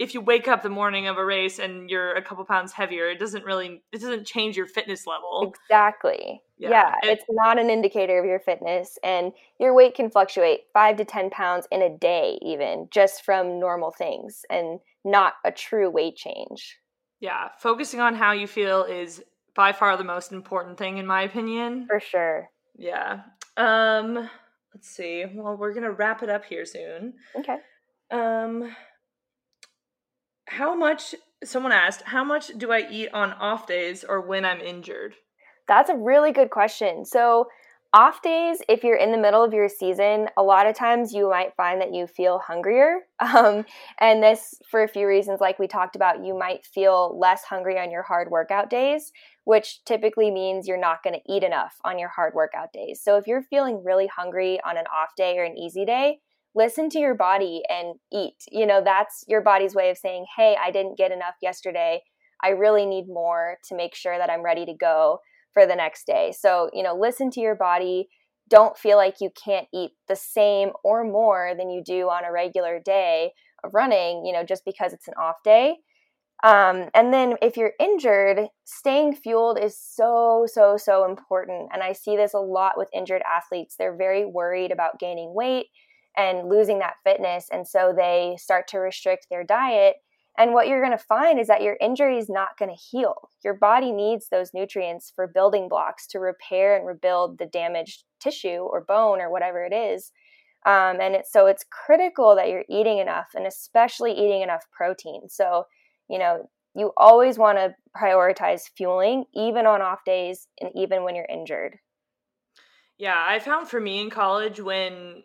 if 0.00 0.14
you 0.14 0.20
wake 0.22 0.48
up 0.48 0.62
the 0.62 0.70
morning 0.70 1.08
of 1.08 1.18
a 1.18 1.24
race 1.24 1.58
and 1.58 1.90
you're 1.90 2.14
a 2.14 2.22
couple 2.22 2.42
pounds 2.46 2.72
heavier, 2.72 3.10
it 3.10 3.18
doesn't 3.18 3.44
really 3.44 3.82
it 3.92 4.00
doesn't 4.00 4.26
change 4.26 4.56
your 4.56 4.66
fitness 4.66 5.06
level. 5.06 5.52
Exactly. 5.54 6.42
Yeah, 6.56 6.70
yeah 6.70 6.94
it, 7.02 7.18
it's 7.18 7.24
not 7.28 7.58
an 7.58 7.68
indicator 7.68 8.18
of 8.18 8.24
your 8.24 8.40
fitness 8.40 8.98
and 9.04 9.32
your 9.58 9.74
weight 9.74 9.94
can 9.94 10.10
fluctuate 10.10 10.60
5 10.72 10.96
to 10.96 11.04
10 11.04 11.28
pounds 11.28 11.68
in 11.70 11.82
a 11.82 11.96
day 11.98 12.38
even 12.40 12.88
just 12.90 13.26
from 13.26 13.60
normal 13.60 13.90
things 13.90 14.46
and 14.48 14.80
not 15.04 15.34
a 15.44 15.52
true 15.52 15.90
weight 15.90 16.16
change. 16.16 16.78
Yeah, 17.20 17.48
focusing 17.58 18.00
on 18.00 18.14
how 18.14 18.32
you 18.32 18.46
feel 18.46 18.84
is 18.84 19.22
by 19.54 19.72
far 19.72 19.98
the 19.98 20.04
most 20.04 20.32
important 20.32 20.78
thing 20.78 20.96
in 20.96 21.06
my 21.06 21.22
opinion. 21.22 21.84
For 21.86 22.00
sure. 22.00 22.48
Yeah. 22.74 23.20
Um 23.58 24.30
let's 24.74 24.88
see. 24.88 25.26
Well, 25.34 25.56
we're 25.56 25.74
going 25.74 25.82
to 25.82 25.90
wrap 25.90 26.22
it 26.22 26.30
up 26.30 26.46
here 26.46 26.64
soon. 26.64 27.14
Okay. 27.36 27.58
Um 28.10 28.74
how 30.50 30.74
much 30.74 31.14
someone 31.44 31.72
asked 31.72 32.02
how 32.02 32.22
much 32.22 32.48
do 32.58 32.70
i 32.70 32.86
eat 32.90 33.08
on 33.14 33.32
off 33.34 33.66
days 33.66 34.04
or 34.04 34.20
when 34.20 34.44
i'm 34.44 34.60
injured? 34.60 35.14
That's 35.68 35.88
a 35.88 35.96
really 35.96 36.32
good 36.32 36.50
question. 36.50 37.04
So 37.04 37.46
off 37.92 38.22
days 38.22 38.58
if 38.68 38.84
you're 38.84 38.96
in 38.96 39.12
the 39.12 39.18
middle 39.18 39.42
of 39.42 39.52
your 39.52 39.68
season 39.68 40.28
a 40.36 40.42
lot 40.42 40.66
of 40.66 40.76
times 40.76 41.12
you 41.12 41.28
might 41.28 41.56
find 41.56 41.80
that 41.80 41.92
you 41.92 42.06
feel 42.06 42.38
hungrier 42.38 42.98
um, 43.20 43.64
and 43.98 44.22
this 44.22 44.54
for 44.70 44.84
a 44.84 44.88
few 44.88 45.08
reasons 45.08 45.40
like 45.40 45.58
we 45.58 45.66
talked 45.66 45.96
about 45.96 46.24
you 46.24 46.38
might 46.38 46.64
feel 46.64 47.18
less 47.18 47.42
hungry 47.42 47.80
on 47.80 47.90
your 47.90 48.04
hard 48.04 48.30
workout 48.30 48.70
days 48.70 49.10
which 49.44 49.82
typically 49.84 50.30
means 50.30 50.68
you're 50.68 50.78
not 50.78 51.02
going 51.02 51.14
to 51.14 51.32
eat 51.32 51.42
enough 51.42 51.74
on 51.84 51.98
your 51.98 52.08
hard 52.08 52.34
workout 52.34 52.72
days. 52.72 53.00
So 53.02 53.16
if 53.16 53.26
you're 53.26 53.42
feeling 53.42 53.82
really 53.82 54.06
hungry 54.06 54.60
on 54.64 54.76
an 54.76 54.84
off 54.86 55.16
day 55.16 55.38
or 55.38 55.44
an 55.44 55.58
easy 55.58 55.84
day 55.84 56.20
listen 56.54 56.88
to 56.90 56.98
your 56.98 57.14
body 57.14 57.62
and 57.68 57.94
eat. 58.12 58.36
You 58.50 58.66
know, 58.66 58.82
that's 58.84 59.24
your 59.28 59.40
body's 59.40 59.74
way 59.74 59.90
of 59.90 59.98
saying, 59.98 60.26
hey, 60.36 60.56
I 60.62 60.70
didn't 60.70 60.98
get 60.98 61.12
enough 61.12 61.34
yesterday. 61.40 62.02
I 62.42 62.50
really 62.50 62.86
need 62.86 63.06
more 63.06 63.58
to 63.68 63.76
make 63.76 63.94
sure 63.94 64.18
that 64.18 64.30
I'm 64.30 64.42
ready 64.42 64.64
to 64.66 64.74
go 64.74 65.20
for 65.52 65.66
the 65.66 65.76
next 65.76 66.06
day. 66.06 66.32
So, 66.36 66.70
you 66.72 66.82
know, 66.82 66.96
listen 66.96 67.30
to 67.32 67.40
your 67.40 67.54
body. 67.54 68.08
Don't 68.48 68.76
feel 68.76 68.96
like 68.96 69.16
you 69.20 69.30
can't 69.42 69.68
eat 69.72 69.92
the 70.08 70.16
same 70.16 70.70
or 70.82 71.04
more 71.04 71.54
than 71.56 71.70
you 71.70 71.82
do 71.84 72.08
on 72.08 72.24
a 72.24 72.32
regular 72.32 72.80
day 72.84 73.32
of 73.62 73.74
running, 73.74 74.24
you 74.24 74.32
know, 74.32 74.44
just 74.44 74.64
because 74.64 74.92
it's 74.92 75.08
an 75.08 75.14
off 75.20 75.36
day. 75.44 75.76
Um, 76.42 76.88
and 76.94 77.12
then 77.12 77.34
if 77.42 77.58
you're 77.58 77.74
injured, 77.78 78.46
staying 78.64 79.14
fueled 79.16 79.58
is 79.62 79.78
so, 79.78 80.46
so, 80.50 80.78
so 80.78 81.04
important. 81.04 81.68
And 81.72 81.82
I 81.82 81.92
see 81.92 82.16
this 82.16 82.32
a 82.32 82.38
lot 82.38 82.78
with 82.78 82.88
injured 82.94 83.22
athletes. 83.30 83.74
They're 83.78 83.96
very 83.96 84.24
worried 84.24 84.72
about 84.72 84.98
gaining 84.98 85.34
weight 85.34 85.66
and 86.16 86.48
losing 86.48 86.78
that 86.80 86.94
fitness. 87.04 87.48
And 87.50 87.66
so 87.66 87.92
they 87.96 88.36
start 88.38 88.68
to 88.68 88.78
restrict 88.78 89.26
their 89.30 89.44
diet. 89.44 89.96
And 90.38 90.52
what 90.54 90.68
you're 90.68 90.84
going 90.84 90.96
to 90.96 91.04
find 91.04 91.38
is 91.38 91.48
that 91.48 91.62
your 91.62 91.76
injury 91.80 92.16
is 92.18 92.28
not 92.28 92.56
going 92.58 92.70
to 92.70 92.82
heal. 92.90 93.30
Your 93.44 93.54
body 93.54 93.92
needs 93.92 94.28
those 94.28 94.54
nutrients 94.54 95.12
for 95.14 95.26
building 95.26 95.68
blocks 95.68 96.06
to 96.08 96.18
repair 96.18 96.76
and 96.76 96.86
rebuild 96.86 97.38
the 97.38 97.46
damaged 97.46 98.04
tissue 98.20 98.60
or 98.60 98.84
bone 98.84 99.20
or 99.20 99.30
whatever 99.30 99.64
it 99.64 99.74
is. 99.74 100.12
Um, 100.66 101.00
and 101.00 101.14
it's, 101.14 101.32
so 101.32 101.46
it's 101.46 101.64
critical 101.70 102.36
that 102.36 102.48
you're 102.48 102.64
eating 102.68 102.98
enough 102.98 103.28
and 103.34 103.46
especially 103.46 104.12
eating 104.12 104.42
enough 104.42 104.64
protein. 104.72 105.22
So, 105.28 105.64
you 106.08 106.18
know, 106.18 106.48
you 106.74 106.92
always 106.96 107.38
want 107.38 107.58
to 107.58 107.74
prioritize 107.96 108.62
fueling, 108.76 109.24
even 109.34 109.66
on 109.66 109.82
off 109.82 110.04
days 110.04 110.46
and 110.60 110.70
even 110.74 111.02
when 111.02 111.14
you're 111.14 111.26
injured. 111.28 111.78
Yeah, 112.98 113.16
I 113.18 113.38
found 113.38 113.68
for 113.68 113.80
me 113.80 114.00
in 114.00 114.10
college 114.10 114.60
when 114.60 115.24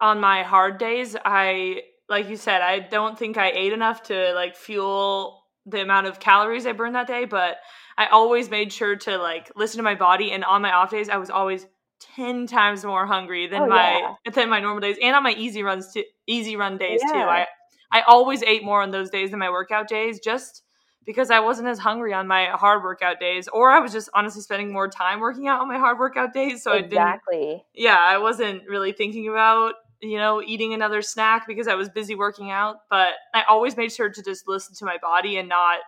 on 0.00 0.20
my 0.20 0.42
hard 0.42 0.78
days, 0.78 1.16
I 1.24 1.82
like 2.08 2.28
you 2.28 2.36
said, 2.36 2.60
I 2.60 2.80
don't 2.80 3.18
think 3.18 3.36
I 3.36 3.50
ate 3.50 3.72
enough 3.72 4.04
to 4.04 4.32
like 4.34 4.56
fuel 4.56 5.42
the 5.66 5.80
amount 5.80 6.06
of 6.06 6.20
calories 6.20 6.66
I 6.66 6.72
burned 6.72 6.94
that 6.94 7.06
day, 7.06 7.24
but 7.24 7.56
I 7.96 8.06
always 8.06 8.50
made 8.50 8.72
sure 8.72 8.96
to 8.96 9.18
like 9.18 9.50
listen 9.56 9.78
to 9.78 9.82
my 9.82 9.94
body 9.94 10.32
and 10.32 10.44
on 10.44 10.62
my 10.62 10.72
off 10.72 10.90
days 10.90 11.08
I 11.08 11.16
was 11.16 11.30
always 11.30 11.66
10 12.16 12.46
times 12.46 12.84
more 12.84 13.06
hungry 13.06 13.46
than 13.46 13.62
oh, 13.62 13.66
my 13.68 14.14
yeah. 14.24 14.30
than 14.32 14.50
my 14.50 14.60
normal 14.60 14.80
days 14.80 14.96
and 15.02 15.16
on 15.16 15.22
my 15.22 15.32
easy 15.32 15.62
runs 15.62 15.92
too 15.92 16.04
easy 16.26 16.56
run 16.56 16.76
days 16.76 17.00
yeah. 17.02 17.12
too. 17.12 17.18
I 17.18 17.46
I 17.90 18.02
always 18.06 18.42
ate 18.42 18.64
more 18.64 18.82
on 18.82 18.90
those 18.90 19.08
days 19.08 19.30
than 19.30 19.38
my 19.38 19.50
workout 19.50 19.88
days 19.88 20.20
just 20.20 20.64
because 21.06 21.30
I 21.30 21.40
wasn't 21.40 21.68
as 21.68 21.78
hungry 21.78 22.12
on 22.12 22.26
my 22.26 22.46
hard 22.46 22.82
workout 22.82 23.20
days, 23.20 23.48
or 23.48 23.70
I 23.70 23.78
was 23.80 23.92
just 23.92 24.08
honestly 24.14 24.42
spending 24.42 24.72
more 24.72 24.88
time 24.88 25.20
working 25.20 25.48
out 25.48 25.60
on 25.60 25.68
my 25.68 25.78
hard 25.78 25.98
workout 25.98 26.32
days. 26.32 26.62
So 26.62 26.72
exactly. 26.72 27.36
I 27.36 27.40
didn't, 27.40 27.62
yeah, 27.74 27.98
I 27.98 28.18
wasn't 28.18 28.66
really 28.68 28.92
thinking 28.92 29.28
about 29.28 29.74
you 30.04 30.18
know 30.18 30.42
eating 30.42 30.74
another 30.74 31.02
snack 31.02 31.46
because 31.46 31.68
I 31.68 31.74
was 31.74 31.88
busy 31.88 32.14
working 32.14 32.50
out. 32.50 32.76
But 32.90 33.14
I 33.32 33.42
always 33.48 33.76
made 33.76 33.92
sure 33.92 34.10
to 34.10 34.22
just 34.22 34.46
listen 34.46 34.74
to 34.76 34.84
my 34.84 34.98
body 35.00 35.36
and 35.36 35.48
not 35.48 35.78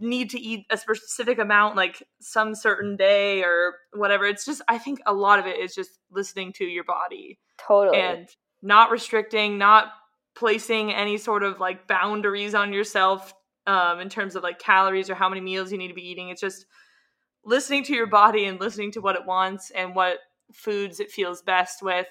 need 0.00 0.30
to 0.30 0.40
eat 0.40 0.66
a 0.70 0.76
specific 0.76 1.38
amount 1.38 1.76
like 1.76 2.02
some 2.20 2.54
certain 2.54 2.96
day 2.96 3.42
or 3.42 3.74
whatever. 3.92 4.26
It's 4.26 4.44
just 4.44 4.62
I 4.68 4.78
think 4.78 5.00
a 5.06 5.12
lot 5.12 5.38
of 5.38 5.46
it 5.46 5.58
is 5.58 5.74
just 5.74 5.98
listening 6.10 6.52
to 6.54 6.64
your 6.64 6.84
body. 6.84 7.38
Totally. 7.58 7.98
And 7.98 8.28
not 8.62 8.90
restricting, 8.90 9.58
not 9.58 9.92
placing 10.34 10.92
any 10.92 11.16
sort 11.16 11.42
of 11.42 11.60
like 11.60 11.86
boundaries 11.86 12.54
on 12.54 12.72
yourself 12.72 13.34
um, 13.66 14.00
in 14.00 14.08
terms 14.08 14.36
of 14.36 14.42
like 14.42 14.58
calories 14.58 15.08
or 15.08 15.14
how 15.14 15.28
many 15.28 15.40
meals 15.40 15.70
you 15.70 15.78
need 15.78 15.88
to 15.88 15.94
be 15.94 16.08
eating. 16.08 16.28
It's 16.28 16.40
just 16.40 16.66
listening 17.44 17.84
to 17.84 17.94
your 17.94 18.06
body 18.06 18.46
and 18.46 18.60
listening 18.60 18.90
to 18.92 19.00
what 19.00 19.16
it 19.16 19.26
wants 19.26 19.70
and 19.70 19.94
what 19.94 20.18
foods 20.52 21.00
it 21.00 21.10
feels 21.10 21.42
best 21.42 21.82
with. 21.82 22.06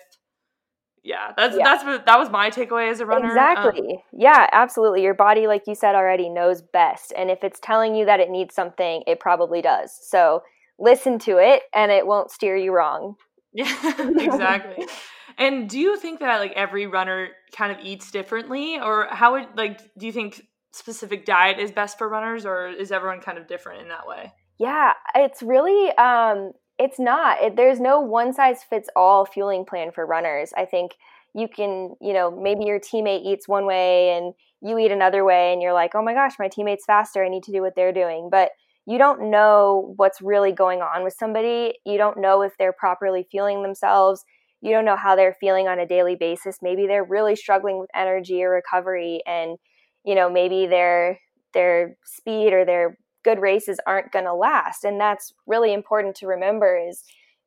Yeah, 1.04 1.34
that's 1.36 1.58
yeah. 1.58 1.64
that's 1.66 1.84
what 1.84 2.06
that 2.06 2.18
was 2.18 2.30
my 2.30 2.49
takeaway 2.49 2.89
as 2.89 3.01
a 3.01 3.06
runner. 3.06 3.28
Exactly. 3.28 3.95
Um, 3.95 3.97
yeah, 4.18 4.47
absolutely. 4.54 5.04
Your 5.04 5.14
body, 5.14 5.47
like 5.47 5.64
you 5.68 5.76
said 5.76 5.95
already, 5.95 6.30
knows 6.30 6.62
best, 6.62 7.12
and 7.18 7.30
if 7.30 7.43
it's 7.43 7.60
telling 7.60 7.93
you 7.93 8.06
that 8.06 8.22
it 8.22 8.30
needs 8.30 8.56
something, 8.56 9.04
it 9.06 9.20
probably 9.20 9.62
does. 9.62 9.91
So 10.01 10.43
listen 10.80 11.20
to 11.20 11.38
it, 11.39 11.64
and 11.74 11.91
it 11.91 12.08
won't 12.08 12.32
steer 12.32 12.56
you 12.56 12.74
wrong. 12.74 13.16
Yeah, 13.54 13.76
exactly. 13.99 14.88
And 15.38 15.68
do 15.68 15.80
you 15.80 15.97
think 15.97 16.20
that 16.20 16.39
like 16.39 16.51
every 16.51 16.86
runner 16.86 17.30
kind 17.56 17.72
of 17.72 17.84
eats 17.84 18.12
differently, 18.12 18.80
or 18.80 19.08
how 19.10 19.34
would 19.34 19.47
like 19.56 19.80
do 19.97 20.06
you 20.06 20.12
think 20.12 20.45
specific 20.74 21.26
diet 21.26 21.60
is 21.60 21.72
best 21.72 21.97
for 21.97 22.08
runners, 22.08 22.45
or 22.45 22.68
is 22.68 22.91
everyone 22.91 23.20
kind 23.20 23.39
of 23.39 23.47
different 23.47 23.82
in 23.82 23.88
that 23.88 24.08
way? 24.08 24.32
Yeah, 24.60 24.93
it's 25.16 25.41
really 25.41 25.91
um, 25.97 26.51
it's 26.78 26.99
not. 26.99 27.41
It, 27.41 27.55
there's 27.55 27.80
no 27.80 27.99
one 27.99 28.34
size 28.34 28.63
fits 28.67 28.89
all 28.95 29.26
fueling 29.26 29.65
plan 29.65 29.91
for 29.91 30.05
runners. 30.05 30.51
I 30.57 30.65
think 30.65 30.93
you 31.36 31.47
can, 31.47 31.95
you 32.01 32.13
know, 32.13 32.32
maybe 32.32 32.65
your 32.65 32.80
teammate 32.80 33.26
eats 33.26 33.47
one 33.47 33.65
way 33.65 34.15
and 34.15 34.34
you 34.61 34.78
eat 34.78 34.91
another 34.91 35.26
way, 35.26 35.51
and 35.51 35.61
you're 35.61 35.74
like, 35.74 35.91
oh 35.93 36.01
my 36.01 36.13
gosh, 36.13 36.34
my 36.39 36.47
teammate's 36.47 36.86
faster. 36.86 37.24
I 37.24 37.30
need 37.30 37.43
to 37.43 37.51
do 37.51 37.61
what 37.61 37.74
they're 37.76 37.91
doing, 37.91 38.30
but 38.32 38.51
you 38.86 38.97
don't 38.97 39.30
know 39.30 39.93
what's 39.97 40.21
really 40.21 40.51
going 40.51 40.82
on 40.82 41.03
with 41.03 41.13
somebody. 41.17 41.74
You 41.86 41.97
don't 41.97 42.19
know 42.19 42.41
if 42.43 42.53
they're 42.57 42.74
properly 42.74 43.28
fueling 43.30 43.61
themselves 43.61 44.24
you 44.63 44.71
don't 44.71 44.86
know 44.86 44.95
how 44.95 45.15
they're 45.15 45.36
feeling 45.39 45.67
on 45.67 45.78
a 45.78 45.86
daily 45.86 46.15
basis 46.15 46.57
maybe 46.61 46.88
they're 46.88 47.03
really 47.03 47.36
struggling 47.36 47.80
with 47.80 47.89
energy 47.93 48.41
or 48.41 48.49
recovery 48.49 49.21
and 49.28 49.57
you 50.05 50.15
know 50.15 50.30
maybe 50.30 50.65
their 50.65 51.19
their 51.53 51.95
speed 52.05 52.53
or 52.53 52.65
their 52.65 52.97
good 53.24 53.39
races 53.39 53.80
aren't 53.88 54.11
going 54.11 54.26
to 54.26 54.34
last. 54.34 54.84
And 54.84 54.99
that's 54.99 55.34
really 55.47 55.74
important 55.74 56.15
to 56.17 56.28
remember 56.28 56.78
is 56.78 57.03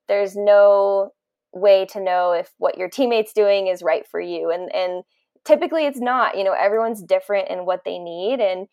there's 0.09 0.37
no 0.37 1.11
way 1.53 1.87
to 1.87 2.01
know 2.01 2.33
if 2.33 2.51
what 2.59 2.79
your 2.79 2.89
teammates 2.89 3.33
doing 3.33 3.67
is 3.67 3.83
right 3.83 4.07
for 4.07 4.21
you. 4.21 4.51
And 4.51 4.75
and 4.75 5.05
typically 5.45 5.87
it's 5.87 6.01
not 6.01 6.37
you 6.37 6.45
know 6.45 6.55
everyone's 6.59 7.03
different 7.03 7.49
in 7.49 7.67
what 7.67 7.83
they 7.85 7.99
need. 7.99 8.41
And 8.41 8.69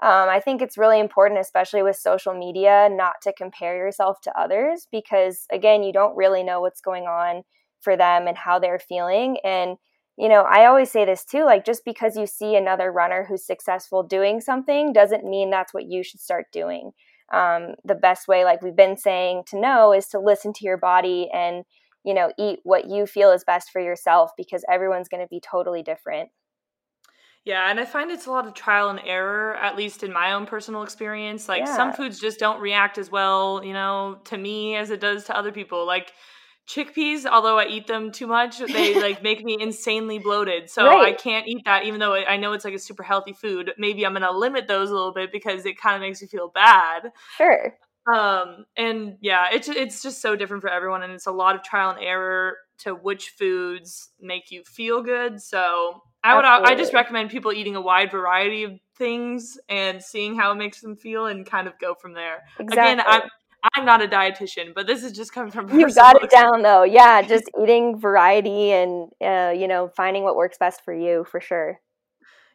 um, 0.00 0.28
I 0.28 0.38
think 0.38 0.62
it's 0.62 0.78
really 0.78 1.00
important, 1.00 1.40
especially 1.40 1.82
with 1.82 1.96
social 1.96 2.32
media, 2.32 2.88
not 2.90 3.14
to 3.22 3.32
compare 3.32 3.76
yourself 3.76 4.20
to 4.22 4.40
others 4.40 4.86
because, 4.92 5.44
again, 5.50 5.82
you 5.82 5.92
don't 5.92 6.16
really 6.16 6.44
know 6.44 6.60
what's 6.60 6.80
going 6.80 7.04
on 7.04 7.42
for 7.80 7.96
them 7.96 8.28
and 8.28 8.38
how 8.38 8.60
they're 8.60 8.78
feeling. 8.78 9.38
And, 9.42 9.76
you 10.18 10.28
know, 10.28 10.42
I 10.42 10.66
always 10.66 10.90
say 10.90 11.04
this 11.04 11.24
too 11.24 11.44
like, 11.44 11.64
just 11.64 11.84
because 11.84 12.16
you 12.16 12.26
see 12.26 12.56
another 12.56 12.90
runner 12.90 13.24
who's 13.28 13.46
successful 13.46 14.02
doing 14.02 14.40
something 14.40 14.92
doesn't 14.92 15.24
mean 15.24 15.50
that's 15.50 15.72
what 15.72 15.86
you 15.86 16.02
should 16.02 16.20
start 16.20 16.46
doing. 16.52 16.90
Um, 17.32 17.74
the 17.84 17.94
best 17.94 18.26
way, 18.26 18.44
like 18.44 18.60
we've 18.60 18.74
been 18.74 18.96
saying, 18.96 19.44
to 19.48 19.60
know 19.60 19.92
is 19.92 20.08
to 20.08 20.18
listen 20.18 20.52
to 20.54 20.64
your 20.64 20.76
body 20.76 21.28
and, 21.32 21.64
you 22.04 22.14
know, 22.14 22.32
eat 22.36 22.58
what 22.64 22.88
you 22.88 23.06
feel 23.06 23.30
is 23.30 23.44
best 23.44 23.70
for 23.70 23.80
yourself 23.80 24.32
because 24.36 24.64
everyone's 24.68 25.08
going 25.08 25.22
to 25.22 25.28
be 25.28 25.40
totally 25.40 25.82
different. 25.82 26.30
Yeah, 27.44 27.70
and 27.70 27.78
I 27.78 27.84
find 27.84 28.10
it's 28.10 28.26
a 28.26 28.30
lot 28.32 28.46
of 28.46 28.54
trial 28.54 28.90
and 28.90 29.00
error, 29.04 29.54
at 29.56 29.76
least 29.76 30.02
in 30.02 30.12
my 30.12 30.32
own 30.32 30.46
personal 30.46 30.82
experience. 30.82 31.48
Like 31.48 31.60
yeah. 31.60 31.76
some 31.76 31.92
foods 31.92 32.18
just 32.18 32.40
don't 32.40 32.60
react 32.60 32.98
as 32.98 33.10
well, 33.10 33.62
you 33.64 33.72
know, 33.72 34.18
to 34.24 34.36
me 34.36 34.74
as 34.74 34.90
it 34.90 35.00
does 35.00 35.24
to 35.24 35.36
other 35.36 35.52
people. 35.52 35.86
Like 35.86 36.12
chickpeas 36.68 37.24
although 37.24 37.58
i 37.58 37.66
eat 37.66 37.86
them 37.86 38.12
too 38.12 38.26
much 38.26 38.58
they 38.58 38.94
like 39.00 39.22
make 39.22 39.42
me 39.42 39.56
insanely 39.58 40.18
bloated 40.18 40.68
so 40.68 40.86
right. 40.86 41.08
i 41.08 41.12
can't 41.12 41.48
eat 41.48 41.64
that 41.64 41.84
even 41.84 41.98
though 41.98 42.14
i 42.14 42.36
know 42.36 42.52
it's 42.52 42.64
like 42.64 42.74
a 42.74 42.78
super 42.78 43.02
healthy 43.02 43.32
food 43.32 43.72
maybe 43.78 44.04
i'm 44.04 44.12
gonna 44.12 44.30
limit 44.30 44.68
those 44.68 44.90
a 44.90 44.94
little 44.94 45.12
bit 45.12 45.32
because 45.32 45.64
it 45.64 45.80
kind 45.80 45.96
of 45.96 46.02
makes 46.02 46.20
me 46.20 46.28
feel 46.28 46.48
bad 46.48 47.10
sure 47.38 47.74
um 48.12 48.64
and 48.76 49.16
yeah 49.20 49.46
it's 49.52 49.68
it's 49.68 50.02
just 50.02 50.20
so 50.20 50.36
different 50.36 50.62
for 50.62 50.70
everyone 50.70 51.02
and 51.02 51.12
it's 51.12 51.26
a 51.26 51.32
lot 51.32 51.54
of 51.54 51.62
trial 51.62 51.90
and 51.90 52.02
error 52.02 52.56
to 52.78 52.92
which 52.92 53.30
foods 53.30 54.10
make 54.20 54.50
you 54.50 54.62
feel 54.64 55.02
good 55.02 55.40
so 55.40 56.02
i 56.22 56.34
would 56.34 56.44
Absolutely. 56.44 56.74
i 56.74 56.78
just 56.78 56.92
recommend 56.92 57.30
people 57.30 57.52
eating 57.52 57.76
a 57.76 57.80
wide 57.80 58.10
variety 58.10 58.64
of 58.64 58.72
things 58.96 59.58
and 59.68 60.02
seeing 60.02 60.36
how 60.36 60.52
it 60.52 60.56
makes 60.56 60.80
them 60.80 60.96
feel 60.96 61.26
and 61.26 61.46
kind 61.46 61.66
of 61.66 61.78
go 61.78 61.94
from 61.94 62.12
there 62.12 62.42
exactly. 62.58 62.92
again 62.92 63.02
i'm 63.06 63.22
I'm 63.74 63.84
not 63.84 64.02
a 64.02 64.08
dietitian, 64.08 64.74
but 64.74 64.86
this 64.86 65.02
is 65.02 65.12
just 65.12 65.32
coming 65.32 65.50
from 65.50 65.68
you 65.78 65.92
got 65.92 66.22
it 66.22 66.30
down 66.30 66.62
though. 66.62 66.82
Yeah, 66.82 67.22
just 67.22 67.44
eating 67.60 67.98
variety 67.98 68.72
and 68.72 69.10
uh, 69.24 69.52
you 69.56 69.68
know 69.68 69.88
finding 69.96 70.24
what 70.24 70.36
works 70.36 70.58
best 70.58 70.84
for 70.84 70.94
you 70.94 71.24
for 71.30 71.40
sure. 71.40 71.80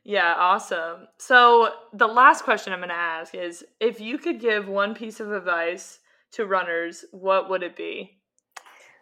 Yeah, 0.04 0.34
awesome. 0.38 1.08
So 1.18 1.70
the 1.94 2.08
last 2.08 2.44
question 2.44 2.74
I'm 2.74 2.80
going 2.80 2.90
to 2.90 2.96
ask 2.96 3.34
is: 3.34 3.64
if 3.80 4.02
you 4.02 4.18
could 4.18 4.40
give 4.40 4.68
one 4.68 4.94
piece 4.94 5.20
of 5.20 5.32
advice 5.32 6.00
to 6.34 6.46
runners, 6.46 7.06
what 7.12 7.50
would 7.50 7.64
it 7.64 7.76
be? 7.76 8.18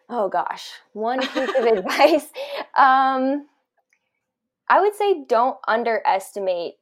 Oh 0.09 0.29
gosh, 0.29 0.69
one 0.93 1.21
piece 1.21 1.49
of 1.57 1.65
advice. 1.77 2.27
Um, 2.77 3.47
I 4.69 4.79
would 4.79 4.95
say 4.95 5.25
don't 5.27 5.57
underestimate 5.67 6.73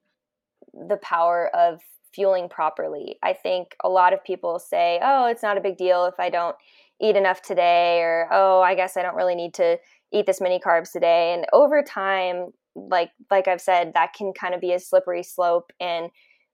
the 0.74 0.98
power 0.98 1.50
of 1.56 1.82
fueling 2.14 2.50
properly. 2.50 3.18
I 3.24 3.34
think 3.34 3.76
a 3.84 3.90
lot 3.90 4.14
of 4.14 4.24
people 4.24 4.60
say, 4.60 5.00
oh, 5.02 5.28
it's 5.28 5.44
not 5.44 5.58
a 5.58 5.62
big 5.62 5.78
deal 5.78 6.06
if 6.06 6.20
I 6.20 6.30
don't 6.30 6.56
eat 7.02 7.16
enough 7.16 7.42
today, 7.42 8.02
or 8.02 8.28
oh, 8.32 8.62
I 8.62 8.76
guess 8.76 8.98
I 8.98 9.02
don't 9.02 9.16
really 9.16 9.36
need 9.36 9.54
to 9.56 9.78
eat 10.12 10.26
this 10.26 10.42
many 10.42 10.60
carbs 10.60 10.92
today. 10.92 11.34
And 11.34 11.46
over 11.54 11.84
time, 11.84 12.48
like 12.76 13.12
like 13.32 13.48
I've 13.48 13.62
said, 13.62 13.94
that 13.94 14.14
can 14.14 14.34
kind 14.34 14.54
of 14.54 14.62
be 14.62 14.74
a 14.74 14.80
slippery 14.80 15.24
slope 15.24 15.72
and 15.80 16.10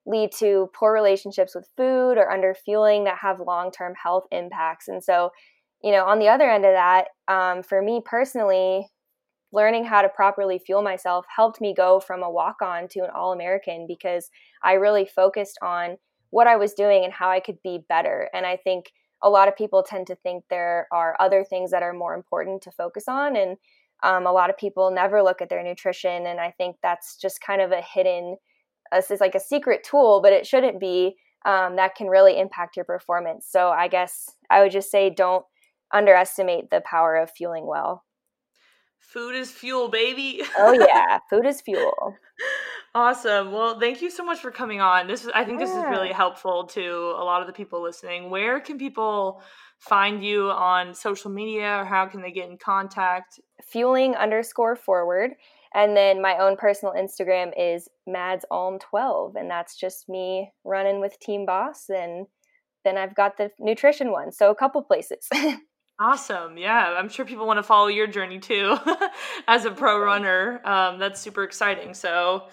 lead 0.05 0.31
to 0.39 0.69
poor 0.73 0.93
relationships 0.93 1.55
with 1.55 1.67
food 1.75 2.13
or 2.17 2.31
under 2.31 2.53
fueling 2.53 3.05
that 3.05 3.17
have 3.17 3.39
long 3.39 3.71
term 3.71 3.93
health 4.01 4.25
impacts. 4.31 4.87
And 4.87 5.03
so, 5.03 5.31
you 5.83 5.91
know, 5.91 6.05
on 6.05 6.19
the 6.19 6.27
other 6.27 6.49
end 6.49 6.65
of 6.65 6.73
that, 6.73 7.07
um, 7.27 7.63
for 7.63 7.81
me 7.81 8.01
personally, 8.05 8.87
learning 9.55 9.85
how 9.85 10.01
to 10.01 10.09
properly 10.09 10.59
fuel 10.59 10.83
myself 10.83 11.25
helped 11.33 11.61
me 11.61 11.73
go 11.73 11.99
from 11.99 12.21
a 12.21 12.29
walk 12.29 12.57
on 12.61 12.87
to 12.89 12.99
an 12.99 13.09
All 13.15 13.31
American 13.31 13.85
because 13.87 14.29
I 14.61 14.73
really 14.73 15.05
focused 15.05 15.57
on 15.61 15.97
what 16.29 16.45
I 16.45 16.57
was 16.57 16.73
doing 16.73 17.05
and 17.05 17.13
how 17.13 17.29
I 17.29 17.39
could 17.39 17.57
be 17.63 17.79
better. 17.87 18.29
And 18.33 18.45
I 18.45 18.57
think 18.57 18.91
a 19.23 19.29
lot 19.29 19.47
of 19.47 19.55
people 19.55 19.81
tend 19.81 20.07
to 20.07 20.15
think 20.15 20.43
there 20.49 20.87
are 20.91 21.15
other 21.19 21.43
things 21.43 21.71
that 21.71 21.83
are 21.83 21.93
more 21.93 22.13
important 22.13 22.61
to 22.63 22.71
focus 22.71 23.05
on. 23.07 23.35
And 23.35 23.57
um, 24.03 24.27
a 24.27 24.31
lot 24.31 24.49
of 24.49 24.57
people 24.57 24.91
never 24.91 25.23
look 25.23 25.41
at 25.41 25.49
their 25.49 25.63
nutrition. 25.63 26.27
And 26.27 26.39
I 26.39 26.51
think 26.51 26.75
that's 26.83 27.15
just 27.15 27.39
kind 27.39 27.61
of 27.61 27.71
a 27.71 27.81
hidden, 27.81 28.35
it's 28.91 29.09
like 29.21 29.35
a 29.35 29.39
secret 29.39 29.85
tool, 29.89 30.19
but 30.21 30.33
it 30.33 30.45
shouldn't 30.45 30.79
be. 30.79 31.15
Um, 31.45 31.75
that 31.75 31.93
can 31.93 32.07
really 32.07 32.39
impact 32.39 32.75
your 32.75 32.85
performance. 32.85 33.45
So 33.47 33.69
I 33.69 33.87
guess 33.87 34.31
I 34.49 34.61
would 34.61 34.71
just 34.71 34.89
say 34.89 35.11
don't 35.11 35.45
underestimate 35.93 36.71
the 36.71 36.81
power 36.81 37.15
of 37.15 37.29
fueling 37.29 37.67
well. 37.67 38.04
Food 38.99 39.35
is 39.35 39.51
fuel, 39.51 39.89
baby. 39.89 40.41
oh 40.57 40.73
yeah, 40.73 41.19
food 41.29 41.45
is 41.45 41.61
fuel. 41.61 42.15
Awesome. 42.93 43.51
Well, 43.51 43.79
thank 43.79 44.01
you 44.01 44.09
so 44.09 44.23
much 44.23 44.39
for 44.39 44.51
coming 44.51 44.81
on. 44.81 45.07
This 45.07 45.23
is 45.23 45.31
I 45.33 45.43
think 45.43 45.59
yeah. 45.59 45.65
this 45.65 45.75
is 45.75 45.83
really 45.83 46.11
helpful 46.11 46.65
to 46.67 46.81
a 47.17 47.23
lot 47.23 47.41
of 47.41 47.47
the 47.47 47.53
people 47.53 47.83
listening. 47.83 48.29
Where 48.29 48.59
can 48.59 48.77
people 48.77 49.41
find 49.79 50.23
you 50.23 50.49
on 50.49 50.93
social 50.93 51.29
media 51.29 51.77
or 51.77 51.85
how 51.85 52.05
can 52.05 52.21
they 52.21 52.31
get 52.31 52.49
in 52.49 52.57
contact? 52.57 53.39
Fueling 53.61 54.15
underscore 54.15 54.75
forward. 54.75 55.31
And 55.73 55.95
then 55.95 56.21
my 56.21 56.37
own 56.37 56.55
personal 56.55 56.93
Instagram 56.93 57.51
is 57.57 57.89
Mads 58.07 58.45
Alm 58.49 58.79
12 58.79 59.35
and 59.35 59.49
that's 59.51 59.77
just 59.77 60.07
me 60.07 60.53
running 60.63 61.01
with 61.01 61.19
Team 61.19 61.45
Boss 61.45 61.89
and 61.89 62.27
then 62.85 62.97
I've 62.97 63.15
got 63.15 63.37
the 63.37 63.51
nutrition 63.59 64.11
one. 64.11 64.31
So 64.31 64.51
a 64.51 64.55
couple 64.55 64.81
places. 64.83 65.27
Awesome. 65.99 66.57
Yeah. 66.57 66.95
I'm 66.97 67.09
sure 67.09 67.25
people 67.25 67.47
want 67.47 67.57
to 67.57 67.63
follow 67.63 67.87
your 67.87 68.07
journey 68.07 68.39
too 68.39 68.77
as 69.47 69.65
a 69.65 69.71
pro 69.71 69.99
runner. 69.99 70.61
Um, 70.65 70.99
that's 70.99 71.21
super 71.21 71.43
exciting. 71.43 71.93
So, 71.93 72.47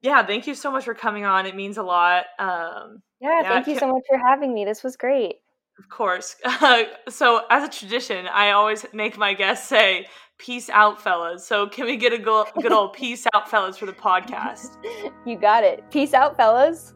yeah, 0.00 0.26
thank 0.26 0.46
you 0.46 0.54
so 0.54 0.70
much 0.70 0.84
for 0.84 0.94
coming 0.94 1.24
on. 1.24 1.46
It 1.46 1.54
means 1.54 1.78
a 1.78 1.82
lot. 1.82 2.24
Um, 2.38 3.02
yeah, 3.20 3.42
yeah, 3.42 3.48
thank 3.48 3.68
you 3.68 3.78
so 3.78 3.86
much 3.86 4.02
for 4.08 4.18
having 4.18 4.52
me. 4.52 4.64
This 4.64 4.82
was 4.82 4.96
great. 4.96 5.36
Of 5.78 5.88
course. 5.88 6.36
Uh, 6.44 6.84
so, 7.08 7.42
as 7.50 7.64
a 7.64 7.70
tradition, 7.70 8.26
I 8.26 8.50
always 8.50 8.84
make 8.92 9.16
my 9.16 9.34
guests 9.34 9.68
say, 9.68 10.06
Peace 10.38 10.68
out, 10.70 11.00
fellas. 11.00 11.46
So, 11.46 11.68
can 11.68 11.86
we 11.86 11.96
get 11.96 12.12
a 12.12 12.18
good 12.18 12.72
old 12.72 12.92
peace 12.94 13.26
out, 13.32 13.48
fellas, 13.48 13.78
for 13.78 13.86
the 13.86 13.92
podcast? 13.92 14.76
You 15.24 15.36
got 15.36 15.62
it. 15.62 15.88
Peace 15.90 16.14
out, 16.14 16.36
fellas. 16.36 16.94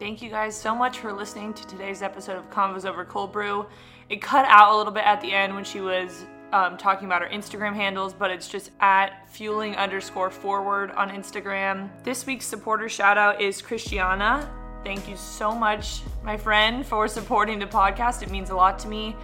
Thank 0.00 0.20
you 0.20 0.30
guys 0.30 0.56
so 0.56 0.74
much 0.74 0.98
for 0.98 1.12
listening 1.12 1.54
to 1.54 1.66
today's 1.66 2.02
episode 2.02 2.38
of 2.38 2.50
Convos 2.50 2.84
Over 2.84 3.04
Cold 3.04 3.32
Brew. 3.32 3.66
It 4.10 4.22
cut 4.22 4.46
out 4.46 4.74
a 4.74 4.76
little 4.76 4.92
bit 4.92 5.04
at 5.04 5.20
the 5.20 5.32
end 5.32 5.54
when 5.54 5.64
she 5.64 5.80
was 5.80 6.24
um, 6.52 6.78
talking 6.78 7.06
about 7.06 7.20
her 7.20 7.28
Instagram 7.28 7.74
handles, 7.74 8.14
but 8.14 8.30
it's 8.30 8.48
just 8.48 8.70
at 8.80 9.28
fueling 9.28 9.76
underscore 9.76 10.30
forward 10.30 10.90
on 10.92 11.10
Instagram. 11.10 11.90
This 12.04 12.24
week's 12.24 12.46
supporter 12.46 12.88
shout 12.88 13.18
out 13.18 13.40
is 13.40 13.60
Christiana. 13.60 14.50
Thank 14.82 15.08
you 15.08 15.16
so 15.16 15.54
much, 15.54 16.00
my 16.22 16.38
friend, 16.38 16.86
for 16.86 17.06
supporting 17.06 17.58
the 17.58 17.66
podcast. 17.66 18.22
It 18.22 18.30
means 18.30 18.48
a 18.48 18.54
lot 18.54 18.78
to 18.80 18.88
me. 18.88 19.14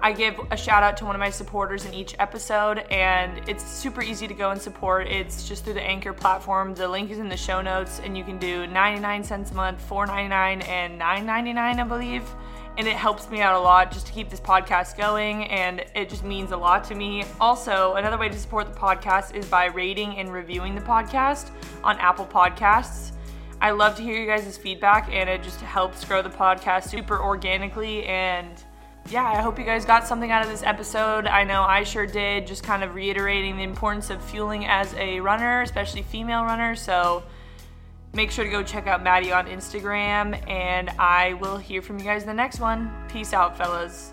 I 0.00 0.12
give 0.12 0.40
a 0.50 0.56
shout 0.56 0.82
out 0.82 0.96
to 0.96 1.04
one 1.04 1.14
of 1.14 1.20
my 1.20 1.30
supporters 1.30 1.84
in 1.84 1.92
each 1.92 2.16
episode, 2.18 2.78
and 2.90 3.46
it's 3.48 3.62
super 3.62 4.02
easy 4.02 4.26
to 4.26 4.34
go 4.34 4.50
and 4.50 4.60
support. 4.60 5.06
It's 5.08 5.46
just 5.46 5.64
through 5.64 5.74
the 5.74 5.82
Anchor 5.82 6.12
platform. 6.12 6.74
The 6.74 6.88
link 6.88 7.10
is 7.10 7.18
in 7.18 7.28
the 7.28 7.36
show 7.36 7.60
notes, 7.60 8.00
and 8.02 8.16
you 8.16 8.24
can 8.24 8.38
do 8.38 8.66
99 8.66 9.22
cents 9.22 9.50
a 9.50 9.54
month, 9.54 9.86
4.99, 9.88 10.66
and 10.66 11.00
9.99, 11.00 11.56
I 11.56 11.84
believe 11.84 12.24
and 12.78 12.88
it 12.88 12.96
helps 12.96 13.30
me 13.30 13.40
out 13.40 13.54
a 13.54 13.58
lot 13.58 13.92
just 13.92 14.06
to 14.06 14.12
keep 14.12 14.30
this 14.30 14.40
podcast 14.40 14.96
going 14.96 15.44
and 15.44 15.84
it 15.94 16.08
just 16.08 16.24
means 16.24 16.52
a 16.52 16.56
lot 16.56 16.84
to 16.84 16.94
me. 16.94 17.24
Also, 17.40 17.94
another 17.94 18.16
way 18.16 18.28
to 18.28 18.38
support 18.38 18.72
the 18.72 18.78
podcast 18.78 19.34
is 19.34 19.46
by 19.46 19.66
rating 19.66 20.16
and 20.16 20.32
reviewing 20.32 20.74
the 20.74 20.80
podcast 20.80 21.50
on 21.84 21.98
Apple 21.98 22.26
Podcasts. 22.26 23.12
I 23.60 23.70
love 23.70 23.94
to 23.96 24.02
hear 24.02 24.18
you 24.18 24.26
guys' 24.26 24.56
feedback 24.56 25.08
and 25.12 25.28
it 25.28 25.42
just 25.42 25.60
helps 25.60 26.04
grow 26.04 26.22
the 26.22 26.30
podcast 26.30 26.88
super 26.88 27.20
organically 27.20 28.04
and 28.06 28.62
yeah, 29.10 29.24
I 29.24 29.42
hope 29.42 29.58
you 29.58 29.64
guys 29.64 29.84
got 29.84 30.06
something 30.06 30.30
out 30.30 30.44
of 30.44 30.50
this 30.50 30.62
episode. 30.62 31.26
I 31.26 31.44
know 31.44 31.62
I 31.62 31.82
sure 31.82 32.06
did, 32.06 32.46
just 32.46 32.62
kind 32.62 32.84
of 32.84 32.94
reiterating 32.94 33.56
the 33.56 33.64
importance 33.64 34.10
of 34.10 34.22
fueling 34.22 34.64
as 34.66 34.94
a 34.94 35.20
runner, 35.20 35.62
especially 35.62 36.02
female 36.02 36.44
runners. 36.44 36.80
So, 36.80 37.24
Make 38.14 38.30
sure 38.30 38.44
to 38.44 38.50
go 38.50 38.62
check 38.62 38.86
out 38.86 39.02
Maddie 39.02 39.32
on 39.32 39.46
Instagram, 39.46 40.38
and 40.48 40.90
I 40.98 41.32
will 41.34 41.56
hear 41.56 41.80
from 41.80 41.98
you 41.98 42.04
guys 42.04 42.22
in 42.22 42.28
the 42.28 42.34
next 42.34 42.60
one. 42.60 42.92
Peace 43.08 43.32
out, 43.32 43.56
fellas. 43.56 44.12